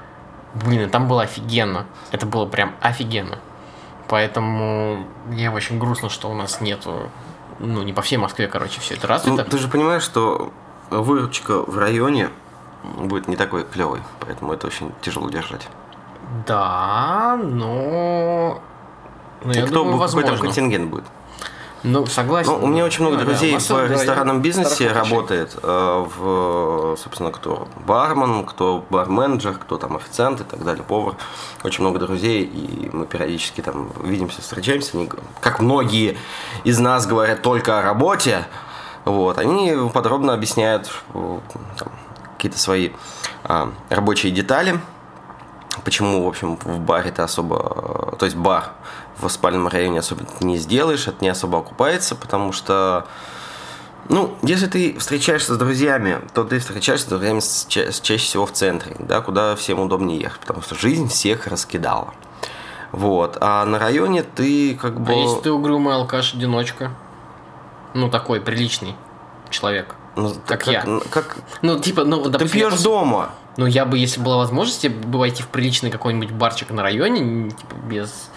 блин, 0.54 0.90
там 0.90 1.08
было 1.08 1.24
офигенно. 1.24 1.86
Это 2.12 2.26
было 2.26 2.46
прям 2.46 2.76
офигенно. 2.82 3.40
Поэтому 4.08 5.08
мне 5.28 5.50
очень 5.50 5.80
грустно, 5.80 6.10
что 6.10 6.30
у 6.30 6.34
нас 6.34 6.62
нету, 6.62 7.10
ну, 7.60 7.82
не 7.82 7.94
по 7.94 8.02
всей 8.02 8.18
Москве, 8.18 8.48
короче, 8.48 8.80
все 8.82 8.96
это 8.96 9.08
развито. 9.08 9.44
Ну, 9.44 9.50
ты 9.50 9.58
же 9.58 9.70
понимаешь, 9.70 10.04
что 10.04 10.52
выручка 10.90 11.62
в 11.62 11.78
районе 11.78 12.30
будет 12.84 13.28
не 13.28 13.36
такой 13.36 13.64
клевый, 13.64 14.02
поэтому 14.20 14.54
это 14.54 14.68
очень 14.68 14.92
тяжело 15.02 15.30
держать. 15.30 15.68
Да, 16.48 17.38
но... 17.42 18.62
но 19.44 19.54
я 19.54 19.66
кто 19.66 19.76
думаю, 19.76 19.98
возможно. 19.98 20.30
какой 20.30 20.38
там 20.38 20.48
контингент 20.48 20.90
будет? 20.90 21.06
Ну, 21.84 22.06
согласен. 22.06 22.52
Ну, 22.52 22.64
у 22.64 22.68
меня 22.68 22.86
очень 22.86 23.02
много 23.02 23.18
да, 23.18 23.26
друзей 23.26 23.54
да, 23.54 23.60
в 23.60 23.68
да, 23.68 23.88
ресторанном 23.88 24.42
бизнесе 24.42 24.92
работает. 24.92 25.58
Э, 25.64 26.06
в, 26.16 26.96
собственно, 26.96 27.32
кто 27.32 27.68
бармен, 27.88 28.46
кто 28.46 28.86
барменджер, 28.90 29.56
кто 29.56 29.78
там 29.78 29.96
официант 29.96 30.42
и 30.42 30.44
так 30.44 30.64
далее, 30.64 30.84
повар. 30.84 31.16
Очень 31.64 31.82
много 31.82 32.00
друзей, 32.00 32.44
и 32.44 32.90
мы 32.94 33.08
периодически 33.08 33.62
там 33.62 33.90
видимся, 34.04 34.42
встречаемся. 34.42 34.96
Они, 34.96 35.10
как 35.40 35.60
многие 35.60 36.18
из 36.64 36.78
нас 36.78 37.08
говорят 37.08 37.42
только 37.42 37.80
о 37.80 37.82
работе, 37.82 38.46
вот, 39.04 39.40
они 39.40 39.76
подробно 39.92 40.34
объясняют 40.34 40.92
э, 41.16 41.40
там, 41.78 41.90
какие-то 42.42 42.58
свои 42.58 42.90
а, 43.44 43.72
рабочие 43.90 44.32
детали, 44.32 44.82
почему, 45.84 46.24
в 46.24 46.28
общем, 46.28 46.58
в 46.58 46.80
баре 46.80 47.10
это 47.10 47.24
особо... 47.24 48.16
То 48.18 48.26
есть 48.26 48.36
бар 48.36 48.72
в 49.20 49.30
спальном 49.30 49.68
районе 49.68 50.00
особо 50.00 50.26
не 50.40 50.58
сделаешь, 50.58 51.08
это 51.08 51.18
не 51.22 51.30
особо 51.30 51.60
окупается, 51.60 52.16
потому 52.16 52.52
что... 52.52 53.06
Ну, 54.10 54.36
если 54.42 54.66
ты 54.66 54.98
встречаешься 54.98 55.54
с 55.54 55.58
друзьями, 55.58 56.20
то 56.34 56.44
ты 56.44 56.58
встречаешься 56.58 57.06
с 57.06 57.10
друзьями 57.10 57.42
ча- 57.68 57.92
чаще 57.92 58.26
всего 58.26 58.48
в 58.48 58.52
центре, 58.52 58.96
да, 58.98 59.22
куда 59.22 59.56
всем 59.56 59.80
удобнее 59.80 60.20
ехать, 60.20 60.42
потому 60.42 60.64
что 60.64 60.74
жизнь 60.74 61.10
всех 61.10 61.46
раскидала. 61.46 62.12
Вот. 62.92 63.38
А 63.40 63.64
на 63.66 63.78
районе 63.78 64.24
ты 64.24 64.74
как 64.74 65.00
бы... 65.00 65.14
А 65.14 65.16
если 65.16 65.42
ты 65.42 65.52
угрюмый 65.52 65.94
алкаш-одиночка? 65.94 66.92
Ну, 67.94 68.10
такой 68.10 68.42
приличный 68.42 68.96
человек. 69.52 69.96
Ну, 70.16 70.34
как, 70.46 70.64
как 70.64 70.68
я. 70.68 71.00
Как... 71.10 71.38
Ну, 71.62 71.80
типа, 71.80 72.04
ну, 72.04 72.18
допустим, 72.18 72.48
Ты 72.48 72.54
пьешь 72.54 72.82
дома. 72.82 73.32
Ну, 73.58 73.66
я 73.66 73.86
бы, 73.86 73.98
если 73.98 74.22
была 74.22 74.38
возможность, 74.38 74.84
я 74.84 74.90
бы 74.90 75.20
войти 75.20 75.44
в 75.44 75.48
приличный 75.48 75.92
какой-нибудь 75.92 76.32
барчик 76.32 76.72
на 76.72 76.84
районе, 76.84 77.50
типа, 77.52 77.76
без... 77.86 78.30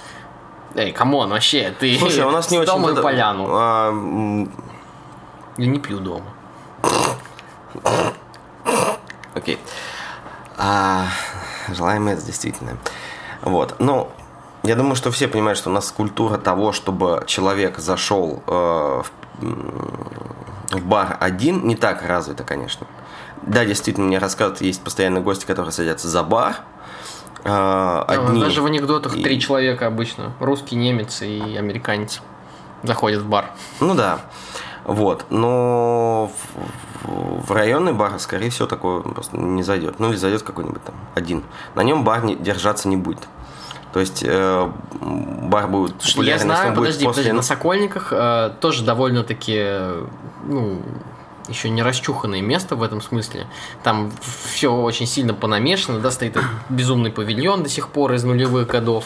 Эй, 0.74 0.92
come 0.92 1.14
on, 1.14 1.30
вообще, 1.30 1.74
ты... 1.78 1.96
Слушай, 1.98 2.24
у 2.24 2.30
нас 2.30 2.50
не 2.50 2.58
очень... 2.60 2.72
Дома 2.72 2.94
поляну. 2.94 3.46
А... 3.50 4.48
Я 5.56 5.66
не 5.66 5.78
пью 5.78 6.00
дома. 6.00 6.26
Окей. 9.34 9.58
А, 10.56 11.06
желаем 11.68 12.08
это 12.08 12.22
действительно. 12.22 12.76
Вот. 13.42 13.76
Ну, 13.78 14.10
я 14.62 14.76
думаю, 14.76 14.96
что 14.96 15.10
все 15.10 15.28
понимают, 15.28 15.58
что 15.58 15.70
у 15.70 15.72
нас 15.72 15.90
культура 15.92 16.38
того, 16.38 16.72
чтобы 16.72 17.24
человек 17.26 17.78
зашел 17.78 18.42
э, 18.46 19.02
в 19.02 19.10
в 20.74 20.84
бар 20.84 21.16
один 21.20 21.66
не 21.66 21.76
так 21.76 22.02
развито, 22.02 22.44
конечно. 22.44 22.86
Да, 23.42 23.64
действительно, 23.64 24.06
мне 24.06 24.18
рассказывают, 24.18 24.60
есть 24.60 24.82
постоянные 24.82 25.22
гости, 25.22 25.44
которые 25.44 25.72
садятся 25.72 26.08
за 26.08 26.22
бар. 26.22 26.56
Э, 27.44 28.04
одни. 28.08 28.40
Даже 28.40 28.62
в 28.62 28.66
анекдотах 28.66 29.16
и... 29.16 29.22
три 29.22 29.40
человека 29.40 29.86
обычно. 29.86 30.32
Русский, 30.40 30.76
немец 30.76 31.22
и 31.22 31.56
американец 31.56 32.22
заходят 32.82 33.22
в 33.22 33.28
бар. 33.28 33.50
Ну 33.80 33.94
да. 33.94 34.20
Вот. 34.84 35.26
Но 35.30 36.30
в, 37.02 37.46
в 37.46 37.52
районный 37.52 37.92
бар, 37.92 38.18
скорее 38.18 38.50
всего, 38.50 38.66
такое 38.66 39.00
просто 39.00 39.36
не 39.36 39.62
зайдет. 39.62 39.98
Ну 39.98 40.10
или 40.10 40.16
зайдет 40.16 40.42
какой-нибудь 40.42 40.82
там 40.84 40.94
один. 41.14 41.42
На 41.74 41.82
нем 41.82 42.04
бар 42.04 42.24
не, 42.24 42.36
держаться 42.36 42.88
не 42.88 42.96
будет. 42.96 43.28
То 43.94 44.00
есть 44.00 44.24
э, 44.26 44.70
бар 45.00 45.68
будет 45.68 45.94
популярен, 45.94 46.40
Я 46.40 46.56
знаю, 46.56 46.74
подожди, 46.74 47.04
после... 47.04 47.22
подожди, 47.22 47.32
на 47.32 47.42
Сокольниках 47.42 48.08
э, 48.10 48.50
тоже 48.60 48.82
довольно-таки, 48.82 49.64
ну, 50.48 50.82
еще 51.46 51.68
не 51.68 51.80
расчуханное 51.80 52.40
место 52.40 52.74
в 52.74 52.82
этом 52.82 53.00
смысле. 53.00 53.46
Там 53.84 54.10
все 54.50 54.74
очень 54.74 55.06
сильно 55.06 55.32
понамешано, 55.32 56.00
да, 56.00 56.10
стоит 56.10 56.36
безумный 56.68 57.12
павильон 57.12 57.62
до 57.62 57.68
сих 57.68 57.86
пор 57.86 58.14
из 58.14 58.24
нулевых 58.24 58.66
годов, 58.66 59.04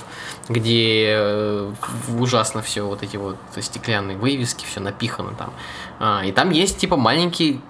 где 0.49 1.09
э, 1.18 1.72
ужасно 2.18 2.62
все 2.62 2.80
вот 2.86 3.03
эти 3.03 3.18
вот 3.18 3.36
стеклянные 3.61 4.16
вывески, 4.16 4.64
все 4.64 4.80
напихано 4.80 5.32
там. 5.36 5.51
А, 6.01 6.22
и 6.24 6.32
там 6.32 6.49
есть 6.49 6.78
типа 6.78 6.97
маленький 6.97 7.61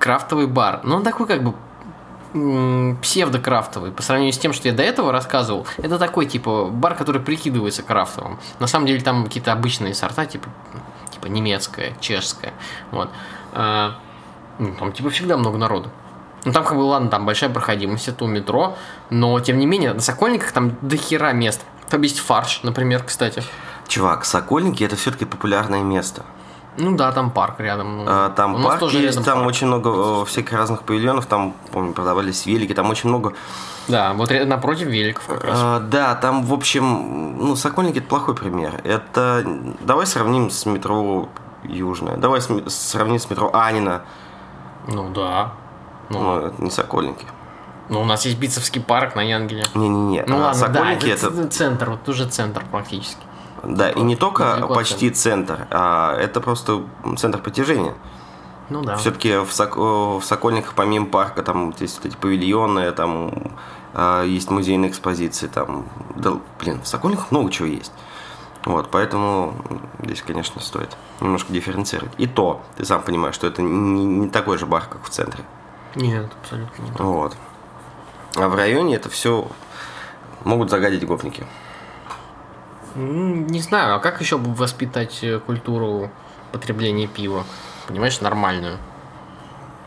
крафтовый 0.00 0.48
бар. 0.48 0.80
Но 0.82 0.96
он 0.96 1.04
такой 1.04 1.28
как 1.28 1.44
бы 1.44 1.54
псевдокрафтовый 3.00 3.92
по 3.92 4.02
сравнению 4.02 4.32
с 4.32 4.38
тем, 4.38 4.52
что 4.52 4.68
я 4.68 4.74
до 4.74 4.82
этого 4.82 5.12
рассказывал. 5.12 5.66
Это 5.78 5.98
такой 5.98 6.26
типа 6.26 6.66
бар, 6.66 6.94
который 6.94 7.20
прикидывается 7.20 7.82
крафтовым. 7.82 8.38
На 8.58 8.66
самом 8.66 8.86
деле 8.86 9.00
там 9.00 9.24
какие-то 9.24 9.52
обычные 9.52 9.94
сорта, 9.94 10.26
типа, 10.26 10.48
типа 11.10 11.26
немецкая, 11.26 11.94
чешская. 12.00 12.52
Вот. 12.90 13.10
А, 13.52 13.96
ну, 14.58 14.74
там 14.78 14.92
типа 14.92 15.10
всегда 15.10 15.36
много 15.36 15.58
народу. 15.58 15.90
Ну 16.44 16.52
там 16.52 16.64
как 16.64 16.76
бы 16.76 16.82
ладно, 16.82 17.08
там 17.08 17.26
большая 17.26 17.50
проходимость, 17.50 18.06
это 18.06 18.24
у 18.24 18.28
метро, 18.28 18.76
но 19.10 19.40
тем 19.40 19.58
не 19.58 19.66
менее 19.66 19.92
на 19.92 20.00
Сокольниках 20.00 20.52
там 20.52 20.76
до 20.80 20.96
хера 20.96 21.32
мест. 21.32 21.62
Там 21.88 22.02
есть 22.02 22.20
фарш, 22.20 22.60
например, 22.62 23.02
кстати. 23.02 23.42
Чувак, 23.88 24.24
Сокольники 24.24 24.84
это 24.84 24.96
все-таки 24.96 25.24
популярное 25.24 25.82
место. 25.82 26.22
Ну 26.78 26.96
да, 26.96 27.12
там 27.12 27.30
парк 27.30 27.60
рядом. 27.60 27.98
Ну, 27.98 28.04
а, 28.06 28.30
там 28.30 28.54
У 28.54 28.62
парк 28.62 28.80
тоже 28.80 28.98
есть, 28.98 29.24
там 29.24 29.38
парк. 29.38 29.48
очень 29.48 29.66
много 29.66 30.22
э, 30.22 30.24
всяких 30.26 30.52
разных 30.52 30.82
павильонов, 30.82 31.26
там, 31.26 31.54
помню, 31.72 31.92
продавались 31.92 32.46
велики, 32.46 32.74
там 32.74 32.90
очень 32.90 33.08
много... 33.08 33.32
Да, 33.88 34.12
вот 34.14 34.30
напротив 34.30 34.88
великов 34.88 35.24
как 35.26 35.44
раз. 35.44 35.58
А, 35.60 35.80
да, 35.80 36.14
там, 36.16 36.44
в 36.44 36.52
общем, 36.52 37.38
ну, 37.38 37.56
Сокольники 37.56 37.98
это 37.98 38.08
плохой 38.08 38.34
пример. 38.34 38.80
Это, 38.84 39.44
давай 39.80 40.06
сравним 40.06 40.50
с 40.50 40.66
метро 40.66 41.28
Южное, 41.62 42.16
давай 42.16 42.40
сравним 42.40 43.18
с 43.18 43.30
метро 43.30 43.50
Анина. 43.54 44.02
Ну 44.88 45.10
да. 45.10 45.52
Ну, 46.10 46.20
ну 46.20 46.38
это 46.38 46.62
не 46.62 46.70
Сокольники. 46.70 47.26
Ну, 47.88 48.00
у 48.00 48.04
нас 48.04 48.24
есть 48.24 48.38
Битцевский 48.38 48.80
парк 48.80 49.14
на 49.14 49.20
Янгеле. 49.20 49.64
Не-не-не. 49.74 50.24
Ну 50.26 50.36
а 50.36 50.46
ладно, 50.46 50.54
Сокольники 50.54 51.06
да, 51.06 51.12
это, 51.12 51.26
это 51.28 51.48
центр, 51.48 51.90
вот 51.90 52.08
уже 52.08 52.28
центр 52.28 52.64
практически. 52.70 53.22
Да, 53.68 53.90
и 53.90 54.00
не 54.00 54.16
только 54.16 54.66
почти 54.68 55.10
центр, 55.10 55.66
а 55.70 56.16
это 56.16 56.40
просто 56.40 56.82
центр 57.16 57.40
притяжения. 57.40 57.94
Ну 58.68 58.82
да. 58.82 58.96
Все-таки 58.96 59.36
в, 59.38 59.52
Сок... 59.52 59.76
в 59.76 60.22
Сокольниках 60.22 60.74
помимо 60.74 61.06
парка 61.06 61.42
там 61.42 61.72
есть 61.78 61.98
вот 61.98 62.06
эти 62.06 62.16
павильоны, 62.16 62.90
там 62.92 63.32
э, 63.94 64.24
есть 64.26 64.50
музейные 64.50 64.90
экспозиции, 64.90 65.46
там, 65.46 65.86
да, 66.16 66.38
блин, 66.58 66.80
в 66.82 66.88
Сокольниках 66.88 67.30
много 67.30 67.50
чего 67.50 67.68
есть. 67.68 67.92
Вот, 68.64 68.88
поэтому 68.90 69.54
здесь, 70.02 70.22
конечно, 70.22 70.60
стоит 70.60 70.96
немножко 71.20 71.52
дифференцировать. 71.52 72.12
И 72.18 72.26
то, 72.26 72.60
ты 72.76 72.84
сам 72.84 73.02
понимаешь, 73.02 73.36
что 73.36 73.46
это 73.46 73.62
не, 73.62 74.04
не 74.04 74.28
такой 74.28 74.58
же 74.58 74.66
бар, 74.66 74.84
как 74.90 75.04
в 75.04 75.08
центре. 75.08 75.44
Нет, 75.94 76.28
абсолютно 76.42 76.82
не 76.82 76.90
Вот. 76.98 77.36
А 78.34 78.48
в 78.48 78.54
районе 78.56 78.96
это 78.96 79.08
все 79.08 79.46
могут 80.44 80.70
загадить 80.70 81.06
гопники. 81.06 81.46
Не 82.96 83.60
знаю, 83.60 83.96
а 83.96 83.98
как 83.98 84.20
еще 84.20 84.38
воспитать 84.38 85.18
э, 85.22 85.38
культуру 85.38 86.10
потребления 86.52 87.06
пива? 87.06 87.44
Понимаешь, 87.86 88.20
нормальную. 88.20 88.78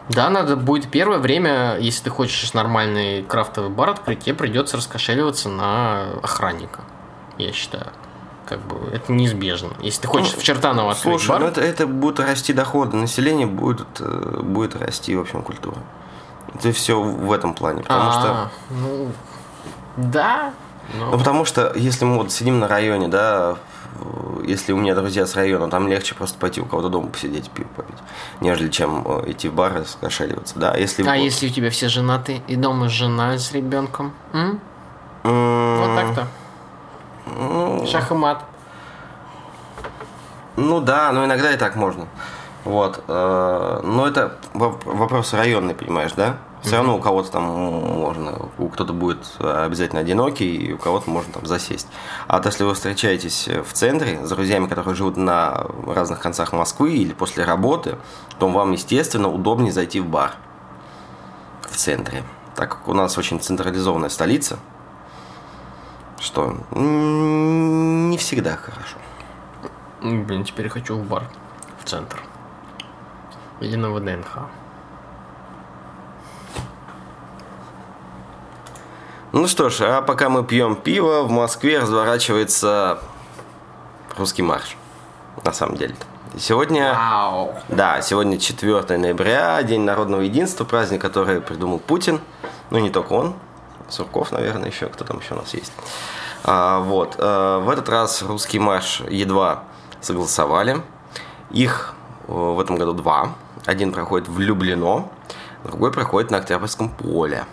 Да, 0.09 0.29
надо 0.29 0.55
будет 0.55 0.89
первое 0.89 1.19
время, 1.19 1.77
если 1.79 2.05
ты 2.05 2.09
хочешь 2.09 2.53
нормальный 2.53 3.23
крафтовый 3.23 3.69
бар 3.69 3.89
открыть, 3.89 4.21
тебе 4.21 4.35
придется 4.35 4.77
раскошеливаться 4.77 5.49
на 5.49 6.13
охранника, 6.23 6.81
я 7.37 7.51
считаю. 7.51 7.87
Как 8.47 8.59
бы 8.61 8.77
это 8.91 9.11
неизбежно. 9.11 9.73
Если 9.79 10.01
ты 10.01 10.07
хочешь 10.07 10.33
ну, 10.33 10.39
в 10.39 10.43
Чертаново 10.43 10.91
открыть 10.91 11.21
слушай, 11.21 11.29
бар... 11.29 11.41
ну 11.41 11.47
это, 11.47 11.61
это 11.61 11.85
будут 11.85 12.19
расти 12.19 12.53
доходы 12.53 12.97
населения, 12.97 13.45
будет, 13.45 13.87
э, 13.99 14.39
будет 14.41 14.75
расти, 14.75 15.15
в 15.15 15.21
общем, 15.21 15.43
культура. 15.43 15.77
Это 16.55 16.71
все 16.71 16.99
в 16.99 17.31
этом 17.31 17.53
плане, 17.53 17.83
потому 17.83 18.09
А-а-а. 18.09 18.19
что... 18.19 18.75
Ну, 18.75 19.11
да, 19.97 20.53
ну, 20.97 21.17
потому 21.17 21.45
что 21.45 21.71
если 21.75 22.05
мы 22.05 22.17
вот 22.17 22.31
сидим 22.31 22.59
на 22.59 22.67
районе, 22.67 23.07
да, 23.07 23.57
если 24.45 24.71
у 24.71 24.77
меня 24.77 24.95
друзья 24.95 25.25
с 25.25 25.35
района, 25.35 25.69
там 25.69 25.87
легче 25.87 26.15
просто 26.15 26.37
пойти 26.37 26.61
у 26.61 26.65
кого-то 26.65 26.89
дома 26.89 27.09
посидеть, 27.09 27.49
пиво 27.51 27.67
попить, 27.75 27.97
нежели 28.39 28.69
чем 28.69 29.03
э, 29.05 29.31
идти 29.31 29.49
в 29.49 29.53
бар 29.53 29.81
и 29.81 29.85
скошеливаться, 29.85 30.57
да. 30.57 30.75
Если 30.75 31.03
а 31.03 31.05
вот... 31.05 31.15
если 31.15 31.47
у 31.47 31.49
тебя 31.49 31.69
все 31.69 31.89
женаты 31.89 32.41
и 32.47 32.55
дома 32.55 32.89
жена 32.89 33.37
с 33.37 33.51
ребенком? 33.51 34.13
М? 34.33 34.59
Вот 35.23 35.95
так-то. 35.95 36.27
Ну... 37.25 37.85
Шах 37.85 38.11
и 38.11 38.13
мат. 38.13 38.43
Ну 40.55 40.81
да, 40.81 41.11
но 41.11 41.25
иногда 41.25 41.51
и 41.51 41.57
так 41.57 41.75
можно. 41.75 42.07
Вот. 42.63 43.03
Э, 43.07 43.81
но 43.83 44.07
это 44.07 44.37
вопрос 44.53 45.33
районный, 45.33 45.75
понимаешь, 45.75 46.13
да? 46.13 46.37
Все 46.61 46.77
равно 46.77 46.97
у 46.97 46.99
кого-то 46.99 47.31
там 47.31 47.43
можно, 47.43 48.48
кто-то 48.67 48.91
будет 48.91 49.25
обязательно 49.39 50.01
одинокий, 50.01 50.55
и 50.55 50.73
у 50.73 50.77
кого-то 50.77 51.09
можно 51.09 51.31
там 51.31 51.45
засесть. 51.45 51.87
А 52.27 52.37
вот 52.37 52.45
если 52.45 52.65
вы 52.65 52.73
встречаетесь 52.73 53.47
в 53.47 53.71
центре 53.71 54.25
с 54.25 54.29
друзьями, 54.29 54.67
которые 54.67 54.95
живут 54.95 55.15
на 55.15 55.65
разных 55.87 56.19
концах 56.19 56.51
Москвы 56.51 56.93
или 56.93 57.13
после 57.13 57.45
работы, 57.45 57.97
то 58.37 58.49
вам, 58.49 58.73
естественно, 58.73 59.29
удобнее 59.29 59.71
зайти 59.71 60.01
в 60.01 60.07
бар 60.07 60.33
в 61.61 61.77
центре. 61.77 62.23
Так 62.55 62.71
как 62.71 62.87
у 62.89 62.93
нас 62.93 63.17
очень 63.17 63.39
централизованная 63.39 64.09
столица, 64.09 64.59
что 66.19 66.57
не 66.71 68.17
всегда 68.17 68.57
хорошо. 68.57 68.97
Блин, 70.01 70.43
теперь 70.43 70.67
хочу 70.67 70.95
в 70.97 71.05
бар 71.05 71.23
в 71.79 71.85
центр. 71.87 72.21
Или 73.61 73.75
на 73.75 73.91
ВДНХ. 73.91 74.39
Ну 79.31 79.47
что 79.47 79.69
ж, 79.69 79.81
а 79.81 80.01
пока 80.01 80.27
мы 80.27 80.43
пьем 80.43 80.75
пиво, 80.75 81.21
в 81.21 81.29
Москве 81.29 81.77
разворачивается 81.77 82.97
русский 84.17 84.41
марш. 84.41 84.75
На 85.43 85.53
самом 85.53 85.77
деле. 85.77 85.95
Сегодня, 86.35 86.95
Вау. 86.95 87.53
да, 87.67 88.01
сегодня 88.01 88.39
4 88.39 88.97
ноября, 88.97 89.61
День 89.61 89.81
народного 89.81 90.21
единства, 90.21 90.65
праздник, 90.65 90.99
который 91.01 91.41
придумал 91.41 91.77
Путин. 91.77 92.21
Ну, 92.71 92.79
не 92.79 92.89
только 92.89 93.13
он, 93.13 93.35
Сурков, 93.87 94.31
наверное, 94.31 94.69
еще, 94.69 94.87
кто 94.87 95.05
там 95.05 95.19
еще 95.19 95.35
у 95.35 95.37
нас 95.37 95.53
есть. 95.53 95.73
А, 96.43 96.79
вот, 96.79 97.15
а, 97.19 97.59
в 97.59 97.69
этот 97.69 97.87
раз 97.87 98.23
русский 98.23 98.57
марш 98.57 99.01
едва 99.11 99.63
согласовали. 100.01 100.81
Их 101.51 101.93
э, 102.27 102.31
в 102.31 102.59
этом 102.59 102.77
году 102.77 102.93
два. 102.93 103.35
Один 103.67 103.91
проходит 103.91 104.27
в 104.27 104.39
Люблино, 104.39 105.07
другой 105.63 105.91
проходит 105.91 106.31
на 106.31 106.37
Октябрьском 106.37 106.89
поле. 106.89 107.45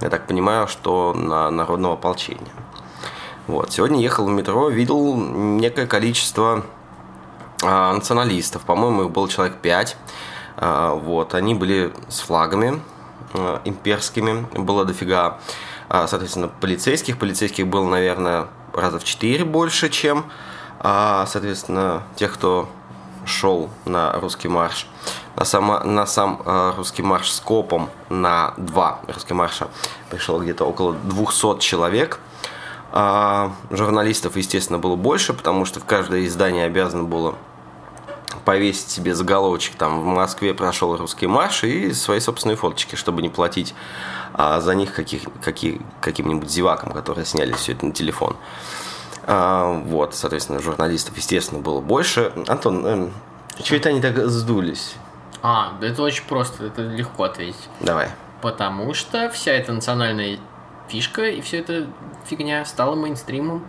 Я 0.00 0.10
так 0.10 0.26
понимаю, 0.26 0.68
что 0.68 1.14
на 1.14 1.50
народного 1.50 1.94
ополчения. 1.94 2.52
Вот. 3.46 3.72
Сегодня 3.72 4.00
ехал 4.00 4.26
в 4.26 4.30
метро, 4.30 4.68
видел 4.68 5.16
некое 5.16 5.86
количество 5.86 6.64
а, 7.62 7.94
националистов. 7.94 8.62
По-моему, 8.62 9.04
их 9.04 9.10
было 9.10 9.28
человек 9.28 9.56
пять. 9.56 9.96
А, 10.56 10.94
вот. 10.94 11.34
Они 11.34 11.54
были 11.54 11.92
с 12.08 12.20
флагами 12.20 12.80
а, 13.32 13.62
имперскими. 13.64 14.46
Было 14.52 14.84
дофига, 14.84 15.38
а, 15.88 16.06
соответственно, 16.06 16.48
полицейских. 16.48 17.18
Полицейских 17.18 17.66
было, 17.66 17.88
наверное, 17.88 18.48
раза 18.74 18.98
в 18.98 19.04
четыре 19.04 19.44
больше, 19.44 19.88
чем, 19.88 20.26
а, 20.80 21.26
соответственно, 21.26 22.02
тех, 22.16 22.34
кто 22.34 22.68
шел 23.28 23.70
на 23.84 24.12
русский 24.12 24.48
марш. 24.48 24.86
На, 25.36 25.44
само, 25.44 25.80
на 25.80 26.06
сам 26.06 26.42
э, 26.44 26.72
русский 26.76 27.02
марш 27.02 27.30
с 27.30 27.40
копом 27.40 27.90
на 28.08 28.54
два 28.56 29.00
русский 29.06 29.34
марша 29.34 29.68
пришло 30.10 30.40
где-то 30.40 30.64
около 30.64 30.94
200 30.94 31.60
человек. 31.60 32.18
А, 32.90 33.52
журналистов, 33.70 34.36
естественно, 34.36 34.78
было 34.78 34.96
больше, 34.96 35.34
потому 35.34 35.64
что 35.64 35.78
в 35.78 35.84
каждое 35.84 36.26
издание 36.26 36.64
обязано 36.64 37.04
было 37.04 37.36
повесить 38.44 38.88
себе 38.90 39.14
заголовочек, 39.14 39.76
там 39.76 40.00
в 40.00 40.04
Москве 40.06 40.54
прошел 40.54 40.96
русский 40.96 41.26
марш 41.26 41.64
и 41.64 41.92
свои 41.92 42.18
собственные 42.18 42.56
фоточки, 42.56 42.96
чтобы 42.96 43.20
не 43.20 43.28
платить 43.28 43.74
а, 44.32 44.60
за 44.60 44.74
них 44.74 44.94
каких, 44.94 45.22
каких, 45.42 45.80
каким-нибудь 46.00 46.50
зевакам, 46.50 46.92
которые 46.92 47.26
сняли 47.26 47.52
все 47.52 47.72
это 47.72 47.86
на 47.86 47.92
телефон. 47.92 48.36
А, 48.36 48.87
вот, 49.28 50.14
соответственно, 50.14 50.58
журналистов, 50.58 51.16
естественно, 51.16 51.60
было 51.60 51.80
больше. 51.80 52.32
Антон, 52.46 52.86
э, 52.86 53.08
что 53.62 53.76
это 53.76 53.90
они 53.90 54.00
так 54.00 54.16
сдулись? 54.28 54.94
А, 55.42 55.74
да 55.80 55.88
это 55.88 56.02
очень 56.02 56.24
просто, 56.24 56.66
это 56.66 56.82
легко 56.82 57.24
ответить. 57.24 57.68
Давай. 57.80 58.08
Потому 58.40 58.94
что 58.94 59.28
вся 59.30 59.52
эта 59.52 59.72
национальная 59.72 60.38
фишка 60.88 61.26
и 61.26 61.40
вся 61.40 61.58
эта 61.58 61.86
фигня 62.26 62.64
стала 62.64 62.94
мейнстримом. 62.94 63.66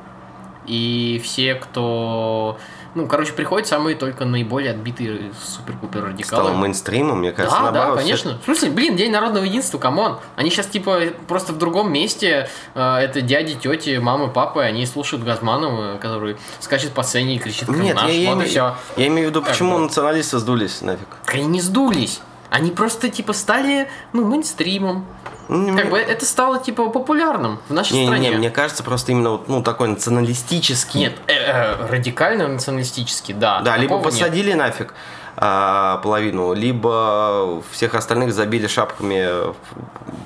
И 0.66 1.20
все, 1.24 1.56
кто... 1.56 2.58
Ну, 2.96 3.06
короче, 3.08 3.34
приходят 3.34 3.68
самые 3.68 3.96
только 3.96 4.26
наиболее 4.26 4.72
отбитые 4.72 5.32
супер-пупер 5.44 6.06
радикалы. 6.06 6.44
Стало 6.44 6.56
мейнстримом, 6.58 7.20
мне 7.20 7.32
кажется, 7.32 7.60
Да, 7.62 7.72
да, 7.72 7.86
все- 7.92 7.96
конечно. 7.98 8.38
В 8.42 8.46
смысле, 8.46 8.72
блин, 8.72 8.96
День 8.96 9.12
народного 9.12 9.44
единства, 9.44 9.78
come 9.78 10.01
on. 10.01 10.18
Они 10.36 10.50
сейчас, 10.50 10.66
типа, 10.68 11.00
просто 11.28 11.54
в 11.54 11.58
другом 11.60 11.92
месте. 11.94 12.50
э, 12.74 12.96
это 12.98 13.22
дяди, 13.22 13.54
тети, 13.56 13.98
мамы, 13.98 14.28
папы. 14.30 14.62
Они 14.62 14.86
слушают 14.88 15.24
Газманова, 15.24 15.98
который 15.98 16.38
скачет 16.60 16.92
по 16.94 17.04
сцене 17.04 17.36
и 17.36 17.40
кричит 17.40 17.70
Нет, 17.70 17.96
«Наш», 17.96 18.10
я, 18.10 18.12
я 18.12 18.34
вот 18.36 18.42
и 18.44 18.46
име- 18.46 18.50
все. 18.50 18.76
я 18.98 19.08
имею 19.08 19.28
в 19.28 19.30
виду, 19.32 19.42
Как 19.42 19.52
почему 19.52 19.76
бы. 19.76 19.82
националисты 19.84 20.40
сдулись 20.40 20.82
нафиг. 20.82 21.08
Они 21.28 21.46
не 21.46 21.62
сдулись. 21.62 22.22
Они 22.50 22.72
просто, 22.72 23.10
типа, 23.10 23.34
стали, 23.34 23.88
ну, 24.14 24.26
мейнстримом. 24.26 25.06
Ну, 25.50 25.76
Как 25.76 25.90
бы 25.90 25.98
это 25.98 26.26
стало, 26.26 26.60
типа, 26.60 26.90
популярным 26.90 27.60
в 27.70 27.74
нашей 27.74 27.94
не, 27.94 28.00
не, 28.02 28.06
стране. 28.08 28.30
не, 28.30 28.36
мне 28.38 28.52
кажется, 28.52 28.84
просто 28.84 29.12
именно 29.12 29.32
вот, 29.32 29.48
ну, 29.50 29.64
такой 29.64 29.88
националистический. 29.88 31.00
Нет, 31.00 31.14
э, 31.26 31.34
э, 31.34 31.88
радикально 31.90 32.48
националистический, 32.48 33.34
да. 33.34 33.62
Да, 33.62 33.76
либо 33.76 33.96
такого 33.96 34.12
нет. 34.12 34.20
посадили 34.20 34.54
нафиг 34.54 34.94
а, 35.42 35.98
половину, 36.04 36.54
либо 36.54 37.64
всех 37.72 37.96
остальных 37.96 38.34
забили 38.34 38.68
шапками 38.68 39.28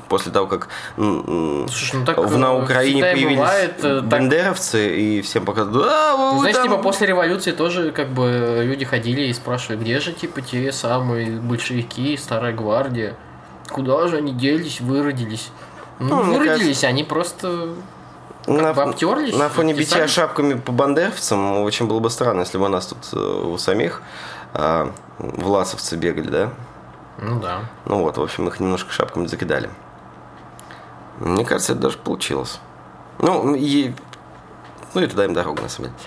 после 0.10 0.32
того, 0.32 0.48
как 0.48 0.68
Слушай, 0.96 2.00
ну 2.00 2.06
так, 2.06 2.18
в, 2.18 2.38
на 2.38 2.48
э, 2.48 2.62
Украине 2.64 3.02
появились 3.02 3.38
бывает, 3.38 3.76
э, 3.78 4.00
так- 4.02 4.08
бандеровцы 4.08 4.96
и 5.00 5.22
всем 5.22 5.46
показывают, 5.46 5.88
а, 5.90 6.16
вы 6.18 6.34
Ну, 6.34 6.40
знаешь, 6.40 6.56
там- 6.56 6.64
типа 6.66 6.78
после 6.78 7.08
революции 7.08 7.52
тоже 7.52 7.92
как 7.92 8.10
бы 8.10 8.62
люди 8.66 8.86
ходили 8.86 9.22
и 9.28 9.34
спрашивали, 9.34 9.78
где 9.78 10.00
же 10.00 10.14
типа 10.14 10.42
те 10.42 10.72
самые 10.72 11.32
большевики, 11.40 12.18
старая 12.18 12.54
гвардия, 12.54 13.16
куда 13.74 14.08
же 14.08 14.18
они 14.18 14.32
делись, 14.32 14.80
выродились. 14.80 15.50
Ну, 16.00 16.24
Ну, 16.24 16.34
выродились, 16.34 16.84
они 16.84 17.04
просто 17.04 17.74
на, 18.48 18.70
обтерлись, 18.70 19.36
на 19.36 19.50
фоне 19.50 19.74
битья 19.74 20.08
шапками 20.08 20.54
по 20.54 20.72
бандеровцам 20.72 21.62
очень 21.62 21.88
было 21.88 22.00
бы 22.00 22.10
странно, 22.10 22.42
если 22.42 22.58
бы 22.58 22.66
у 22.66 22.70
нас 22.70 22.88
тут 22.88 22.98
э, 23.14 23.18
у 23.18 23.58
самих 23.58 24.02
а, 24.54 24.92
власовцы 25.18 25.96
бегали, 25.96 26.30
да? 26.30 26.50
Ну 27.20 27.40
да. 27.40 27.62
Ну 27.86 28.00
вот, 28.00 28.18
в 28.18 28.22
общем, 28.22 28.48
их 28.48 28.60
немножко 28.60 28.92
шапками 28.92 29.28
закидали. 29.28 29.70
Мне 31.20 31.46
кажется, 31.46 31.74
это 31.74 31.84
даже 31.84 31.98
получилось. 31.98 32.60
Ну, 33.20 33.56
и... 33.56 33.94
Ну 34.94 35.02
и 35.02 35.08
туда 35.08 35.26
им 35.26 35.34
дорога, 35.34 35.62
на 35.62 35.70
самом 35.70 35.90
деле. 35.90 36.00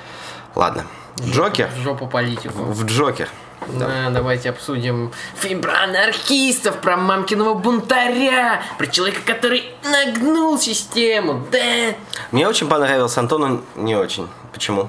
Ладно. 0.54 0.84
Джокер. 1.20 1.70
В 1.70 1.78
жопу 1.78 2.06
политику. 2.06 2.58
В 2.58 2.84
Джокер. 2.84 3.28
Да, 3.68 4.10
давайте 4.10 4.50
обсудим 4.50 5.12
фильм 5.34 5.60
про 5.60 5.84
анархистов, 5.84 6.80
про 6.80 6.96
мамкиного 6.96 7.54
бунтаря, 7.54 8.62
про 8.78 8.86
человека, 8.86 9.20
который 9.24 9.64
нагнул 9.84 10.58
систему, 10.58 11.44
да. 11.50 11.94
Мне 12.30 12.48
очень 12.48 12.68
понравился, 12.68 13.20
Антону 13.20 13.62
не 13.74 13.96
очень. 13.96 14.28
Почему? 14.52 14.88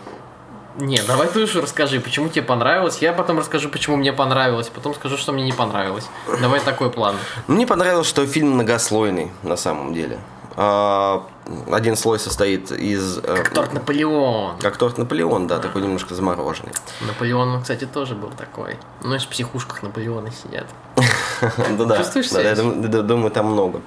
Не, 0.77 1.01
давай 1.01 1.27
ты 1.27 1.41
уж 1.41 1.55
расскажи, 1.55 1.99
почему 1.99 2.29
тебе 2.29 2.43
понравилось. 2.43 2.99
Я 2.99 3.11
потом 3.11 3.39
расскажу, 3.39 3.67
почему 3.69 3.95
мне 3.95 4.13
понравилось. 4.13 4.69
Потом 4.69 4.93
скажу, 4.93 5.17
что 5.17 5.31
мне 5.31 5.43
не 5.43 5.51
понравилось. 5.51 6.05
Давай 6.39 6.59
такой 6.59 6.91
план. 6.91 7.15
Мне 7.47 7.65
понравилось, 7.65 8.07
что 8.07 8.25
фильм 8.27 8.51
многослойный, 8.51 9.31
на 9.41 9.57
самом 9.57 9.95
деле. 9.95 10.19
А, 10.59 11.23
Один 11.71 11.95
слой 11.95 12.17
состоит 12.19 12.71
из... 12.71 13.19
э, 13.19 13.43
Торт 13.53 13.73
Наполеон. 13.73 14.57
Как 14.57 14.75
торт 14.77 14.97
Наполеон, 14.97 15.45
да, 15.47 15.59
такой 15.59 15.83
немножко 15.83 16.15
замороженный. 16.15 16.71
Наполеон, 17.01 17.61
кстати, 17.61 17.85
тоже 17.85 18.15
был 18.15 18.29
такой. 18.31 18.77
Ну, 19.03 19.13
и 19.13 19.19
в 19.19 19.27
психушках 19.27 19.83
Наполеона 19.83 20.31
сидят. 20.31 20.65
Ну 21.77 21.85
да, 21.85 21.97
Чувствуешь 21.97 22.29
да, 22.31 22.41
я 22.41 22.55
связь? 22.55 22.59
дум- 22.59 22.81
д- 22.81 23.03
думаю, 23.03 23.29
там 23.29 23.45
много. 23.45 23.81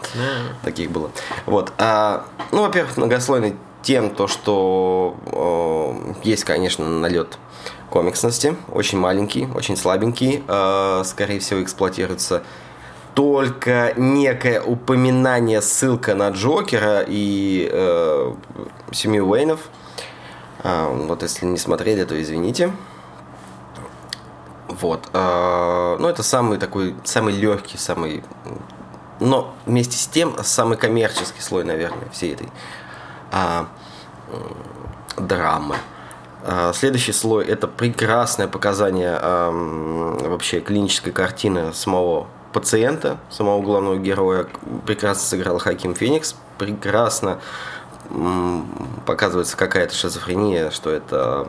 Таких 0.62 0.93
было. 0.93 1.11
Вот. 1.47 1.73
А, 1.79 2.25
ну, 2.53 2.62
во-первых, 2.62 2.97
многослойный 2.97 3.57
тем, 3.83 4.11
то, 4.11 4.29
что 4.29 5.16
э, 5.27 6.14
есть, 6.23 6.45
конечно, 6.45 6.89
налет 6.89 7.39
комиксности, 7.91 8.57
очень 8.71 8.99
маленький, 9.01 9.49
очень 9.55 9.77
слабенький, 9.77 10.45
э, 10.47 11.03
скорее 11.05 11.41
всего, 11.41 11.61
эксплуатируется 11.64 12.45
только 13.15 13.93
некое 13.97 14.61
упоминание, 14.61 15.61
ссылка 15.61 16.15
на 16.15 16.31
Джокера 16.31 17.05
и 17.07 17.69
э, 17.71 18.35
семью 18.93 19.29
Уэйнов. 19.29 19.61
А, 20.63 20.89
вот 20.89 21.23
если 21.23 21.47
не 21.47 21.59
смотрели, 21.59 22.05
то 22.05 22.21
извините. 22.21 22.73
Вот. 24.69 25.09
э, 25.13 25.97
ну, 25.99 26.09
это 26.09 26.23
самый 26.23 26.59
такой, 26.59 26.95
самый 27.05 27.35
легкий, 27.35 27.77
самый... 27.77 28.23
Но 29.19 29.55
вместе 29.67 29.97
с 29.97 30.07
тем, 30.07 30.35
самый 30.43 30.79
коммерческий 30.79 31.43
слой, 31.43 31.65
наверное, 31.65 32.09
всей 32.11 32.33
этой 32.33 32.49
а, 33.31 33.67
драмы. 35.17 35.77
А, 36.43 36.73
Следующий 36.73 37.13
слой 37.13 37.45
это 37.45 37.69
прекрасное 37.69 38.49
показание 38.49 39.19
ам, 39.21 40.17
вообще 40.19 40.61
клинической 40.61 41.13
картины 41.13 41.73
самого 41.75 42.29
пациента, 42.53 43.19
самого 43.31 43.63
главного 43.63 43.97
героя. 43.97 44.47
Прекрасно 44.87 45.23
сыграл 45.23 45.59
Хаким 45.59 45.95
Феникс, 45.95 46.35
прекрасно 46.59 47.39
показывается 49.07 49.57
какая-то 49.57 49.95
шизофрения, 49.95 50.71
что 50.71 50.91
это, 50.91 51.49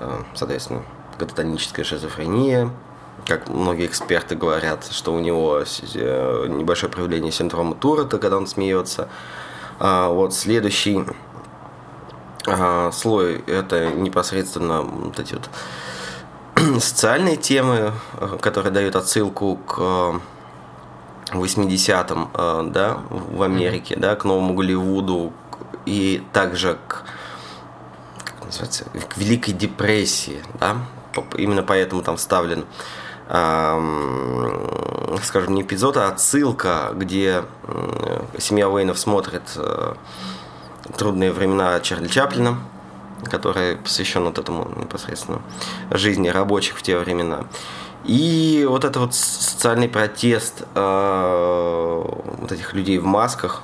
э, 0.00 0.22
соответственно, 0.34 0.82
кататоническая 1.18 1.84
шизофрения, 1.84 2.70
как 3.26 3.48
многие 3.48 3.86
эксперты 3.86 4.34
говорят, 4.34 4.86
что 4.90 5.14
у 5.14 5.20
него 5.20 5.60
э, 5.60 6.46
небольшое 6.48 6.92
проявление 6.92 7.32
синдрома 7.32 7.74
Туретта, 7.74 8.18
когда 8.18 8.36
он 8.36 8.46
смеется. 8.46 9.08
А, 9.78 10.08
вот 10.08 10.34
следующий 10.34 11.04
а, 12.46 12.90
слой 12.92 13.42
это 13.46 13.90
непосредственно 13.90 14.82
вот 14.82 15.18
эти 15.18 15.34
вот 15.34 15.48
социальные 16.80 17.36
темы, 17.36 17.92
э, 18.14 18.38
которые 18.40 18.72
дают 18.72 18.96
отсылку 18.96 19.56
к 19.56 20.20
80-м, 21.32 22.30
э, 22.34 22.62
да, 22.70 22.98
в 23.10 23.42
Америке, 23.42 23.96
да, 23.96 24.16
к 24.16 24.24
новому 24.24 24.54
Голливуду 24.54 25.32
и 25.86 26.22
также 26.32 26.78
к, 26.86 27.04
как 28.24 28.44
называется, 28.46 28.84
к 29.08 29.16
Великой 29.16 29.52
депрессии, 29.52 30.42
да, 30.60 30.76
именно 31.36 31.62
поэтому 31.62 32.02
там 32.02 32.16
вставлен 32.16 32.64
скажем, 35.22 35.54
не 35.54 35.62
эпизод, 35.62 35.96
а 35.96 36.08
отсылка, 36.08 36.90
где 36.94 37.44
семья 38.38 38.68
Уэйнов 38.68 38.98
смотрит 38.98 39.42
э, 39.56 39.94
трудные 40.96 41.32
времена 41.32 41.80
Чарли 41.80 42.08
Чаплина, 42.08 42.58
который 43.24 43.76
посвящен 43.76 44.24
вот 44.24 44.38
этому 44.38 44.70
непосредственно 44.76 45.42
жизни 45.90 46.28
рабочих 46.28 46.78
в 46.78 46.82
те 46.82 46.98
времена. 46.98 47.44
И 48.04 48.66
вот 48.68 48.84
это 48.84 49.00
вот 49.00 49.14
социальный 49.14 49.88
протест 49.88 50.62
э, 50.74 52.02
вот 52.04 52.52
этих 52.52 52.74
людей 52.74 52.98
в 52.98 53.04
масках, 53.04 53.62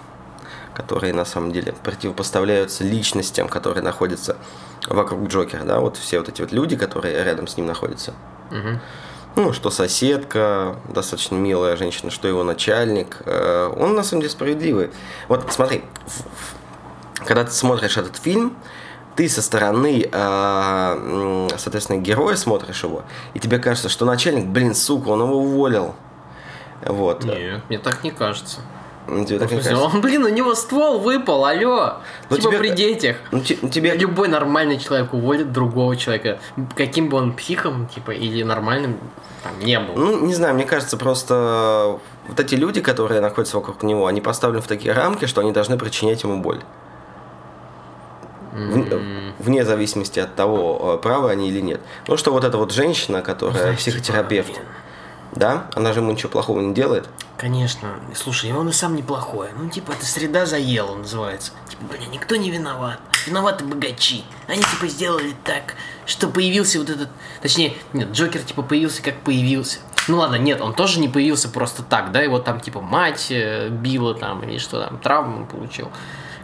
которые 0.74 1.12
на 1.12 1.26
самом 1.26 1.52
деле 1.52 1.74
противопоставляются 1.84 2.84
личностям, 2.84 3.48
которые 3.48 3.82
находятся 3.82 4.36
вокруг 4.88 5.28
Джокера, 5.28 5.64
да, 5.64 5.80
вот 5.80 5.98
все 5.98 6.18
вот 6.18 6.30
эти 6.30 6.40
вот 6.40 6.52
люди, 6.52 6.76
которые 6.76 7.22
рядом 7.22 7.46
с 7.46 7.56
ним 7.58 7.66
находятся. 7.66 8.14
Угу. 8.50 8.80
Ну, 9.36 9.52
что 9.52 9.70
соседка, 9.70 10.76
достаточно 10.88 11.36
милая 11.36 11.76
женщина, 11.76 12.10
что 12.10 12.26
его 12.26 12.42
начальник. 12.42 13.18
Э, 13.26 13.72
он 13.76 13.94
на 13.94 14.02
самом 14.02 14.22
деле 14.22 14.32
справедливый. 14.32 14.90
Вот 15.28 15.52
смотри, 15.52 15.84
когда 17.26 17.44
ты 17.44 17.50
смотришь 17.52 17.96
этот 17.96 18.16
фильм, 18.16 18.56
ты 19.16 19.28
со 19.28 19.42
стороны, 19.42 20.08
э, 20.10 21.48
соответственно, 21.56 21.98
героя 21.98 22.36
смотришь 22.36 22.82
его, 22.82 23.02
и 23.34 23.38
тебе 23.38 23.58
кажется, 23.58 23.88
что 23.88 24.04
начальник, 24.04 24.46
блин, 24.46 24.74
сука, 24.74 25.08
он 25.08 25.22
его 25.22 25.38
уволил. 25.38 25.94
Вот. 26.84 27.24
Нет, 27.24 27.62
мне 27.68 27.78
так 27.78 28.02
не 28.04 28.10
кажется. 28.10 28.60
Ну, 29.06 29.24
тебе 29.24 29.38
так 29.38 29.50
не 29.50 29.56
кажется? 29.56 29.76
Он, 29.76 30.00
блин, 30.02 30.24
у 30.24 30.28
него 30.28 30.54
ствол 30.54 31.00
выпал, 31.00 31.44
алло. 31.44 31.98
Ну, 32.28 32.36
типа 32.36 32.48
тебе, 32.48 32.58
при 32.58 32.70
детях. 32.70 33.16
Ну, 33.32 33.40
тебе... 33.40 33.94
Любой 33.96 34.28
нормальный 34.28 34.78
человек 34.78 35.12
уволит 35.12 35.52
другого 35.52 35.96
человека. 35.96 36.38
Каким 36.76 37.08
бы 37.08 37.16
он 37.16 37.32
психом, 37.32 37.88
типа, 37.88 38.12
или 38.12 38.42
нормальным 38.42 38.98
там 39.42 39.58
не 39.60 39.78
был. 39.80 39.94
Ну, 39.94 40.26
не 40.26 40.34
знаю, 40.34 40.54
мне 40.54 40.64
кажется, 40.64 40.96
просто 40.96 41.98
вот 42.28 42.38
эти 42.38 42.54
люди, 42.54 42.80
которые 42.80 43.20
находятся 43.20 43.56
вокруг 43.56 43.82
него, 43.82 44.06
они 44.06 44.20
поставлены 44.20 44.62
в 44.62 44.66
такие 44.66 44.92
рамки, 44.92 45.24
что 45.24 45.40
они 45.40 45.52
должны 45.52 45.78
причинять 45.78 46.22
ему 46.22 46.40
боль. 46.40 46.60
Mm-hmm. 48.52 49.34
Вне 49.38 49.64
зависимости 49.64 50.18
от 50.18 50.34
того, 50.34 50.96
э, 50.96 51.02
правы 51.02 51.30
они 51.30 51.48
или 51.48 51.60
нет. 51.60 51.80
Ну 52.08 52.16
что 52.16 52.32
вот 52.32 52.44
эта 52.44 52.58
вот 52.58 52.72
женщина, 52.72 53.22
которая 53.22 53.62
Знаешь, 53.62 53.78
психотерапевт, 53.78 54.54
типа, 54.54 54.66
да, 55.32 55.68
она 55.74 55.92
же 55.92 56.00
ему 56.00 56.10
ничего 56.10 56.28
плохого 56.28 56.60
не 56.60 56.74
делает. 56.74 57.08
Конечно. 57.36 57.94
Слушай, 58.14 58.52
он 58.52 58.68
и 58.68 58.72
сам 58.72 58.96
неплохой. 58.96 59.48
Ну, 59.56 59.70
типа, 59.70 59.92
это 59.92 60.04
среда 60.04 60.44
заела 60.44 60.94
называется. 60.94 61.52
Типа, 61.68 61.84
бля, 61.84 62.06
никто 62.06 62.36
не 62.36 62.50
виноват. 62.50 63.00
Виноваты 63.26 63.64
богачи. 63.64 64.24
Они, 64.46 64.62
типа, 64.62 64.88
сделали 64.88 65.34
так, 65.44 65.74
что 66.04 66.28
появился 66.28 66.78
вот 66.78 66.90
этот... 66.90 67.08
Точнее, 67.40 67.74
нет, 67.92 68.10
Джокер, 68.10 68.42
типа, 68.42 68.62
появился 68.62 69.02
как 69.02 69.20
появился. 69.20 69.78
Ну 70.08 70.18
ладно, 70.18 70.36
нет, 70.36 70.60
он 70.60 70.74
тоже 70.74 70.98
не 70.98 71.08
появился 71.08 71.48
просто 71.48 71.82
так, 71.82 72.10
да, 72.10 72.20
его 72.20 72.40
там, 72.40 72.60
типа, 72.60 72.80
мать 72.80 73.28
э, 73.30 73.68
била 73.68 74.14
там, 74.14 74.42
или 74.42 74.58
что 74.58 74.80
там, 74.80 74.98
травму 74.98 75.46
получил. 75.46 75.90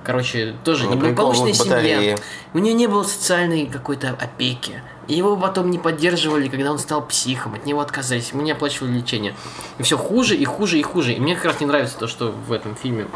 Короче, 0.07 0.55
тоже 0.63 0.85
ну, 0.85 0.95
неблагополучная 0.95 1.53
семья. 1.53 2.17
У 2.55 2.59
нее 2.59 2.75
не 2.75 2.87
было 2.87 3.03
социальной 3.03 3.67
какой-то 3.67 4.11
опеки. 4.11 4.81
Его 5.09 5.37
потом 5.37 5.69
не 5.69 5.79
поддерживали, 5.79 6.47
когда 6.47 6.71
он 6.71 6.79
стал 6.79 7.05
психом, 7.05 7.55
от 7.55 7.67
него 7.67 7.81
отказались, 7.81 8.31
ему 8.31 8.43
не 8.43 8.53
оплачивали 8.53 8.93
лечение. 8.93 9.35
И 9.79 9.83
все 9.83 9.99
хуже 9.99 10.37
и 10.37 10.45
хуже 10.45 10.79
и 10.79 10.83
хуже. 10.85 11.13
И 11.15 11.19
мне 11.19 11.35
как 11.35 11.47
раз 11.47 11.61
не 11.61 11.67
нравится 11.67 11.99
то, 11.99 12.07
что 12.07 12.31
в 12.31 12.53
этом 12.53 12.77
фильме 12.77 13.09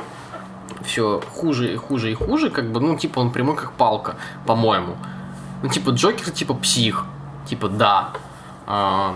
все 0.84 1.22
хуже 1.32 1.72
и 1.72 1.76
хуже 1.76 2.11
и 2.11 2.14
хуже, 2.14 2.51
как 2.51 2.72
бы, 2.72 2.80
ну, 2.80 2.99
типа, 2.99 3.20
он 3.20 3.30
прямой 3.30 3.55
как 3.55 3.72
палка, 3.74 4.16
по-моему. 4.45 4.97
Ну, 5.62 5.68
типа, 5.68 5.91
Джокер, 5.91 6.32
типа, 6.32 6.55
псих. 6.55 7.05
Типа, 7.49 7.68
да. 7.68 8.11
А, 8.66 9.14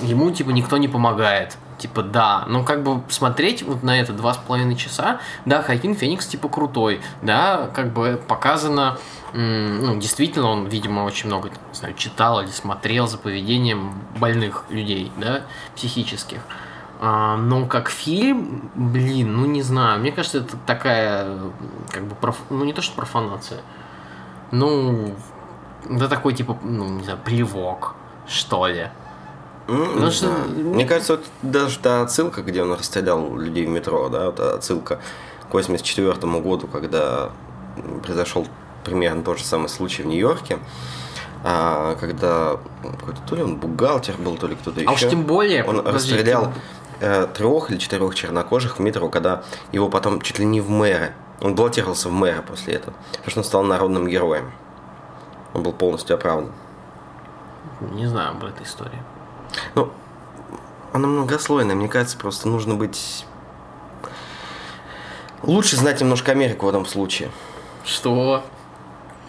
ему, 0.00 0.30
типа, 0.30 0.48
никто 0.48 0.78
не 0.78 0.88
помогает 0.88 1.58
типа, 1.78 2.02
да, 2.02 2.44
но 2.46 2.62
как 2.62 2.82
бы 2.82 3.02
смотреть 3.08 3.62
вот 3.62 3.82
на 3.82 3.98
это 3.98 4.12
два 4.12 4.34
с 4.34 4.36
половиной 4.36 4.76
часа, 4.76 5.20
да, 5.44 5.62
Хакин 5.62 5.94
Феникс, 5.94 6.26
типа, 6.26 6.48
крутой, 6.48 7.00
да, 7.22 7.70
как 7.74 7.92
бы 7.92 8.20
показано, 8.28 8.98
ну, 9.32 9.98
действительно, 9.98 10.48
он, 10.48 10.66
видимо, 10.66 11.02
очень 11.02 11.28
много, 11.28 11.48
не 11.48 11.74
знаю, 11.74 11.94
читал 11.94 12.40
или 12.40 12.50
смотрел 12.50 13.06
за 13.06 13.18
поведением 13.18 13.94
больных 14.18 14.64
людей, 14.68 15.12
да, 15.16 15.42
психических. 15.74 16.40
А, 17.00 17.36
но 17.36 17.66
как 17.66 17.90
фильм, 17.90 18.70
блин, 18.74 19.36
ну 19.36 19.46
не 19.46 19.62
знаю, 19.62 20.00
мне 20.00 20.12
кажется, 20.12 20.38
это 20.38 20.56
такая, 20.64 21.38
как 21.90 22.04
бы, 22.04 22.14
проф... 22.14 22.38
ну 22.50 22.64
не 22.64 22.72
то 22.72 22.82
что 22.82 22.94
профанация, 22.94 23.62
ну, 24.52 25.14
это 25.90 26.08
такой, 26.08 26.34
типа, 26.34 26.56
ну, 26.62 26.88
не 26.88 27.02
знаю, 27.02 27.18
плевок, 27.24 27.96
что 28.26 28.66
ли. 28.66 28.88
Ну, 29.66 30.10
что... 30.10 30.26
Мне 30.26 30.84
кажется, 30.84 31.16
вот 31.16 31.24
даже 31.42 31.78
та 31.78 32.02
отсылка, 32.02 32.42
где 32.42 32.62
он 32.62 32.72
расстрелял 32.72 33.36
людей 33.36 33.66
в 33.66 33.70
метро, 33.70 34.08
да, 34.08 34.26
вот 34.26 34.40
отсылка 34.40 35.00
к 35.48 35.54
84 35.54 36.14
году, 36.40 36.66
когда 36.66 37.30
произошел 38.02 38.46
примерно 38.84 39.22
тот 39.22 39.38
же 39.38 39.44
самый 39.44 39.68
случай 39.68 40.02
в 40.02 40.06
Нью-Йорке, 40.06 40.58
а, 41.42 41.96
когда 41.96 42.58
какой-то 42.82 43.20
то 43.26 43.36
ли 43.36 43.42
он 43.42 43.56
бухгалтер 43.56 44.16
был, 44.18 44.36
то 44.36 44.46
ли 44.46 44.54
кто-то 44.54 44.80
еще. 44.80 44.88
А 44.88 44.92
уж 44.92 45.00
тем 45.00 45.24
более. 45.24 45.64
Он 45.64 45.86
расстрелял 45.86 46.52
э, 47.00 47.26
трех 47.34 47.70
или 47.70 47.78
четырех 47.78 48.14
чернокожих 48.14 48.78
в 48.78 48.80
метро, 48.80 49.08
когда 49.08 49.42
его 49.72 49.88
потом 49.88 50.20
чуть 50.20 50.38
ли 50.38 50.44
не 50.44 50.60
в 50.60 50.70
мэры. 50.70 51.14
Он 51.40 51.54
баллотировался 51.54 52.08
в 52.08 52.12
мэра 52.12 52.42
после 52.42 52.74
этого, 52.74 52.94
потому 53.12 53.30
что 53.30 53.40
он 53.40 53.44
стал 53.44 53.62
народным 53.62 54.08
героем. 54.08 54.52
Он 55.52 55.62
был 55.62 55.72
полностью 55.72 56.14
оправдан. 56.14 56.52
Не 57.92 58.06
знаю 58.06 58.30
об 58.30 58.44
этой 58.44 58.64
истории. 58.64 59.02
Ну, 59.74 59.90
она 60.92 61.08
многослойная. 61.08 61.74
Мне 61.74 61.88
кажется, 61.88 62.16
просто 62.16 62.48
нужно 62.48 62.74
быть... 62.74 63.26
Лучше 65.42 65.76
знать 65.76 66.00
немножко 66.00 66.32
Америку 66.32 66.66
в 66.66 66.68
этом 66.68 66.86
случае. 66.86 67.30
Что? 67.84 68.42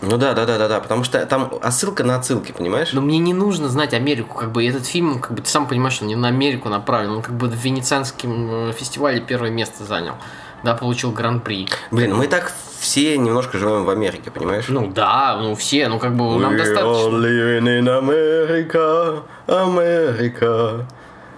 Ну 0.02 0.18
да, 0.18 0.34
да, 0.34 0.46
да, 0.46 0.58
да, 0.58 0.68
да, 0.68 0.80
потому 0.80 1.04
что 1.04 1.26
там 1.26 1.52
отсылка 1.62 2.04
на 2.04 2.18
отсылки, 2.18 2.52
понимаешь? 2.52 2.94
Но 2.94 3.02
мне 3.02 3.18
не 3.18 3.34
нужно 3.34 3.70
знать 3.70 3.94
Америку, 3.94 4.36
как 4.36 4.52
бы 4.52 4.66
этот 4.66 4.86
фильм, 4.86 5.20
как 5.20 5.32
бы 5.32 5.42
ты 5.42 5.50
сам 5.50 5.68
понимаешь, 5.68 5.96
что 5.96 6.04
он 6.04 6.10
не 6.10 6.16
на 6.16 6.28
Америку 6.28 6.70
направлен, 6.70 7.12
он 7.12 7.22
как 7.22 7.36
бы 7.36 7.48
в 7.48 7.56
Венецианском 7.56 8.70
э, 8.70 8.74
фестивале 8.74 9.22
первое 9.22 9.52
место 9.52 9.84
занял, 9.84 10.16
да, 10.64 10.76
получил 10.76 11.12
гран-при. 11.12 11.68
Блин, 11.92 12.16
мы 12.16 12.28
так 12.28 12.54
все 12.86 13.18
немножко 13.18 13.58
живем 13.58 13.84
в 13.84 13.90
Америке, 13.90 14.30
понимаешь? 14.30 14.68
Ну 14.70 14.88
да, 14.88 15.38
ну 15.42 15.56
все, 15.56 15.88
ну 15.88 15.98
как 15.98 16.16
бы 16.16 16.24
We 16.24 16.40
нам 16.40 16.56
достаточно. 16.56 16.84
All 16.86 17.12
living 17.20 17.68
in 17.80 17.88
America, 17.88 19.24
America 19.48 20.86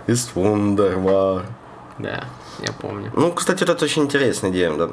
is 0.08 0.30
wonderful. 0.36 1.44
Да, 2.00 2.26
я 2.60 2.74
помню. 2.74 3.12
Ну, 3.16 3.32
кстати, 3.32 3.64
это 3.64 3.86
очень 3.86 4.04
интересная 4.04 4.52
идея, 4.52 4.74
да. 4.74 4.90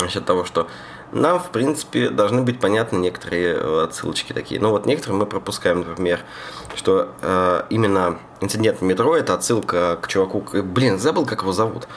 Насчет 0.00 0.24
того, 0.24 0.44
что 0.44 0.68
нам, 1.10 1.40
в 1.40 1.50
принципе, 1.50 2.10
должны 2.10 2.42
быть 2.42 2.60
понятны 2.60 2.98
некоторые 2.98 3.54
э, 3.54 3.84
отсылочки 3.84 4.32
такие. 4.32 4.60
Ну 4.60 4.70
вот 4.70 4.86
некоторые 4.86 5.18
мы 5.18 5.26
пропускаем, 5.26 5.80
например, 5.80 6.20
что 6.76 7.08
э, 7.20 7.62
именно 7.70 8.18
инцидент 8.40 8.80
в 8.80 8.84
метро 8.84 9.16
это 9.16 9.34
отсылка 9.34 9.98
к 10.00 10.06
чуваку, 10.06 10.44
блин, 10.62 11.00
забыл, 11.00 11.26
как 11.26 11.42
его 11.42 11.52
зовут. 11.52 11.88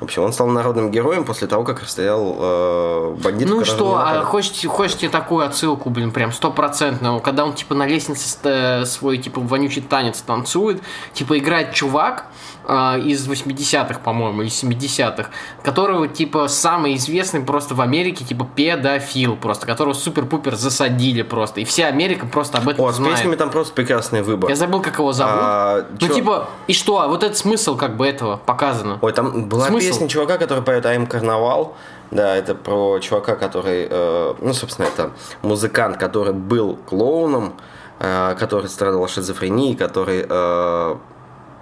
В 0.00 0.04
общем, 0.04 0.22
он 0.22 0.32
стал 0.32 0.48
народным 0.48 0.90
героем 0.90 1.24
после 1.24 1.46
того, 1.46 1.64
как 1.64 1.80
расстрелял 1.80 2.36
э, 2.38 3.16
бандитов. 3.22 3.54
Ну 3.54 3.64
что, 3.64 3.96
а 3.96 4.22
хочете, 4.22 4.68
хочете 4.68 5.08
такую 5.08 5.46
отсылку, 5.46 5.90
блин, 5.90 6.10
прям 6.10 6.32
стопроцентную, 6.32 7.20
когда 7.20 7.44
он 7.44 7.54
типа 7.54 7.74
на 7.74 7.86
лестнице 7.86 8.84
свой 8.86 9.18
типа 9.18 9.40
вонючий 9.40 9.82
танец 9.82 10.20
танцует, 10.20 10.82
типа 11.12 11.38
играет 11.38 11.72
чувак, 11.72 12.26
э, 12.66 13.00
из 13.00 13.28
80-х, 13.28 14.00
по-моему, 14.00 14.42
из 14.42 14.62
70-х, 14.62 15.30
которого, 15.62 16.08
типа, 16.08 16.48
самый 16.48 16.96
известный 16.96 17.40
просто 17.40 17.74
в 17.74 17.80
Америке, 17.80 18.24
типа, 18.24 18.48
педофил 18.54 19.36
просто, 19.36 19.66
которого 19.66 19.94
супер-пупер 19.94 20.56
засадили 20.56 21.22
просто. 21.22 21.60
И 21.60 21.64
вся 21.64 21.88
Америка 21.88 22.26
просто 22.26 22.58
об 22.58 22.68
этом 22.68 22.84
О, 22.84 22.92
знает. 22.92 23.16
с 23.16 23.20
песнями 23.20 23.36
там 23.36 23.50
просто 23.50 23.74
прекрасный 23.74 24.22
выбор. 24.22 24.50
Я 24.50 24.56
забыл, 24.56 24.80
как 24.82 24.98
его 24.98 25.12
зовут. 25.12 25.34
А, 25.36 25.86
ну, 26.00 26.08
чё? 26.08 26.14
типа, 26.14 26.48
и 26.66 26.72
что? 26.72 27.00
А 27.00 27.08
вот 27.08 27.22
этот 27.22 27.36
смысл, 27.36 27.76
как 27.76 27.96
бы, 27.96 28.06
этого 28.06 28.36
показано. 28.36 28.98
Ой, 29.00 29.12
там 29.12 29.48
была 29.48 29.66
смысл? 29.66 29.86
песня 29.86 30.08
чувака, 30.08 30.38
который 30.38 30.62
поет 30.62 30.84
«I'm 30.84 31.06
карнавал». 31.06 31.76
Да, 32.10 32.36
это 32.36 32.54
про 32.54 32.98
чувака, 33.00 33.34
который, 33.34 33.88
э, 33.90 34.34
ну, 34.40 34.52
собственно, 34.52 34.86
это 34.86 35.10
музыкант, 35.42 35.96
который 35.96 36.32
был 36.32 36.76
клоуном, 36.88 37.54
э, 37.98 38.36
который 38.38 38.68
страдал 38.68 39.08
шизофренией, 39.08 39.74
который 39.74 40.24
э, 40.28 40.96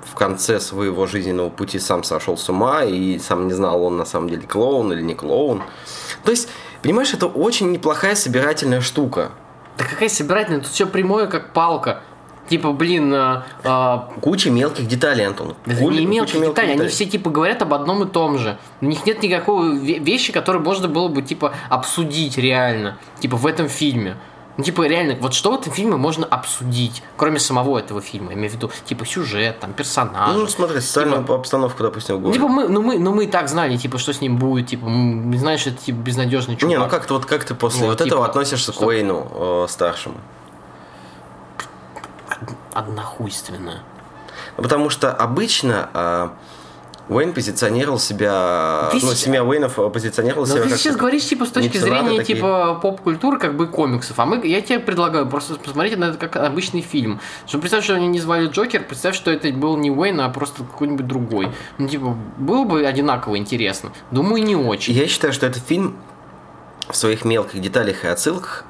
в 0.04 0.14
конце 0.14 0.60
своего 0.60 1.06
жизненного 1.06 1.50
пути 1.50 1.78
сам 1.78 2.04
сошел 2.04 2.36
с 2.36 2.48
ума 2.48 2.84
и 2.84 3.18
сам 3.18 3.46
не 3.46 3.52
знал, 3.52 3.82
он 3.82 3.96
на 3.96 4.04
самом 4.04 4.28
деле 4.28 4.42
клоун 4.42 4.92
или 4.92 5.02
не 5.02 5.14
клоун. 5.14 5.62
То 6.24 6.30
есть, 6.30 6.48
понимаешь, 6.82 7.12
это 7.14 7.26
очень 7.26 7.70
неплохая 7.72 8.14
собирательная 8.14 8.80
штука. 8.80 9.32
Да 9.78 9.84
какая 9.84 10.08
собирательная? 10.08 10.60
Тут 10.60 10.70
все 10.70 10.86
прямое, 10.86 11.26
как 11.26 11.52
палка. 11.52 12.02
Типа, 12.48 12.72
блин... 12.72 13.14
Э, 13.14 13.42
э, 13.62 13.98
куча 14.20 14.50
мелких 14.50 14.86
деталей, 14.86 15.26
Антон. 15.26 15.54
Это 15.64 15.76
Куль, 15.76 16.00
не 16.00 16.06
мелкие 16.06 16.40
детали, 16.40 16.66
деталей. 16.66 16.80
они 16.80 16.88
все 16.88 17.06
типа 17.06 17.30
говорят 17.30 17.62
об 17.62 17.72
одном 17.72 18.02
и 18.02 18.06
том 18.06 18.36
же. 18.36 18.58
У 18.80 18.86
них 18.86 19.06
нет 19.06 19.22
никакой 19.22 19.78
вещи, 19.78 20.32
которые 20.32 20.60
можно 20.60 20.88
было 20.88 21.08
бы 21.08 21.22
типа 21.22 21.54
обсудить 21.70 22.36
реально. 22.36 22.98
Типа 23.20 23.36
в 23.36 23.46
этом 23.46 23.68
фильме. 23.68 24.16
Ну, 24.58 24.64
типа, 24.64 24.86
реально, 24.86 25.16
вот 25.18 25.32
что 25.32 25.50
в 25.50 25.54
этом 25.54 25.72
фильме 25.72 25.96
можно 25.96 26.26
обсудить, 26.26 27.02
кроме 27.16 27.38
самого 27.38 27.78
этого 27.78 28.02
фильма, 28.02 28.32
я 28.32 28.34
имею 28.36 28.50
в 28.50 28.54
виду, 28.54 28.70
типа, 28.84 29.06
сюжет, 29.06 29.60
там, 29.60 29.72
персонаж. 29.72 30.34
Ну, 30.34 30.46
смотри, 30.46 30.80
социальную 30.80 31.22
типа, 31.22 31.36
обстановку, 31.36 31.82
допустим, 31.82 32.16
в 32.16 32.20
городе. 32.20 32.38
Типа, 32.38 32.48
мы, 32.48 32.68
ну, 32.68 32.82
мы, 32.82 32.98
ну, 32.98 33.14
мы 33.14 33.24
и 33.24 33.26
так 33.28 33.48
знали, 33.48 33.78
типа, 33.78 33.96
что 33.96 34.12
с 34.12 34.20
ним 34.20 34.36
будет, 34.36 34.66
типа, 34.66 34.84
знаешь, 34.84 35.66
это, 35.66 35.78
типа, 35.78 35.96
безнадежный 35.96 36.56
чувак. 36.56 36.70
Не, 36.70 36.78
ну, 36.78 36.88
как 36.88 37.06
ты, 37.06 37.14
вот, 37.14 37.24
как 37.24 37.44
ты 37.44 37.54
после 37.54 37.80
вот, 37.80 37.88
вот 37.88 37.98
типа, 37.98 38.08
этого 38.08 38.26
относишься 38.26 38.72
что? 38.72 38.80
к 38.80 38.86
Уэйну 38.86 39.64
э, 39.64 39.66
старшему? 39.70 40.16
Однохуйственно. 42.74 43.82
Потому 44.56 44.90
что 44.90 45.12
обычно... 45.12 45.88
Э, 45.94 46.28
Уэйн 47.08 47.32
позиционировал 47.32 47.98
себя, 47.98 48.88
ты 48.92 48.98
ну, 49.02 49.12
семья 49.12 49.44
Уэйнов 49.44 49.78
позиционировала 49.92 50.46
себя. 50.46 50.62
Ты 50.62 50.68
как 50.70 50.78
сейчас 50.78 50.96
говоришь 50.96 51.24
типа 51.24 51.46
с 51.46 51.50
точки 51.50 51.76
зрения 51.76 52.18
такие. 52.18 52.36
типа 52.36 52.78
поп-культуры, 52.80 53.38
как 53.38 53.56
бы 53.56 53.66
комиксов, 53.66 54.18
а 54.18 54.26
мы, 54.26 54.46
я 54.46 54.60
тебе 54.60 54.78
предлагаю 54.78 55.28
просто 55.28 55.56
посмотреть 55.56 55.98
на 55.98 56.06
это 56.06 56.18
как 56.18 56.36
обычный 56.36 56.80
фильм. 56.80 57.20
Что 57.46 57.58
представь, 57.58 57.84
что 57.84 57.94
они 57.94 58.06
не 58.06 58.20
звали 58.20 58.46
Джокер, 58.46 58.84
представь, 58.84 59.16
что 59.16 59.30
это 59.30 59.52
был 59.52 59.76
не 59.76 59.90
Уэйн, 59.90 60.20
а 60.20 60.28
просто 60.28 60.62
какой-нибудь 60.62 61.06
другой. 61.06 61.48
Ну 61.78 61.88
типа 61.88 62.16
было 62.38 62.64
бы 62.64 62.86
одинаково 62.86 63.36
интересно. 63.36 63.92
Думаю, 64.10 64.42
не 64.42 64.56
очень. 64.56 64.94
Я 64.94 65.08
считаю, 65.08 65.32
что 65.32 65.46
этот 65.46 65.62
фильм 65.64 65.96
в 66.88 66.96
своих 66.96 67.24
мелких 67.24 67.60
деталях 67.60 68.04
и 68.04 68.08
отсылках 68.08 68.64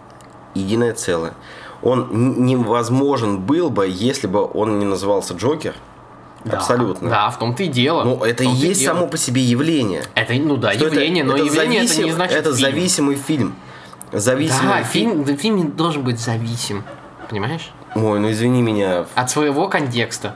единое 0.54 0.94
целое. 0.94 1.34
Он 1.82 2.08
невозможен 2.46 3.40
был 3.40 3.68
бы, 3.68 3.88
если 3.88 4.26
бы 4.26 4.48
он 4.52 4.78
не 4.78 4.84
назывался 4.84 5.34
Джокер. 5.34 5.74
Да, 6.44 6.56
Абсолютно. 6.56 7.08
Да, 7.08 7.30
в 7.30 7.38
том-то 7.38 7.62
и 7.62 7.68
дело. 7.68 8.02
Ну, 8.02 8.24
это 8.24 8.42
и 8.42 8.48
есть 8.48 8.84
само 8.84 9.06
по 9.06 9.16
себе 9.16 9.42
явление. 9.42 10.02
Это, 10.14 10.34
ну 10.34 10.56
да, 10.56 10.72
что 10.72 10.86
явление, 10.86 11.22
это, 11.22 11.32
но 11.32 11.36
это 11.36 11.46
явление 11.46 11.86
зависим, 11.86 12.00
это 12.00 12.06
не 12.06 12.12
значит 12.12 12.36
Это 12.36 12.50
фильм. 12.50 12.60
зависимый 12.60 13.16
фильм. 13.16 13.54
Зависимый 14.12 14.68
да, 14.68 14.82
фильм. 14.82 15.24
фильм, 15.24 15.38
фильм 15.38 15.56
не 15.56 15.64
должен 15.64 16.02
быть 16.02 16.18
зависим. 16.18 16.84
Понимаешь? 17.28 17.70
Ой, 17.94 18.18
ну 18.18 18.30
извини 18.30 18.60
меня. 18.62 19.06
От 19.14 19.30
своего 19.30 19.68
контекста. 19.68 20.34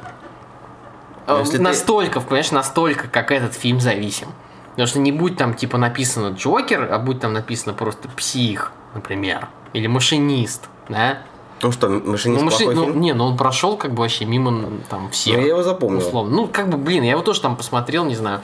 Ну, 1.26 1.44
настолько, 1.58 2.20
ты... 2.20 2.26
понимаешь, 2.26 2.52
настолько, 2.52 3.08
как 3.08 3.32
этот 3.32 3.54
фильм 3.54 3.80
зависим. 3.80 4.28
Потому 4.70 4.86
что 4.86 4.98
не 5.00 5.10
будь 5.10 5.36
там 5.36 5.54
типа 5.54 5.78
написано 5.78 6.34
Джокер, 6.34 6.88
а 6.92 6.98
будь 6.98 7.20
там 7.20 7.32
написано 7.32 7.72
просто 7.74 8.08
псих, 8.08 8.72
например. 8.94 9.48
Или 9.72 9.86
машинист, 9.86 10.68
да? 10.88 11.18
Ну 11.62 11.72
что, 11.72 11.88
машинист 11.88 12.40
ну, 12.40 12.44
машин... 12.44 12.74
ну, 12.74 12.92
Не, 12.92 13.14
ну 13.14 13.24
он 13.24 13.36
прошел 13.36 13.76
как 13.76 13.92
бы 13.92 14.02
вообще 14.02 14.24
мимо 14.24 14.70
там 14.90 15.10
всех. 15.10 15.36
Ну 15.36 15.42
я 15.42 15.48
его 15.48 15.62
запомнил. 15.62 15.98
Условно. 15.98 16.36
Ну 16.36 16.48
как 16.48 16.68
бы, 16.68 16.76
блин, 16.76 17.02
я 17.02 17.12
его 17.12 17.22
тоже 17.22 17.40
там 17.40 17.56
посмотрел, 17.56 18.04
не 18.04 18.14
знаю, 18.14 18.42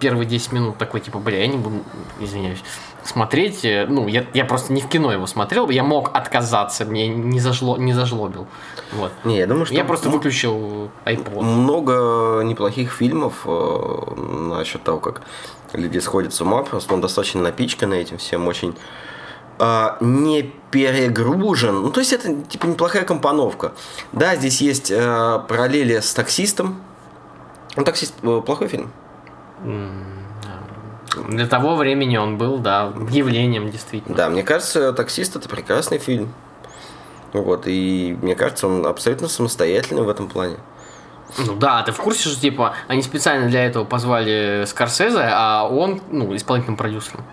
первые 0.00 0.26
10 0.26 0.52
минут 0.52 0.78
такой, 0.78 1.00
типа, 1.00 1.18
бля, 1.18 1.40
я 1.40 1.46
не 1.46 1.56
буду, 1.56 1.82
извиняюсь, 2.20 2.62
смотреть. 3.04 3.64
Э, 3.64 3.86
ну, 3.88 4.08
я, 4.08 4.24
я 4.34 4.44
просто 4.44 4.72
не 4.72 4.80
в 4.80 4.88
кино 4.88 5.12
его 5.12 5.26
смотрел, 5.26 5.68
я 5.70 5.82
мог 5.82 6.10
отказаться, 6.14 6.84
мне 6.84 7.08
не, 7.08 7.40
зашло, 7.40 7.76
не 7.76 7.92
зажлобил. 7.92 8.46
Вот. 8.92 9.12
Не, 9.24 9.38
я 9.38 9.46
думаю, 9.46 9.66
что... 9.66 9.74
Я 9.74 9.84
просто 9.84 10.08
выключил 10.08 10.90
iPod. 11.04 11.42
Много 11.42 12.42
неплохих 12.44 12.92
фильмов 12.92 13.42
э, 13.44 14.14
насчет 14.16 14.82
того, 14.82 15.00
как 15.00 15.22
люди 15.72 15.98
сходят 15.98 16.34
с 16.34 16.40
ума, 16.40 16.62
просто 16.62 16.94
он 16.94 17.00
достаточно 17.00 17.40
напичкан 17.42 17.92
этим 17.92 18.18
всем, 18.18 18.46
очень 18.46 18.74
э, 19.58 19.88
не 20.00 20.52
перегружен. 20.72 21.82
Ну, 21.82 21.90
то 21.90 22.00
есть 22.00 22.12
это 22.12 22.34
типа 22.34 22.66
неплохая 22.66 23.04
компоновка. 23.04 23.72
Да, 24.12 24.34
здесь 24.36 24.60
есть 24.60 24.90
э, 24.90 25.40
параллели 25.48 26.00
с 26.00 26.12
таксистом. 26.14 26.82
Ну, 27.76 27.84
таксист 27.84 28.14
э, 28.22 28.42
плохой 28.44 28.68
фильм. 28.68 28.90
Для 31.28 31.46
того 31.46 31.76
времени 31.76 32.16
он 32.16 32.38
был, 32.38 32.58
да, 32.58 32.92
явлением 33.10 33.70
действительно. 33.70 34.16
Да, 34.16 34.28
мне 34.30 34.42
кажется, 34.42 34.92
таксист 34.92 35.36
это 35.36 35.48
прекрасный 35.48 35.98
фильм. 35.98 36.32
Вот, 37.34 37.66
и 37.66 38.16
мне 38.20 38.34
кажется, 38.34 38.66
он 38.66 38.86
абсолютно 38.86 39.28
самостоятельный 39.28 40.02
в 40.02 40.08
этом 40.08 40.28
плане. 40.28 40.56
Ну 41.38 41.54
да, 41.54 41.82
ты 41.82 41.92
в 41.92 41.96
курсе, 41.98 42.28
что 42.28 42.40
типа 42.40 42.74
они 42.88 43.02
специально 43.02 43.48
для 43.48 43.64
этого 43.64 43.84
позвали 43.84 44.64
Скорсезе, 44.66 45.28
а 45.32 45.66
он, 45.66 46.00
ну, 46.10 46.34
исполнительным 46.36 46.76
продюсером. 46.76 47.24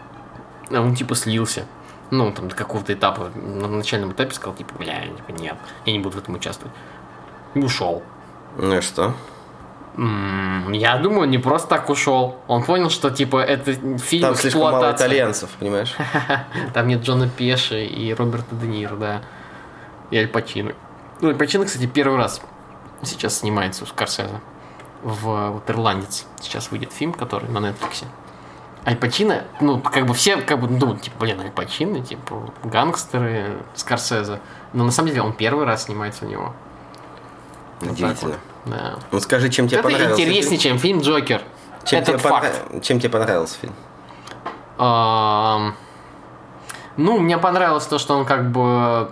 А 0.72 0.82
он 0.82 0.96
типа 0.96 1.16
слился 1.16 1.66
ну, 2.12 2.32
там, 2.32 2.48
до 2.50 2.56
какого-то 2.56 2.94
этапа, 2.94 3.30
на 3.36 3.68
начальном 3.68 4.12
этапе 4.12 4.34
сказал, 4.34 4.56
типа, 4.56 4.74
бля, 4.78 5.06
типа, 5.06 5.32
нет, 5.40 5.56
я 5.86 5.94
не 5.94 6.00
буду 6.00 6.18
в 6.18 6.20
этом 6.20 6.36
участвовать. 6.36 6.74
И 7.54 7.60
ушел. 7.60 8.04
Ну 8.58 8.78
и 8.78 8.82
что? 8.82 9.14
Я 9.98 10.98
думаю, 10.98 11.24
он 11.24 11.30
не 11.30 11.40
просто 11.40 11.68
так 11.68 11.90
ушел. 11.90 12.38
Он 12.48 12.64
понял, 12.64 12.90
что 12.90 13.10
типа 13.10 13.42
это 13.42 13.74
фильм 13.98 14.22
Там 14.22 14.36
слишком 14.36 14.62
мало 14.62 14.92
итальянцев, 14.94 15.50
понимаешь? 15.60 15.96
Там 16.74 16.88
нет 16.88 17.02
Джона 17.02 17.28
Пеши 17.28 17.86
и 17.86 18.14
Роберта 18.14 18.56
Де 18.56 18.68
Ниро, 18.68 18.96
да. 18.96 19.22
И 20.12 20.18
Аль 20.18 20.28
Пачино. 20.28 20.74
Ну, 21.22 21.30
Аль 21.30 21.36
Пачино, 21.36 21.66
кстати, 21.66 21.86
первый 21.86 22.18
раз 22.18 22.42
сейчас 23.04 23.40
снимается 23.40 23.84
у 23.84 23.88
Скорсезе. 23.88 24.40
В 25.02 25.52
вот, 25.52 25.70
«Ирландец». 25.70 26.26
Сейчас 26.42 26.72
выйдет 26.72 26.94
фильм, 26.94 27.14
который 27.14 27.50
на 27.50 27.58
Netflix. 27.60 28.06
Аль 28.90 28.96
Пачино, 28.96 29.44
ну, 29.62 29.80
как 29.80 30.08
бы 30.08 30.16
все, 30.16 30.38
как 30.38 30.60
бы, 30.60 30.68
ну, 30.68 30.98
типа, 30.98 31.20
блин, 31.20 31.40
Аль 31.40 31.52
Пачино, 31.52 32.04
типа, 32.04 32.52
гангстеры, 32.64 33.58
Скорсезе. 33.76 34.40
Но 34.74 34.84
на 34.84 34.90
самом 34.92 35.10
деле 35.10 35.22
он 35.22 35.34
первый 35.34 35.66
раз 35.66 35.84
снимается 35.84 36.26
у 36.26 36.28
него. 36.28 36.54
Удивительно. 37.82 38.32
Вот 38.32 38.40
да. 38.66 38.96
Ну 39.12 39.20
скажи, 39.20 39.50
чем 39.50 39.68
тебе 39.68 39.78
Это 39.80 39.90
понравился 39.90 40.22
интереснее, 40.24 40.60
фильм? 40.60 40.74
чем 40.74 40.80
фильм 40.80 41.02
Джокер. 41.02 41.44
Чем, 41.86 42.04
тебе, 42.04 42.18
факт. 42.18 42.64
Понрав... 42.68 42.84
чем 42.84 43.00
тебе 43.00 43.10
понравился 43.10 43.58
фильм? 43.60 43.76
Ну, 46.98 47.20
мне 47.20 47.38
понравилось 47.38 47.86
то, 47.86 48.00
что 48.00 48.16
он 48.18 48.26
как 48.26 48.50
бы 48.52 49.12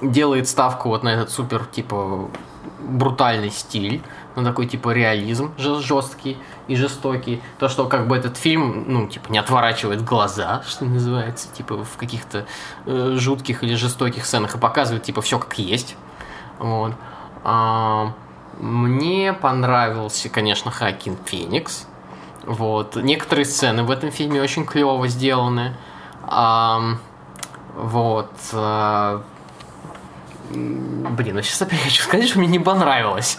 делает 0.00 0.48
ставку 0.48 0.90
вот 0.90 1.02
на 1.02 1.08
этот 1.08 1.30
супер, 1.30 1.64
типа, 1.64 2.30
брутальный 2.78 3.50
стиль 3.50 4.00
ну, 4.36 4.44
такой, 4.44 4.66
типа, 4.66 4.90
реализм 4.90 5.52
жесткий 5.58 6.38
и 6.68 6.76
жестокий. 6.76 7.42
То, 7.58 7.68
что, 7.68 7.86
как 7.86 8.08
бы, 8.08 8.16
этот 8.16 8.36
фильм, 8.36 8.84
ну, 8.88 9.06
типа, 9.06 9.30
не 9.30 9.38
отворачивает 9.38 10.02
глаза, 10.04 10.62
что 10.66 10.84
называется, 10.84 11.48
типа, 11.52 11.84
в 11.84 11.96
каких-то 11.96 12.46
э, 12.86 13.16
жутких 13.18 13.62
или 13.62 13.74
жестоких 13.74 14.24
сценах 14.24 14.54
и 14.54 14.58
показывает, 14.58 15.02
типа, 15.02 15.22
все 15.22 15.38
как 15.38 15.58
есть. 15.58 15.96
Вот. 16.58 16.92
А, 17.44 18.12
мне 18.58 19.32
понравился, 19.32 20.28
конечно, 20.28 20.70
Хакин 20.70 21.16
Феникс. 21.24 21.86
Вот. 22.44 22.96
Некоторые 22.96 23.44
сцены 23.44 23.82
в 23.82 23.90
этом 23.90 24.10
фильме 24.10 24.40
очень 24.40 24.64
клево 24.64 25.06
сделаны. 25.08 25.76
А, 26.22 26.96
вот. 27.76 28.32
А, 28.52 29.22
блин, 30.50 31.36
ну 31.36 31.42
сейчас 31.42 31.62
опять 31.62 31.80
хочу 31.82 32.02
сказать, 32.02 32.28
что 32.28 32.38
мне 32.38 32.48
не 32.48 32.58
понравилось. 32.58 33.38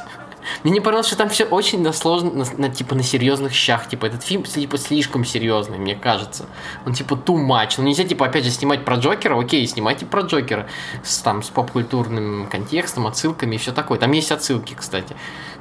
Мне 0.64 0.74
не 0.74 0.80
понравилось, 0.80 1.08
что 1.08 1.18
там 1.18 1.30
все 1.30 1.46
очень 1.46 1.82
на 1.82 1.94
сложно, 1.94 2.32
на, 2.32 2.46
на, 2.58 2.70
типа 2.70 2.96
на 2.96 3.04
серьезных 3.04 3.54
щах. 3.54 3.88
Типа 3.88 4.06
этот 4.06 4.24
фильм 4.24 4.44
типа 4.44 4.78
слишком 4.78 5.26
серьезный, 5.26 5.78
мне 5.78 5.96
кажется. 5.96 6.46
Он 6.86 6.94
типа 6.94 7.14
too 7.14 7.38
much. 7.38 7.76
Ну 7.78 7.84
нельзя 7.84 8.04
типа 8.04 8.26
опять 8.26 8.44
же 8.44 8.52
снимать 8.52 8.86
про 8.86 8.96
Джокера, 8.96 9.40
окей, 9.40 9.66
снимайте 9.68 10.06
про 10.06 10.22
Джокера 10.22 10.68
с 11.04 11.20
там 11.20 11.44
с 11.44 11.50
поп-культурным 11.50 12.48
контекстом, 12.48 13.08
отсылками 13.08 13.56
и 13.56 13.58
все 13.58 13.72
такое. 13.72 13.98
Там 14.00 14.12
есть 14.12 14.32
отсылки, 14.32 14.74
кстати. 14.74 15.16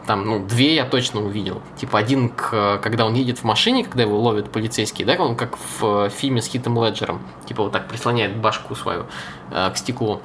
Там, 0.07 0.24
ну, 0.24 0.45
две 0.45 0.74
я 0.74 0.85
точно 0.85 1.24
увидел. 1.24 1.62
Типа 1.76 1.99
один, 1.99 2.28
к, 2.28 2.78
когда 2.83 3.07
он 3.07 3.14
едет 3.14 3.39
в 3.39 3.45
машине, 3.45 3.85
когда 3.85 4.03
его 4.03 4.18
ловят 4.18 4.51
полицейские, 4.51 5.07
да, 5.07 5.14
он 5.22 5.37
как 5.37 5.57
в 5.78 6.11
фильме 6.11 6.43
с 6.43 6.49
Хитом 6.49 6.83
Леджером. 6.83 7.22
Типа 7.47 7.62
вот 7.62 7.72
так 7.72 7.87
прислоняет 7.87 8.37
башку 8.37 8.74
свою 8.74 9.07
э, 9.51 9.70
к 9.70 9.76
стеклу. 9.76 10.20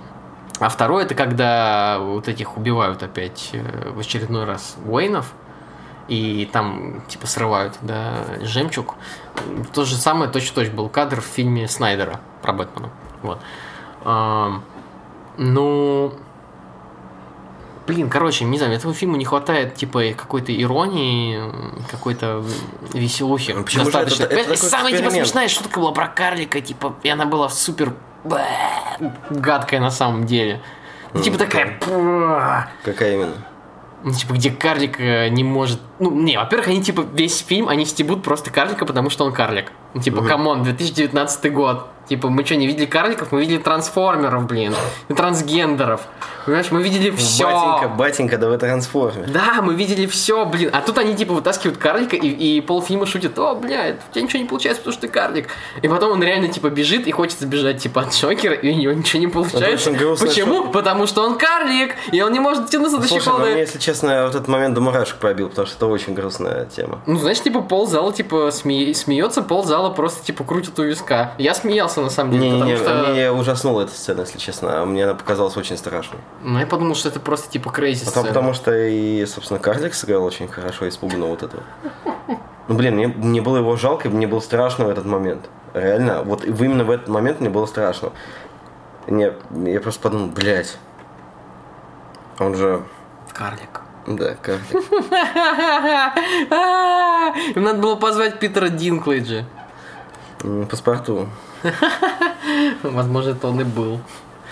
А 0.59 0.69
второе, 0.69 1.05
это 1.05 1.13
когда 1.13 1.99
вот 1.99 2.27
этих 2.27 2.57
убивают 2.57 3.03
опять 3.03 3.51
э, 3.53 3.91
в 3.91 3.99
очередной 3.99 4.45
раз 4.45 4.75
Уэйнов, 4.85 5.33
и 6.07 6.49
там 6.51 7.03
типа 7.07 7.27
срывают, 7.27 7.77
да, 7.81 8.25
жемчуг. 8.41 8.95
То 9.73 9.85
же 9.85 9.95
самое 9.95 10.31
точно-точно 10.31 10.73
был 10.73 10.89
кадр 10.89 11.21
в 11.21 11.25
фильме 11.25 11.67
Снайдера 11.67 12.21
про 12.41 12.53
Бэтмена. 12.53 12.89
Вот. 13.21 13.39
А, 14.03 14.61
ну, 15.37 16.13
блин, 17.85 18.09
короче, 18.09 18.45
не 18.45 18.57
знаю, 18.57 18.73
этому 18.73 18.93
фильму 18.93 19.17
не 19.17 19.25
хватает 19.25 19.75
типа 19.75 20.01
какой-то 20.15 20.55
иронии, 20.59 21.41
какой-то 21.91 22.43
веселухи. 22.93 23.51
Ну, 23.51 23.63
почему 23.63 23.85
Достаточно. 23.85 24.23
это, 24.23 24.35
это, 24.35 24.53
это 24.53 24.65
Самая 24.65 24.95
типа 24.95 25.11
смешная 25.11 25.47
шутка 25.47 25.79
была 25.79 25.91
про 25.91 26.07
карлика, 26.07 26.61
типа, 26.61 26.95
и 27.03 27.09
она 27.09 27.25
была 27.25 27.49
супер 27.49 27.93
гадкая 29.29 29.79
на 29.79 29.91
самом 29.91 30.25
деле. 30.25 30.61
Ну, 31.13 31.21
типа 31.21 31.37
такая... 31.37 31.77
Какая 32.83 33.13
именно? 33.13 33.33
Ну, 34.03 34.13
типа, 34.13 34.33
где 34.33 34.51
карлик 34.51 34.99
э, 34.99 35.29
не 35.29 35.43
может... 35.43 35.81
Ну, 35.99 36.11
не, 36.11 36.37
во-первых, 36.37 36.67
они, 36.67 36.83
типа, 36.83 37.05
весь 37.13 37.39
фильм, 37.39 37.67
они 37.67 37.85
стебут 37.85 38.23
просто 38.23 38.51
карлика, 38.51 38.85
потому 38.85 39.09
что 39.09 39.25
он 39.25 39.33
карлик. 39.33 39.71
Ну, 39.93 40.01
типа, 40.01 40.23
come 40.23 40.46
on, 40.46 40.63
2019 40.63 41.53
год. 41.53 41.87
Типа, 42.07 42.29
мы 42.29 42.45
что, 42.45 42.55
не 42.55 42.67
видели 42.67 42.85
карликов? 42.85 43.31
Мы 43.31 43.41
видели 43.41 43.57
трансформеров, 43.57 44.47
блин. 44.47 44.73
И 45.09 45.13
трансгендеров. 45.13 46.01
Понимаешь, 46.45 46.71
мы 46.71 46.81
видели 46.81 47.11
все. 47.11 47.43
Батенька, 47.43 47.95
батенька, 47.95 48.37
да 48.37 48.47
вы 48.47 48.57
трансформер. 48.57 49.29
Да, 49.29 49.61
мы 49.61 49.75
видели 49.75 50.05
все, 50.05 50.45
блин. 50.45 50.69
А 50.71 50.79
тут 50.79 50.97
они, 50.97 51.13
типа, 51.13 51.33
вытаскивают 51.33 51.77
карлика, 51.77 52.15
и, 52.15 52.29
и 52.29 52.61
полфильма 52.61 53.05
шутят, 53.05 53.37
о, 53.37 53.55
блядь, 53.55 53.97
у 54.09 54.13
тебя 54.13 54.23
ничего 54.23 54.41
не 54.41 54.47
получается, 54.47 54.81
потому 54.81 54.93
что 54.93 55.01
ты 55.01 55.07
карлик. 55.09 55.49
И 55.81 55.89
потом 55.89 56.13
он 56.13 56.23
реально, 56.23 56.47
типа, 56.47 56.69
бежит 56.69 57.05
и 57.07 57.11
хочет 57.11 57.41
сбежать, 57.41 57.83
типа, 57.83 58.03
от 58.03 58.13
Джокера, 58.13 58.53
и 58.53 58.71
у 58.71 58.75
него 58.75 58.93
ничего 58.93 59.19
не 59.19 59.27
получается. 59.27 59.91
Почему? 59.91 60.63
Что... 60.63 60.71
Потому 60.71 61.07
что 61.07 61.23
он 61.23 61.37
карлик, 61.37 61.95
и 62.13 62.21
он 62.21 62.31
не 62.31 62.39
может 62.39 62.69
тянуться 62.69 62.99
до 62.99 63.07
щеколды. 63.07 63.43
Ну, 63.43 63.51
мне, 63.51 63.59
если 63.59 63.79
честно, 63.79 64.23
вот 64.23 64.35
этот 64.35 64.47
момент 64.47 64.73
до 64.73 64.79
мурашек 64.79 65.17
пробил, 65.17 65.49
потому 65.49 65.67
что 65.67 65.75
это 65.75 65.87
очень 65.87 66.13
грустная 66.13 66.63
тема. 66.65 67.01
Ну, 67.05 67.19
знаешь, 67.19 67.41
типа, 67.41 67.59
пол 67.59 67.85
зала, 67.87 68.13
типа, 68.13 68.51
сме... 68.51 68.93
смеется, 68.93 69.41
пол 69.41 69.65
зала 69.65 69.76
просто, 69.93 70.25
типа, 70.25 70.43
крутит 70.43 70.77
у 70.79 70.83
виска. 70.83 71.33
Я 71.37 71.53
смеялся, 71.53 72.01
на 72.01 72.09
самом 72.09 72.33
деле, 72.33 72.49
не, 72.49 72.53
потому 72.53 72.71
не, 72.71 72.77
что... 72.77 73.11
Мне 73.11 73.31
ужаснула 73.31 73.81
эта 73.81 73.91
сцена, 73.91 74.21
если 74.21 74.37
честно. 74.37 74.85
Мне 74.85 75.05
она 75.05 75.15
показалась 75.15 75.57
очень 75.57 75.77
страшной. 75.77 76.19
Ну, 76.43 76.59
я 76.59 76.67
подумал, 76.67 76.95
что 76.95 77.09
это 77.09 77.19
просто, 77.19 77.49
типа, 77.49 77.71
крейзи 77.71 78.05
Потому, 78.05 78.27
потому 78.27 78.53
что 78.53 78.75
и, 78.75 79.25
собственно, 79.25 79.59
Карлик 79.59 79.93
сыграл 79.93 80.23
очень 80.23 80.47
хорошо, 80.47 80.87
испуганно 80.87 81.27
вот 81.27 81.43
этого. 81.43 81.63
Ну, 82.67 82.75
блин, 82.75 82.95
мне, 82.95 83.07
мне 83.07 83.41
было 83.41 83.57
его 83.57 83.75
жалко, 83.77 84.09
мне 84.09 84.27
было 84.27 84.41
страшно 84.41 84.85
в 84.85 84.89
этот 84.89 85.05
момент. 85.05 85.49
Реально, 85.73 86.23
вот 86.23 86.43
именно 86.43 86.83
в 86.83 86.91
этот 86.91 87.07
момент 87.07 87.39
мне 87.39 87.49
было 87.49 87.65
страшно. 87.65 88.11
Не, 89.07 89.31
я 89.71 89.79
просто 89.79 90.01
подумал, 90.01 90.27
блядь, 90.27 90.77
он 92.39 92.55
же... 92.55 92.83
Карлик. 93.33 93.81
Да, 94.05 94.35
карлик. 94.35 94.71
Им 97.55 97.63
надо 97.63 97.79
было 97.79 97.95
позвать 97.95 98.39
Питера 98.39 98.69
Динклейджа. 98.69 99.45
Паспорту. 100.69 101.27
Возможно, 102.83 103.31
это 103.31 103.47
он 103.47 103.61
и 103.61 103.63
был. 103.63 103.99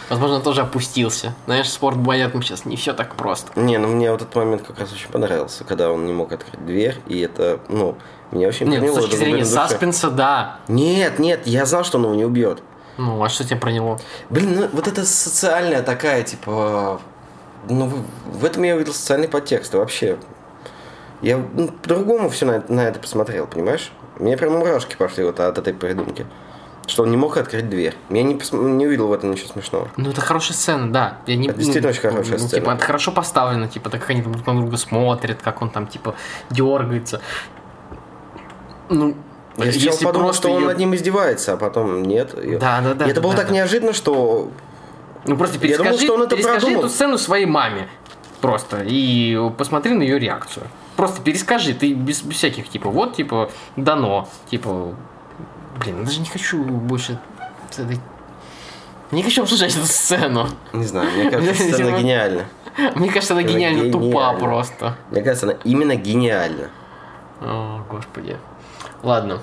Возможно, 0.10 0.40
тоже 0.40 0.62
опустился. 0.62 1.34
Знаешь, 1.46 1.70
спорт 1.70 1.98
боятам 1.98 2.42
сейчас 2.44 2.66
не 2.66 2.76
все 2.76 2.94
так 2.94 3.16
просто. 3.16 3.60
Не, 3.60 3.78
ну 3.78 3.88
мне 3.88 4.12
вот 4.12 4.22
этот 4.22 4.36
момент 4.36 4.62
как 4.62 4.80
раз 4.80 4.94
очень 4.94 5.10
понравился, 5.10 5.64
когда 5.64 5.92
он 5.92 6.06
не 6.06 6.14
мог 6.14 6.32
открыть 6.32 6.64
дверь, 6.64 6.98
и 7.08 7.22
это, 7.22 7.60
ну, 7.70 7.96
меня 8.32 8.48
очень 8.48 8.68
Нет, 8.68 8.88
с 8.88 8.94
точки 8.94 9.16
зрения 9.16 9.46
саспенса, 9.46 10.12
да. 10.12 10.60
Нет, 10.68 11.18
нет, 11.18 11.48
я 11.48 11.66
знал, 11.66 11.84
что 11.84 11.98
он 11.98 12.06
его 12.06 12.16
не 12.16 12.26
убьет. 12.26 12.62
Ну, 12.98 13.22
а 13.24 13.30
что 13.30 13.44
тебе 13.44 13.60
про 13.60 13.72
него? 13.72 14.00
Блин, 14.30 14.56
ну 14.56 14.70
вот 14.72 14.88
это 14.88 15.06
социальная 15.06 15.82
такая, 15.82 16.24
типа, 16.24 17.02
ну, 17.68 17.92
в 18.26 18.46
этом 18.46 18.64
я 18.64 18.76
увидел 18.76 18.94
социальный 18.94 19.28
подтекст, 19.28 19.74
вообще. 19.74 20.18
Я 21.22 21.38
ну, 21.38 21.70
по-другому 21.70 22.30
все 22.30 22.46
на, 22.46 22.64
на 22.68 22.82
это 22.82 23.00
посмотрел, 23.00 23.48
понимаешь? 23.48 23.92
Мне 24.20 24.38
прям 24.38 24.54
мурашки 24.54 24.96
пошли 24.96 25.24
вот 25.24 25.40
от 25.40 25.58
этой 25.58 25.74
придумки. 25.74 26.26
Что 26.88 27.04
он 27.04 27.12
не 27.12 27.18
мог 27.18 27.36
открыть 27.38 27.68
дверь. 27.68 27.96
Я 28.10 28.22
не, 28.22 28.36
пос... 28.36 28.52
не 28.52 28.86
увидел 28.86 29.08
в 29.08 29.14
этом 29.14 29.32
ничего 29.32 29.50
смешного. 29.50 29.90
Ну, 29.98 30.12
это 30.12 30.22
хорошая 30.22 30.56
сцена, 30.56 30.92
да. 30.92 31.18
Я 31.26 31.36
не, 31.36 31.48
это 31.48 31.58
действительно 31.58 31.88
ну, 31.88 31.98
очень 31.98 32.02
хорошая 32.02 32.38
ну, 32.38 32.48
сцена. 32.48 32.62
Типа, 32.62 32.72
это 32.72 32.86
хорошо 32.86 33.12
поставлено, 33.12 33.68
типа, 33.68 33.90
так 33.90 34.02
как 34.02 34.12
они 34.12 34.22
друг 34.22 34.46
на 34.46 34.54
друга 34.54 34.78
смотрят, 34.78 35.42
как 35.42 35.62
он 35.64 35.72
там, 35.72 35.88
типа, 35.88 36.14
дергается. 36.52 37.22
Ну, 38.90 39.16
я 39.58 39.66
если 39.66 40.06
подумал, 40.06 40.34
что 40.34 40.52
он 40.52 40.62
ее... 40.62 40.68
над 40.68 40.78
ним 40.78 40.94
издевается, 40.94 41.54
а 41.54 41.58
потом 41.58 42.04
нет. 42.04 42.36
Да, 42.60 42.82
да, 42.82 42.94
да. 42.94 43.08
И 43.08 43.10
это 43.10 43.22
было 43.22 43.34
да, 43.34 43.40
так 43.40 43.48
да. 43.48 43.56
неожиданно, 43.56 43.94
что... 43.94 44.52
Ну, 45.26 45.38
просто 45.38 45.58
перескажи, 45.58 45.90
думал, 45.90 46.00
что 46.00 46.14
он 46.14 46.22
это 46.22 46.36
перескажи 46.36 46.60
продумал. 46.60 46.86
эту 46.86 46.90
сцену 46.94 47.18
своей 47.18 47.48
маме. 47.48 47.88
Просто. 48.46 48.84
И 48.86 49.38
посмотри 49.58 49.94
на 49.94 50.02
ее 50.02 50.20
реакцию. 50.20 50.68
Просто 50.96 51.22
перескажи, 51.22 51.74
ты 51.74 51.94
без, 51.94 52.22
без 52.22 52.38
всяких, 52.38 52.70
типа, 52.70 52.90
вот, 52.90 53.16
типа, 53.16 53.50
дано. 53.76 54.30
Типа, 54.50 54.96
Блин, 55.80 56.00
я 56.00 56.06
даже 56.06 56.20
не 56.20 56.28
хочу 56.28 56.64
больше... 56.64 57.20
Не 59.12 59.22
хочу 59.24 59.44
обсуждать 59.44 59.76
эту 59.76 59.86
сцену. 59.86 60.48
Не 60.74 60.86
знаю, 60.86 61.12
мне 61.12 61.30
кажется, 61.30 61.54
сцена 61.74 61.98
гениальна. 61.98 62.46
Мне 62.96 63.10
кажется, 63.10 63.34
она 63.34 63.44
гениально 63.44 63.92
тупа 63.92 64.34
просто. 64.34 64.98
Мне 65.12 65.22
кажется, 65.22 65.48
она 65.48 65.58
именно 65.64 65.96
гениальна. 65.96 66.70
О, 67.42 67.84
господи. 67.90 68.38
Ладно. 69.04 69.42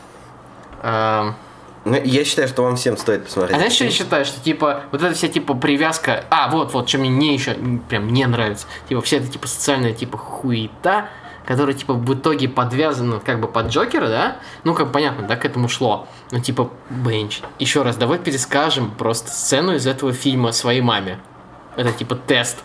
Ну, 1.85 2.01
я 2.03 2.25
считаю, 2.25 2.47
что 2.49 2.63
вам 2.63 2.77
всем 2.77 2.97
стоит 2.97 3.25
посмотреть. 3.25 3.55
А 3.55 3.59
знаешь, 3.59 3.75
что 3.75 3.85
я 3.85 3.91
считаю? 3.91 4.25
Что, 4.25 4.41
типа, 4.41 4.85
вот 4.93 5.03
эта 5.03 5.15
вся, 5.15 5.29
типа, 5.29 5.55
привязка... 5.55 6.25
А, 6.31 6.49
вот, 6.49 6.73
вот, 6.73 6.89
что 6.89 6.99
мне 6.99 7.09
не 7.09 7.35
еще 7.35 7.57
прям 7.89 8.13
не 8.13 8.25
нравится. 8.27 8.67
Типа, 8.89 9.01
вся 9.01 9.17
эта, 9.17 9.27
типа, 9.27 9.49
социальная, 9.49 9.93
типа, 9.93 10.17
хуета, 10.17 11.09
которая, 11.45 11.75
типа, 11.75 11.95
в 11.95 12.15
итоге 12.15 12.49
подвязана, 12.49 13.19
как 13.19 13.41
бы, 13.41 13.49
под 13.49 13.69
Джокера, 13.69 14.07
да? 14.07 14.37
Ну, 14.63 14.75
как 14.75 14.93
понятно, 14.93 15.27
да, 15.27 15.37
к 15.37 15.45
этому 15.45 15.69
шло. 15.69 16.07
Ну, 16.31 16.39
типа, 16.39 16.71
Бенч. 16.89 17.41
Еще 17.59 17.83
раз, 17.83 17.97
давай 17.97 18.21
перескажем 18.21 18.93
просто 18.93 19.31
сцену 19.31 19.75
из 19.75 19.87
этого 19.87 20.13
фильма 20.13 20.53
своей 20.53 20.83
маме. 20.83 21.19
Это, 21.75 21.91
типа, 21.91 22.15
тест 22.15 22.59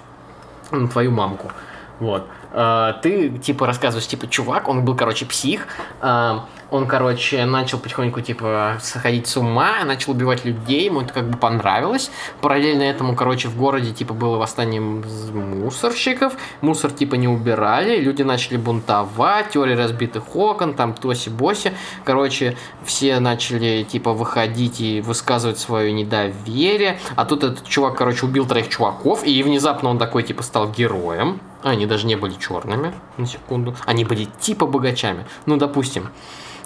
на 0.70 0.88
твою 0.88 1.10
мамку. 1.10 1.52
Вот. 2.00 2.28
А, 2.54 2.94
ты, 2.94 3.30
типа, 3.30 3.66
рассказываешь, 3.66 4.08
типа, 4.08 4.28
чувак, 4.28 4.68
он 4.68 4.86
был, 4.86 4.96
короче, 4.96 5.26
псих, 5.26 5.68
а, 6.02 6.46
он, 6.70 6.88
короче, 6.88 7.46
начал 7.46 7.80
потихоньку, 7.80 8.22
типа, 8.22 8.78
сходить 8.82 9.28
с 9.28 9.38
ума, 9.38 9.84
начал 9.86 10.12
убивать 10.12 10.46
людей, 10.46 10.86
ему 10.86 11.02
это 11.02 11.14
как 11.14 11.30
бы 11.30 11.38
понравилось. 11.38 12.12
Параллельно 12.42 12.84
этому, 12.84 13.16
короче, 13.16 13.48
в 13.48 13.58
городе, 13.58 13.94
типа, 13.94 14.14
было 14.14 14.38
восстание 14.38 14.82
мусорщиков, 14.82 16.34
мусор, 16.62 16.92
типа, 16.92 17.16
не 17.16 17.28
убирали, 17.28 18.00
люди 18.00 18.22
начали 18.24 18.58
бунтовать, 18.58 19.52
теория 19.52 19.76
разбитых 19.76 20.36
окон, 20.36 20.74
там, 20.74 20.94
тоси-боси. 20.94 21.74
Короче, 22.04 22.58
все 22.84 23.20
начали, 23.20 23.84
типа, 23.84 24.14
выходить 24.14 24.82
и 24.82 25.02
высказывать 25.02 25.60
свое 25.60 25.92
недоверие. 25.92 27.00
А 27.16 27.26
тут 27.26 27.44
этот 27.44 27.68
чувак, 27.68 27.96
короче, 27.96 28.26
убил 28.26 28.46
троих 28.46 28.68
чуваков, 28.70 29.26
и 29.26 29.42
внезапно 29.44 29.90
он 29.90 29.98
такой, 29.98 30.24
типа, 30.24 30.44
стал 30.44 30.70
героем. 30.70 31.40
Они 31.64 31.86
даже 31.86 32.06
не 32.06 32.16
были 32.16 32.34
черными, 32.36 32.94
на 33.18 33.26
секунду. 33.26 33.76
Они 33.86 34.06
были 34.06 34.26
типа 34.40 34.68
богачами. 34.68 35.26
Ну, 35.46 35.58
допустим. 35.58 36.10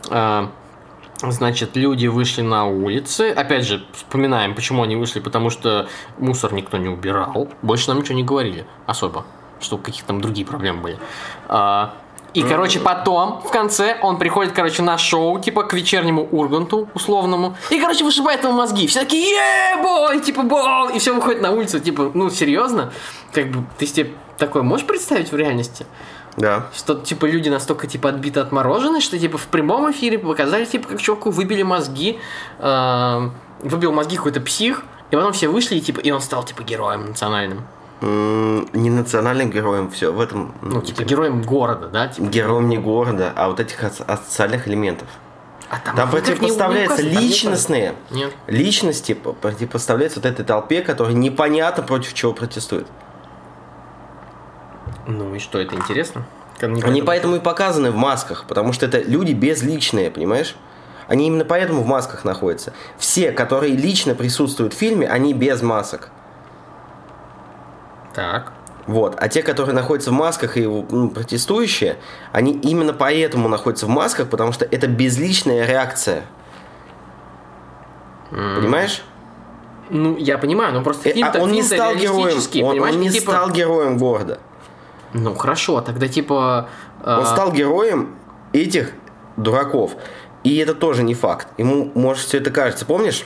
А, 0.09 0.49
значит, 1.21 1.75
люди 1.75 2.07
вышли 2.07 2.41
на 2.41 2.65
улицы. 2.67 3.31
Опять 3.31 3.65
же, 3.65 3.85
вспоминаем, 3.93 4.55
почему 4.55 4.83
они 4.83 4.95
вышли. 4.95 5.19
Потому 5.19 5.49
что 5.49 5.87
мусор 6.17 6.53
никто 6.53 6.77
не 6.77 6.89
убирал. 6.89 7.49
Больше 7.61 7.89
нам 7.89 7.99
ничего 7.99 8.15
не 8.15 8.23
говорили 8.23 8.65
особо. 8.85 9.25
Что 9.59 9.77
какие-то 9.77 10.07
там 10.07 10.21
другие 10.21 10.45
проблемы 10.45 10.81
были. 10.81 10.99
А, 11.47 11.93
и, 12.33 12.43
короче, 12.43 12.79
потом, 12.79 13.41
в 13.41 13.51
конце, 13.51 13.97
он 14.01 14.17
приходит, 14.17 14.53
короче, 14.53 14.81
на 14.83 14.97
шоу, 14.97 15.39
типа, 15.39 15.63
к 15.63 15.73
вечернему 15.73 16.27
Урганту, 16.31 16.87
условному, 16.93 17.57
и, 17.69 17.79
короче, 17.79 18.05
вышибает 18.05 18.43
ему 18.43 18.53
мозги. 18.53 18.87
Все 18.87 19.01
такие, 19.01 19.37
бой, 19.81 20.21
типа, 20.21 20.43
бой, 20.43 20.95
и 20.95 20.99
все 20.99 21.13
выходит 21.13 21.41
на 21.41 21.51
улицу, 21.51 21.81
типа, 21.81 22.11
ну, 22.13 22.29
серьезно? 22.29 22.93
Как 23.33 23.49
бы, 23.51 23.65
ты 23.77 23.85
себе 23.85 24.11
такое 24.37 24.63
можешь 24.63 24.87
представить 24.87 25.31
в 25.31 25.35
реальности? 25.35 25.85
Да. 26.37 26.67
Что, 26.73 26.95
типа, 26.95 27.25
люди 27.25 27.49
настолько, 27.49 27.87
типа, 27.87 28.09
отбиты 28.09 28.39
отморожены, 28.39 29.01
что, 29.01 29.19
типа, 29.19 29.37
в 29.37 29.47
прямом 29.47 29.91
эфире 29.91 30.17
показали, 30.17 30.65
типа, 30.65 30.89
как 30.89 31.01
чуваку 31.01 31.29
выбили 31.31 31.63
мозги, 31.63 32.19
э, 32.59 33.29
выбил 33.63 33.91
мозги 33.91 34.15
какой-то 34.15 34.41
псих, 34.41 34.83
и 35.11 35.15
потом 35.15 35.33
все 35.33 35.49
вышли, 35.49 35.75
и, 35.75 35.81
типа, 35.81 35.99
и 35.99 36.11
он 36.11 36.21
стал, 36.21 36.43
типа, 36.43 36.63
героем 36.63 37.07
национальным. 37.07 37.65
Не 38.01 38.89
национальным 38.89 39.51
героем, 39.51 39.91
все 39.91 40.11
в 40.11 40.19
этом. 40.19 40.55
Ну, 40.61 40.81
типа, 40.81 40.99
типа 40.99 41.03
героем 41.03 41.41
города, 41.43 41.87
да? 41.87 42.07
Типа, 42.07 42.25
героем 42.27 42.67
не 42.67 42.77
города, 42.77 43.31
а 43.35 43.47
вот 43.47 43.59
этих 43.59 43.79
социальных 43.93 44.67
элементов. 44.67 45.07
А 45.69 45.79
там 45.79 45.95
там 45.95 46.09
противопоставляются 46.09 47.01
не, 47.01 47.11
не 47.11 47.17
личностные 47.17 47.95
Нет. 48.09 48.33
личности, 48.47 49.13
противопоставляются 49.13 50.19
вот 50.19 50.25
этой 50.25 50.43
толпе, 50.43 50.81
которая 50.81 51.13
непонятно 51.13 51.81
против 51.81 52.13
чего 52.13 52.33
протестует. 52.33 52.87
Ну 55.17 55.35
и 55.35 55.39
что, 55.39 55.59
это 55.59 55.75
интересно? 55.75 56.25
Они 56.61 56.81
поэтому... 56.81 57.05
поэтому 57.05 57.35
и 57.37 57.39
показаны 57.39 57.91
в 57.91 57.95
масках, 57.95 58.45
потому 58.47 58.71
что 58.73 58.85
это 58.85 59.01
люди 59.01 59.33
безличные, 59.33 60.11
понимаешь? 60.11 60.55
Они 61.07 61.27
именно 61.27 61.43
поэтому 61.43 61.81
в 61.81 61.87
масках 61.87 62.23
находятся. 62.23 62.73
Все, 62.97 63.31
которые 63.31 63.75
лично 63.75 64.15
присутствуют 64.15 64.73
в 64.73 64.77
фильме, 64.77 65.07
они 65.07 65.33
без 65.33 65.61
масок. 65.61 66.09
Так. 68.13 68.53
Вот. 68.87 69.15
А 69.19 69.27
те, 69.27 69.43
которые 69.43 69.75
находятся 69.75 70.11
в 70.11 70.13
масках 70.13 70.57
и 70.57 70.65
ну, 70.65 71.09
протестующие, 71.09 71.97
они 72.31 72.53
именно 72.53 72.93
поэтому 72.93 73.49
находятся 73.49 73.87
в 73.87 73.89
масках, 73.89 74.29
потому 74.29 74.51
что 74.51 74.65
это 74.65 74.87
безличная 74.87 75.65
реакция. 75.65 76.23
Mm. 78.31 78.55
Понимаешь? 78.55 79.03
Ну, 79.89 80.15
я 80.15 80.37
понимаю, 80.37 80.73
но 80.73 80.81
просто 80.81 81.09
фильм 81.09 81.27
а 81.33 81.37
он 81.37 81.51
не 81.51 81.63
стал 81.63 81.95
героем. 81.95 82.39
Он, 82.63 82.79
он 82.79 82.99
не 83.01 83.09
типа... 83.09 83.31
стал 83.31 83.49
героем 83.49 83.97
города. 83.97 84.39
Ну 85.13 85.35
хорошо, 85.35 85.81
тогда 85.81 86.07
типа... 86.07 86.69
Э... 87.03 87.19
Он 87.19 87.25
стал 87.25 87.51
героем 87.51 88.15
этих 88.53 88.91
дураков. 89.37 89.95
И 90.43 90.57
это 90.57 90.73
тоже 90.73 91.03
не 91.03 91.13
факт. 91.13 91.47
Ему, 91.57 91.91
может, 91.93 92.25
все 92.25 92.37
это 92.37 92.49
кажется. 92.51 92.85
Помнишь? 92.85 93.25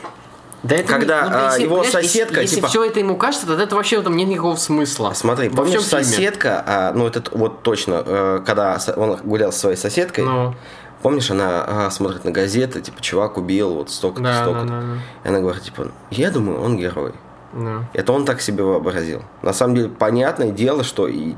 Да 0.63 0.75
это 0.75 0.87
когда 0.87 1.23
не, 1.23 1.29
ну, 1.29 1.35
а, 1.35 1.45
если, 1.51 1.63
его 1.63 1.83
соседка, 1.83 2.41
если, 2.41 2.55
типа... 2.55 2.65
если 2.65 2.79
все 2.79 2.85
это 2.85 2.99
ему 2.99 3.17
кажется, 3.17 3.45
тогда 3.45 3.63
это 3.63 3.75
вообще 3.75 4.01
там 4.01 4.15
нет 4.15 4.27
никакого 4.27 4.55
смысла. 4.55 5.13
Смотри, 5.13 5.49
Во 5.49 5.57
помнишь 5.57 5.81
соседка, 5.81 6.63
а, 6.65 6.91
ну 6.93 7.05
это 7.05 7.23
вот 7.37 7.61
точно, 7.61 8.01
э, 8.03 8.41
когда 8.43 8.79
он 8.95 9.15
гулял 9.17 9.51
со 9.51 9.59
своей 9.59 9.75
соседкой, 9.77 10.23
Ну, 10.23 10.55
помнишь, 11.03 11.29
она 11.29 11.63
а, 11.67 11.91
смотрит 11.91 12.25
на 12.25 12.31
газеты, 12.31 12.81
типа, 12.81 12.99
чувак 12.99 13.37
убил 13.37 13.75
вот 13.75 13.91
столько-то, 13.91 14.23
да, 14.23 14.33
да, 14.33 14.41
столько-то. 14.41 14.67
да, 14.67 14.83
И 15.23 15.27
она 15.27 15.39
говорит, 15.39 15.61
типа, 15.61 15.89
я 16.09 16.31
думаю, 16.31 16.59
он 16.59 16.77
герой. 16.77 17.13
да. 17.53 17.87
Это 17.93 18.11
он 18.11 18.25
так 18.25 18.41
себе 18.41 18.63
вообразил. 18.63 19.21
На 19.43 19.53
самом 19.53 19.75
деле, 19.75 19.89
понятное 19.89 20.49
дело, 20.49 20.83
что 20.83 21.07
и 21.07 21.35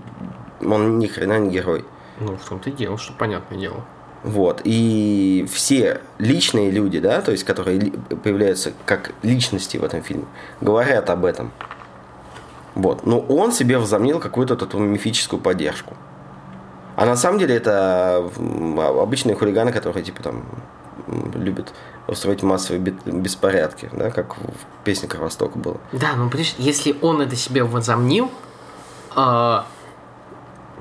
он 0.61 0.99
ни 0.99 1.07
хрена 1.07 1.39
не 1.39 1.49
герой. 1.49 1.85
Ну, 2.19 2.37
в 2.37 2.43
том-то 2.49 2.69
и 2.69 2.73
дело, 2.73 2.97
что 2.97 3.13
понятное 3.13 3.59
дело. 3.59 3.83
Вот. 4.23 4.61
И 4.63 5.45
все 5.51 6.01
личные 6.17 6.71
люди, 6.71 6.99
да, 6.99 7.21
то 7.21 7.31
есть, 7.31 7.43
которые 7.43 7.91
появляются 8.23 8.73
как 8.85 9.11
личности 9.23 9.77
в 9.77 9.83
этом 9.83 10.01
фильме, 10.01 10.25
говорят 10.59 11.09
об 11.09 11.23
этом. 11.25 11.51
Вот. 12.75 13.05
Но 13.05 13.19
он 13.19 13.51
себе 13.51 13.77
возомнил 13.77 14.19
какую-то 14.19 14.55
вот 14.55 14.63
эту 14.63 14.79
мифическую 14.79 15.39
поддержку. 15.39 15.95
А 16.95 17.05
на 17.05 17.15
самом 17.15 17.37
деле 17.39 17.55
это 17.55 18.27
а- 18.37 18.99
обычные 19.03 19.35
хулиганы, 19.35 19.71
которые 19.71 20.03
типа 20.03 20.23
там 20.23 20.45
любят 21.35 21.71
устроить 22.07 22.41
массовые 22.43 22.79
бе- 22.81 23.11
беспорядки, 23.11 23.89
да, 23.93 24.09
как 24.09 24.35
в 24.37 24.43
песне 24.83 25.07
Кровостока 25.07 25.57
было. 25.57 25.77
Да, 25.91 26.13
ну, 26.17 26.27
понимаешь, 26.29 26.55
если 26.57 26.95
он 27.01 27.21
это 27.21 27.35
себе 27.35 27.63
возомнил, 27.63 28.31
а, 29.15 29.65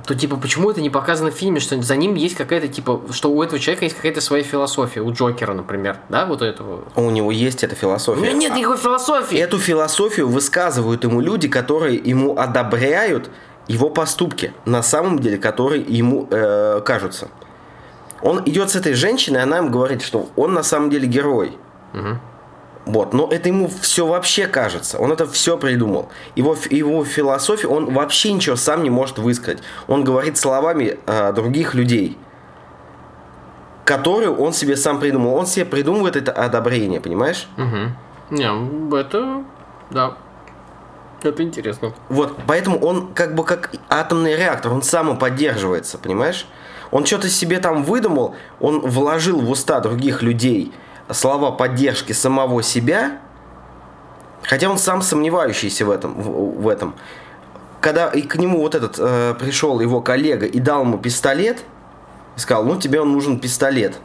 то, 0.05 0.15
типа, 0.15 0.37
почему 0.37 0.71
это 0.71 0.81
не 0.81 0.91
показано 0.91 1.31
в 1.31 1.35
фильме, 1.35 1.61
что 1.61 1.81
за 1.81 1.97
ним 1.97 2.15
есть 2.15 2.35
какая-то, 2.37 2.69
типа, 2.69 3.01
что 3.11 3.31
у 3.31 3.43
этого 3.43 3.59
человека 3.59 3.85
есть 3.85 3.97
какая-то 3.97 4.21
своя 4.21 4.43
философия, 4.43 5.01
у 5.01 5.13
Джокера, 5.13 5.55
например, 5.55 5.99
да, 6.09 6.27
вот 6.27 6.43
у 6.43 6.45
этого. 6.45 6.85
У 6.95 7.11
него 7.11 7.33
есть 7.33 7.65
эта 7.65 7.75
У 7.75 7.79
философия. 7.79 8.21
него 8.23 8.37
нет 8.37 8.55
никакой 8.55 8.77
философии. 8.77 9.39
Эту 9.39 9.59
философию 9.59 10.29
высказывают 10.29 11.05
ему 11.05 11.21
люди, 11.21 11.49
которые 11.49 11.97
ему 11.97 12.37
одобряют 12.39 13.31
его 13.69 13.91
поступки, 13.91 14.53
на 14.65 14.83
самом 14.83 15.19
деле, 15.19 15.39
которые 15.39 15.83
ему 15.83 16.29
э, 16.31 16.81
кажутся. 16.85 17.29
Он 18.23 18.43
идет 18.47 18.71
с 18.71 18.77
этой 18.77 18.95
женщиной, 18.95 19.43
она 19.43 19.59
ему 19.59 19.71
говорит, 19.71 20.03
что 20.03 20.29
он 20.37 20.55
на 20.55 20.63
самом 20.63 20.91
деле 20.91 21.07
герой. 21.07 21.57
Мгм. 21.93 22.21
Вот, 22.87 23.13
но 23.13 23.29
это 23.29 23.49
ему 23.49 23.69
все 23.69 24.07
вообще 24.07 24.47
кажется. 24.47 24.99
Он 24.99 25.11
это 25.11 25.27
все 25.27 25.59
придумал. 25.59 26.09
Его, 26.37 26.57
его 26.71 27.05
философию 27.05 27.73
он 27.73 27.93
вообще 27.93 28.33
ничего 28.33 28.55
сам 28.55 28.85
не 28.85 28.91
может 28.91 29.19
высказать. 29.19 29.59
Он 29.89 30.05
говорит 30.05 30.39
словами 30.39 30.97
э, 31.05 31.33
других 31.33 31.75
людей, 31.75 32.17
которую 33.85 34.37
он 34.37 34.53
себе 34.53 34.77
сам 34.77 35.01
придумал. 35.01 35.35
Он 35.35 35.47
себе 35.47 35.65
придумывает 35.65 36.15
это 36.15 36.31
одобрение, 36.31 37.01
понимаешь? 37.01 37.49
Мгм. 37.57 37.97
Не, 38.31 38.97
это, 38.97 39.43
да, 39.91 40.17
это 41.23 41.43
интересно. 41.43 41.93
Вот, 42.09 42.37
поэтому 42.47 42.79
он 42.79 43.13
как 43.15 43.35
бы 43.35 43.45
как 43.45 43.73
атомный 43.89 44.37
реактор, 44.37 44.73
он 44.73 44.83
сам 44.83 45.19
поддерживается, 45.19 45.99
понимаешь? 45.99 46.47
Он 46.93 47.05
что-то 47.05 47.29
себе 47.29 47.59
там 47.59 47.83
выдумал, 47.83 48.37
он 48.61 48.79
вложил 48.81 49.41
в 49.41 49.51
уста 49.51 49.81
других 49.81 50.23
людей 50.23 50.73
слова 51.11 51.51
поддержки 51.53 52.13
самого 52.13 52.63
себя, 52.63 53.19
хотя 54.43 54.69
он 54.69 54.79
сам 54.79 55.03
сомневающийся 55.03 55.85
в 55.85 55.91
этом. 55.91 56.15
В, 56.15 56.63
в 56.63 56.69
этом. 56.69 56.95
Когда 57.81 58.09
и 58.09 58.23
к 58.23 58.37
нему 58.37 58.59
вот 58.59 58.75
этот 58.75 58.97
э, 58.99 59.35
пришел 59.39 59.81
его 59.81 60.01
коллега 60.01 60.47
и 60.47 60.59
дал 60.59 60.83
ему 60.83 60.99
пистолет, 60.99 61.63
сказал, 62.37 62.65
ну 62.65 62.77
тебе 62.77 63.01
он 63.01 63.13
нужен 63.13 63.39
пистолет. 63.39 63.99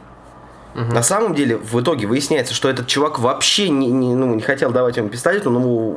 На 0.74 1.02
самом 1.02 1.34
деле, 1.34 1.58
в 1.58 1.78
итоге 1.80 2.06
выясняется, 2.06 2.54
что 2.54 2.70
этот 2.70 2.86
чувак 2.86 3.18
вообще 3.18 3.68
не, 3.68 3.90
не, 3.90 4.14
ну, 4.14 4.34
не 4.34 4.40
хотел 4.40 4.70
давать 4.70 4.96
ему 4.96 5.10
пистолет, 5.10 5.46
он 5.46 5.58
его, 5.58 5.94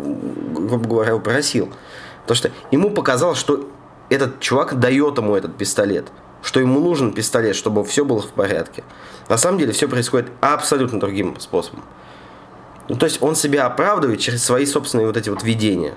грубо 0.53 0.89
говоря, 0.89 1.11
его 1.11 1.21
просил. 1.21 1.69
Потому 2.23 2.35
что 2.35 2.51
ему 2.71 2.89
показалось, 2.91 3.37
что 3.37 3.69
этот 4.09 4.41
чувак 4.41 4.77
дает 4.77 5.17
ему 5.17 5.33
этот 5.33 5.55
пистолет. 5.55 6.07
Что 6.45 6.59
ему 6.59 6.79
нужен 6.79 7.11
пистолет, 7.11 7.55
чтобы 7.55 7.83
все 7.83 8.05
было 8.05 8.21
в 8.21 8.29
порядке. 8.29 8.83
На 9.29 9.37
самом 9.37 9.57
деле 9.57 9.73
все 9.73 9.87
происходит 9.87 10.31
абсолютно 10.41 10.99
другим 10.99 11.39
способом. 11.39 11.83
Ну, 12.87 12.95
то 12.95 13.07
есть 13.07 13.23
он 13.23 13.35
себя 13.35 13.65
оправдывает 13.65 14.19
через 14.19 14.45
свои 14.45 14.67
собственные 14.67 15.07
вот 15.07 15.17
эти 15.17 15.29
вот 15.29 15.41
видения. 15.41 15.95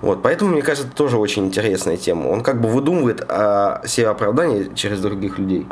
Вот, 0.00 0.22
поэтому, 0.22 0.52
мне 0.52 0.62
кажется, 0.62 0.86
это 0.86 0.96
тоже 0.96 1.18
очень 1.18 1.44
интересная 1.44 1.98
тема. 1.98 2.28
Он 2.28 2.42
как 2.42 2.60
бы 2.60 2.70
выдумывает 2.70 3.20
о 3.28 3.82
себе 3.86 4.08
оправдание 4.08 4.74
через 4.74 5.00
других 5.00 5.38
людей. 5.38 5.66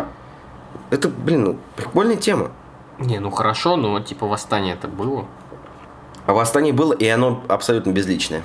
Это, 0.91 1.09
блин, 1.09 1.45
ну, 1.45 1.59
прикольная 1.77 2.17
тема. 2.17 2.51
Не, 2.99 3.21
ну 3.21 3.31
хорошо, 3.31 3.77
но 3.77 3.99
типа 4.01 4.27
восстание 4.27 4.75
это 4.75 4.87
было. 4.87 5.25
А 6.27 6.35
восстание 6.35 6.75
было, 6.75 6.93
и 6.93 7.07
оно 7.09 7.43
абсолютно 7.49 7.91
безличное. 7.93 8.43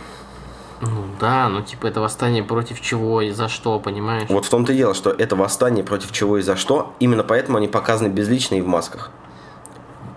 Ну 0.81 1.05
да, 1.19 1.47
ну 1.49 1.61
типа 1.61 1.87
это 1.87 2.01
восстание 2.01 2.43
против 2.43 2.81
чего 2.81 3.21
и 3.21 3.29
за 3.31 3.47
что, 3.49 3.79
понимаешь? 3.79 4.29
Вот 4.29 4.45
в 4.45 4.49
том-то 4.49 4.73
и 4.73 4.77
дело, 4.77 4.93
что 4.93 5.11
это 5.11 5.35
восстание 5.35 5.83
против 5.83 6.11
чего 6.11 6.37
и 6.37 6.41
за 6.41 6.55
что. 6.55 6.93
Именно 6.99 7.23
поэтому 7.23 7.57
они 7.57 7.67
показаны 7.67 8.07
безлично 8.07 8.55
и 8.55 8.61
в 8.61 8.67
масках. 8.67 9.11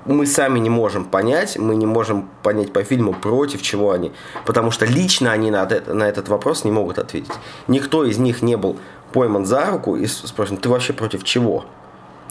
Мы 0.06 0.26
сами 0.26 0.58
не 0.58 0.68
можем 0.70 1.04
понять, 1.06 1.58
мы 1.58 1.76
не 1.76 1.86
можем 1.86 2.28
понять 2.42 2.72
по 2.72 2.82
фильму, 2.84 3.14
против 3.14 3.62
чего 3.62 3.92
они. 3.92 4.12
Потому 4.44 4.70
что 4.70 4.84
лично 4.84 5.32
они 5.32 5.50
на, 5.50 5.64
это- 5.64 5.94
на 5.94 6.04
этот 6.04 6.28
вопрос 6.28 6.64
не 6.64 6.70
могут 6.70 6.98
ответить. 6.98 7.32
Никто 7.68 8.04
из 8.04 8.18
них 8.18 8.42
не 8.42 8.56
был 8.56 8.76
пойман 9.12 9.46
за 9.46 9.64
руку 9.66 9.96
и 9.96 10.06
с- 10.06 10.26
спрашивает, 10.26 10.62
ты 10.62 10.68
вообще 10.68 10.92
против 10.92 11.24
чего? 11.24 11.64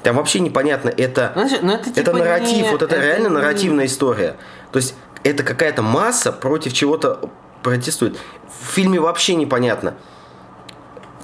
Там 0.03 0.17
вообще 0.17 0.39
непонятно, 0.39 0.89
это, 0.89 1.31
Знаешь, 1.33 1.59
ну 1.63 1.71
это, 1.73 1.89
это 1.89 2.01
типа 2.03 2.13
нарратив, 2.17 2.63
не- 2.63 2.69
вот 2.71 2.81
это, 2.83 2.95
реально 2.99 3.27
не- 3.29 3.33
нарративная 3.33 3.85
история. 3.85 4.35
То 4.71 4.77
есть 4.77 4.95
это 5.23 5.43
какая-то 5.43 5.81
масса 5.81 6.31
против 6.31 6.73
чего-то 6.73 7.29
протестует. 7.63 8.17
В 8.61 8.71
фильме 8.73 8.99
вообще 8.99 9.35
непонятно. 9.35 9.95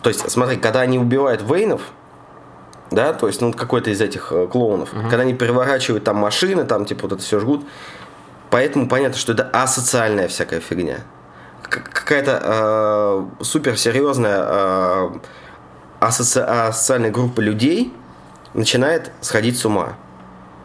То 0.01 0.09
есть, 0.09 0.29
смотри, 0.31 0.57
когда 0.57 0.79
они 0.81 0.97
убивают 0.97 1.41
Вейнов, 1.41 1.81
да, 2.89 3.13
то 3.13 3.27
есть, 3.27 3.41
ну, 3.41 3.53
какой-то 3.53 3.89
из 3.91 4.01
этих 4.01 4.31
э, 4.31 4.47
клоунов, 4.47 4.89
когда 4.91 5.19
они 5.19 5.33
переворачивают 5.33 6.03
там 6.03 6.17
машины, 6.17 6.63
там, 6.63 6.85
типа, 6.85 7.03
вот 7.03 7.11
это 7.13 7.21
все 7.21 7.39
жгут, 7.39 7.65
поэтому 8.49 8.87
понятно, 8.87 9.17
что 9.17 9.33
это 9.33 9.43
асоциальная 9.53 10.27
всякая 10.27 10.59
фигня. 10.59 11.01
К- 11.61 11.83
какая-то 11.83 12.41
э, 13.39 13.43
суперсерьезная 13.43 14.39
э, 14.41 15.09
асоци- 15.99 16.41
асоциальная 16.41 17.11
группа 17.11 17.41
людей 17.41 17.93
начинает 18.55 19.11
сходить 19.21 19.59
с 19.59 19.65
ума. 19.65 19.93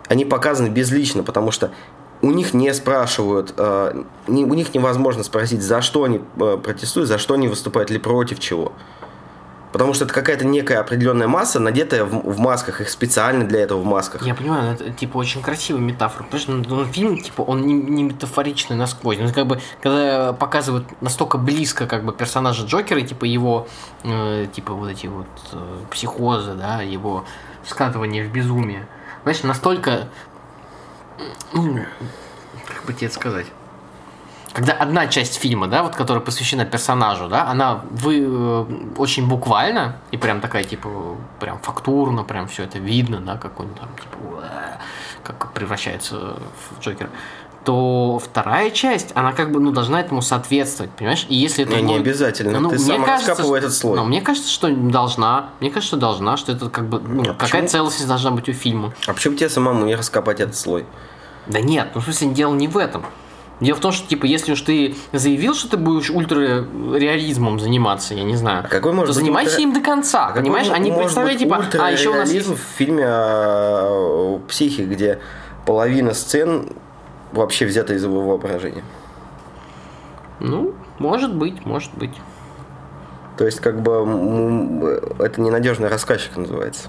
Они 0.08 0.24
показаны 0.24 0.68
безлично, 0.68 1.22
потому 1.24 1.50
что 1.50 1.72
у 2.24 2.30
них 2.30 2.54
не 2.54 2.72
спрашивают, 2.72 3.52
э, 3.58 4.02
у 4.26 4.32
них 4.32 4.74
невозможно 4.74 5.22
спросить, 5.22 5.62
за 5.62 5.82
что 5.82 6.04
они 6.04 6.22
э, 6.40 6.56
протестуют, 6.56 7.06
за 7.08 7.18
что 7.18 7.34
они 7.34 7.48
выступают 7.48 7.90
или 7.90 7.98
против 7.98 8.40
чего. 8.40 8.72
Потому 9.72 9.92
что 9.92 10.04
это 10.04 10.14
какая-то 10.14 10.46
некая 10.46 10.78
определенная 10.78 11.26
масса, 11.26 11.60
надетая 11.60 12.04
в, 12.04 12.32
в 12.32 12.38
масках, 12.38 12.80
их 12.80 12.88
специально 12.88 13.44
для 13.44 13.60
этого 13.60 13.80
в 13.80 13.84
масках. 13.84 14.24
Я 14.24 14.34
понимаю, 14.34 14.72
это 14.72 14.90
типа 14.90 15.18
очень 15.18 15.42
красивая 15.42 15.82
метафора. 15.82 16.24
Потому 16.24 16.40
что 16.40 16.52
ну, 16.52 16.64
ну, 16.66 16.84
фильм, 16.86 17.18
типа, 17.18 17.42
он 17.42 17.66
не, 17.66 17.74
не 17.74 18.04
метафоричный 18.04 18.76
насквозь. 18.76 19.18
Ну, 19.18 19.30
как 19.30 19.46
бы, 19.46 19.60
когда 19.82 20.32
показывают 20.32 20.86
настолько 21.02 21.36
близко, 21.36 21.86
как 21.86 22.04
бы, 22.04 22.12
персонажа 22.12 22.64
Джокера, 22.64 23.02
типа, 23.02 23.26
его, 23.26 23.66
э, 24.04 24.46
типа, 24.50 24.72
вот 24.72 24.90
эти 24.90 25.08
вот 25.08 25.26
э, 25.52 25.58
психозы, 25.90 26.54
да, 26.54 26.80
его 26.80 27.24
скатывание 27.66 28.24
в 28.24 28.32
безумие. 28.32 28.86
Знаешь, 29.24 29.42
настолько, 29.42 30.08
как 32.66 32.84
бы 32.86 32.92
тебе 32.92 33.06
это 33.06 33.14
сказать? 33.14 33.46
Когда 34.52 34.72
одна 34.72 35.08
часть 35.08 35.40
фильма, 35.40 35.66
да, 35.66 35.82
вот 35.82 35.96
которая 35.96 36.22
посвящена 36.22 36.64
персонажу, 36.64 37.28
да, 37.28 37.48
она 37.48 37.82
вы 37.90 38.24
э, 38.24 38.64
очень 38.96 39.28
буквально 39.28 39.96
и 40.12 40.16
прям 40.16 40.40
такая 40.40 40.62
типа 40.62 41.16
прям 41.40 41.58
фактурно, 41.58 42.22
прям 42.22 42.46
все 42.46 42.62
это 42.62 42.78
видно, 42.78 43.20
да, 43.20 43.36
как 43.36 43.58
он 43.58 43.68
там 43.74 43.88
типа 43.96 44.44
как 45.24 45.52
превращается 45.52 46.36
в 46.70 46.80
Джокера. 46.80 47.10
То 47.64 48.20
вторая 48.22 48.70
часть, 48.70 49.12
она 49.14 49.32
как 49.32 49.50
бы 49.50 49.58
ну 49.58 49.70
должна 49.72 49.98
этому 50.00 50.20
соответствовать, 50.20 50.92
понимаешь? 50.92 51.24
И 51.30 51.34
если 51.34 51.64
это 51.64 51.76
Не, 51.76 51.82
не 51.82 51.88
будет- 51.94 52.02
обязательно. 52.06 52.60
Ну, 52.60 52.68
Ты 52.68 52.76
мне 52.76 52.84
сам 52.84 53.04
кажется, 53.04 53.30
раскапывай 53.30 53.60
что- 53.60 53.66
этот 53.66 53.78
слой. 53.78 53.96
Ну, 53.96 54.04
мне 54.04 54.20
кажется, 54.20 54.50
что 54.50 54.68
должна. 54.68 55.50
Мне 55.60 55.70
кажется, 55.70 55.88
что 55.88 55.96
должна, 55.96 56.36
что 56.36 56.52
это 56.52 56.68
как 56.68 56.86
бы 56.88 57.00
ну, 57.00 57.22
Нет, 57.22 57.36
какая 57.38 57.62
почему? 57.62 57.68
целостность 57.68 58.06
должна 58.08 58.30
быть 58.32 58.48
у 58.50 58.52
фильма. 58.52 58.92
А 59.06 59.14
почему 59.14 59.34
тебе 59.36 59.48
самому 59.48 59.84
не 59.86 59.94
раскопать 59.94 60.40
этот 60.40 60.56
слой? 60.56 60.84
Да 61.46 61.60
нет, 61.60 61.88
ну 61.94 62.00
в 62.00 62.04
смысле 62.04 62.28
дело 62.28 62.54
не 62.54 62.68
в 62.68 62.76
этом. 62.76 63.04
Дело 63.60 63.76
в 63.76 63.80
том, 63.80 63.92
что, 63.92 64.06
типа, 64.08 64.26
если 64.26 64.52
уж 64.52 64.60
ты 64.62 64.96
заявил, 65.12 65.54
что 65.54 65.68
ты 65.70 65.76
будешь 65.76 66.10
ультрареализмом 66.10 67.60
заниматься, 67.60 68.14
я 68.14 68.24
не 68.24 68.36
знаю, 68.36 68.64
А 68.64 68.68
какой 68.68 68.92
может 68.92 69.14
то 69.14 69.20
быть 69.20 69.24
занимайся 69.26 69.58
ультра- 69.58 69.62
им 69.62 69.72
до 69.72 69.80
конца, 69.80 70.24
А 70.24 70.28
какой 70.28 70.42
понимаешь? 70.42 70.68
Они 70.70 70.90
может 70.90 71.04
представляют, 71.04 71.40
быть 71.40 71.70
типа, 71.70 71.84
а 71.86 71.90
еще 71.90 72.10
у 72.10 72.14
нас 72.14 72.30
есть... 72.32 72.48
в 72.48 72.56
фильме 72.76 73.04
о 73.06 74.40
психе, 74.48 74.84
где 74.84 75.20
половина 75.66 76.14
сцен 76.14 76.72
вообще 77.34 77.66
взята 77.66 77.94
из 77.94 78.04
его 78.04 78.22
воображения. 78.22 78.84
Ну, 80.40 80.74
может 80.98 81.34
быть, 81.34 81.64
может 81.64 81.92
быть. 81.94 82.14
То 83.36 83.44
есть, 83.46 83.60
как 83.60 83.80
бы, 83.80 85.02
это 85.18 85.40
ненадежный 85.40 85.88
рассказчик 85.88 86.36
называется. 86.36 86.88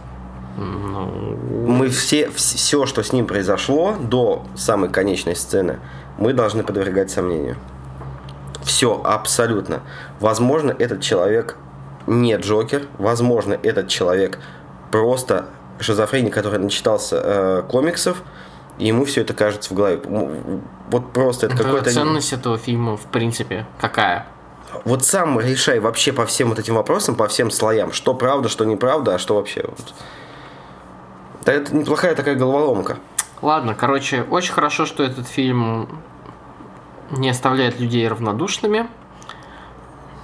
Ну... 0.57 1.35
Мы 1.67 1.89
все, 1.89 2.29
все, 2.29 2.85
что 2.85 3.03
с 3.03 3.11
ним 3.11 3.25
произошло 3.25 3.95
до 3.99 4.43
самой 4.55 4.89
конечной 4.89 5.35
сцены, 5.35 5.79
мы 6.17 6.33
должны 6.33 6.63
подвергать 6.63 7.09
сомнению. 7.11 7.57
Все, 8.63 9.01
абсолютно. 9.03 9.81
Возможно, 10.19 10.75
этот 10.77 11.01
человек 11.01 11.57
не 12.07 12.35
Джокер, 12.37 12.83
возможно, 12.97 13.57
этот 13.61 13.87
человек 13.87 14.39
просто 14.91 15.45
шизофреник, 15.79 16.33
который 16.33 16.59
начитался 16.59 17.21
э, 17.21 17.63
комиксов, 17.69 18.21
и 18.77 18.87
ему 18.87 19.05
все 19.05 19.21
это 19.21 19.33
кажется 19.33 19.73
в 19.73 19.77
голове. 19.77 20.01
Вот 20.89 21.13
просто 21.13 21.47
это, 21.47 21.55
это 21.55 21.63
какой-то... 21.63 21.91
Ценность 21.91 22.33
этого 22.33 22.57
фильма, 22.57 22.97
в 22.97 23.05
принципе, 23.05 23.65
какая? 23.79 24.27
Вот 24.83 25.05
сам 25.05 25.39
решай 25.39 25.79
вообще 25.79 26.11
по 26.11 26.25
всем 26.25 26.49
вот 26.49 26.59
этим 26.59 26.75
вопросам, 26.75 27.15
по 27.15 27.27
всем 27.27 27.49
слоям, 27.49 27.93
что 27.93 28.13
правда, 28.13 28.49
что 28.49 28.65
неправда, 28.65 29.15
а 29.15 29.19
что 29.19 29.35
вообще. 29.35 29.63
Вот. 29.67 29.93
Да 31.45 31.53
это 31.53 31.75
неплохая 31.75 32.15
такая 32.15 32.35
головоломка. 32.35 32.97
Ладно, 33.41 33.75
короче, 33.75 34.23
очень 34.23 34.53
хорошо, 34.53 34.85
что 34.85 35.03
этот 35.03 35.27
фильм 35.27 35.87
не 37.11 37.29
оставляет 37.29 37.79
людей 37.79 38.07
равнодушными. 38.07 38.87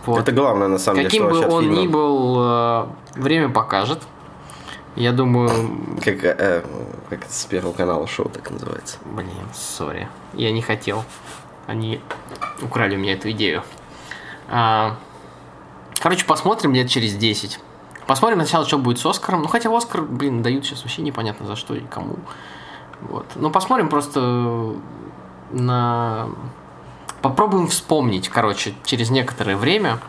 Вот. 0.06 0.20
Это 0.20 0.32
главное, 0.32 0.68
на 0.68 0.80
самом 0.80 1.04
Каким 1.04 1.30
деле. 1.30 1.34
Каким 1.34 1.50
бы 1.50 1.56
он 1.56 1.70
ни 1.70 1.88
был, 1.88 2.36
э, 2.40 2.86
время 3.16 3.50
покажет. 3.50 4.02
Я 4.96 5.14
думаю... 5.14 5.50
Как, 6.04 6.24
э, 6.24 6.66
как 7.10 7.24
с 7.30 7.46
Первого 7.46 7.74
канала 7.74 8.08
шоу 8.08 8.30
так 8.30 8.50
называется. 8.52 8.98
Блин, 9.06 9.30
сори. 9.54 10.08
Я 10.34 10.52
не 10.52 10.62
хотел. 10.62 11.04
Они 11.68 12.02
украли 12.62 12.96
у 12.96 13.00
меня 13.00 13.14
эту 13.14 13.32
идею. 13.32 13.64
А, 14.50 14.98
короче, 16.00 16.26
посмотрим 16.26 16.74
лет 16.74 16.90
через 16.90 17.16
10. 17.16 17.60
Посмотрим 18.06 18.40
сначала, 18.40 18.66
что 18.66 18.78
будет 18.78 19.00
с 19.00 19.06
Оскаром. 19.06 19.44
Ну, 19.44 19.48
хотя 19.48 19.76
Оскар, 19.76 20.02
блин, 20.02 20.42
дают 20.42 20.66
сейчас 20.66 20.82
вообще 20.84 21.02
непонятно 21.02 21.48
за 21.48 21.56
что 21.56 21.74
и 21.74 21.80
кому. 21.82 22.18
Вот. 23.02 23.26
Ну, 23.36 23.50
посмотрим 23.50 23.88
просто 23.88 24.76
на... 25.52 26.30
Попробуем 27.22 27.68
вспомнить, 27.68 28.30
короче, 28.30 28.74
через 28.84 29.12
некоторое 29.12 29.56
время, 29.56 30.00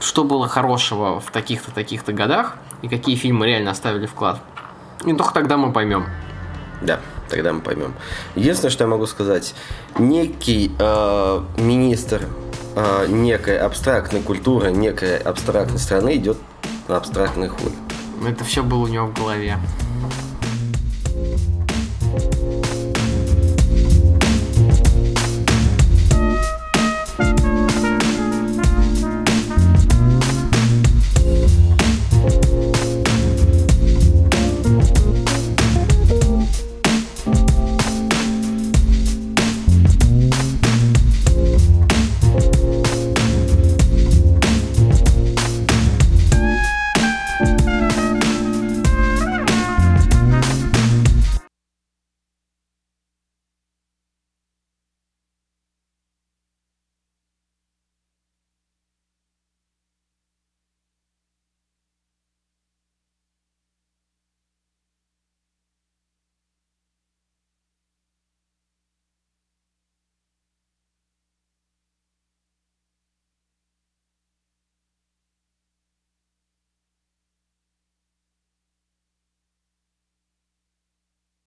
что 0.00 0.24
было 0.24 0.48
хорошего 0.48 1.20
в 1.20 1.30
таких-то, 1.30 1.70
таких-то 1.70 2.12
годах, 2.12 2.56
и 2.84 2.88
какие 2.88 3.16
фильмы 3.16 3.46
реально 3.46 3.70
оставили 3.70 4.06
вклад. 4.06 4.40
И 5.06 5.12
только 5.14 5.32
тогда 5.32 5.56
мы 5.56 5.72
поймем. 5.72 6.06
Да, 6.82 7.00
тогда 7.30 7.52
мы 7.52 7.60
поймем. 7.60 7.94
Единственное, 8.34 8.70
что 8.70 8.84
я 8.84 8.88
могу 8.88 9.06
сказать, 9.06 9.54
некий 9.98 10.70
э, 10.78 11.40
министр 11.56 12.28
э, 12.76 13.06
некой 13.08 13.58
абстрактной 13.58 14.20
культуры, 14.20 14.70
некой 14.70 15.16
абстрактной 15.16 15.78
страны 15.78 16.16
идет 16.16 16.36
на 16.88 16.98
абстрактный 16.98 17.48
хуй. 17.48 17.72
Это 18.28 18.44
все 18.44 18.62
было 18.62 18.84
у 18.84 18.88
него 18.88 19.06
в 19.06 19.14
голове. 19.14 19.56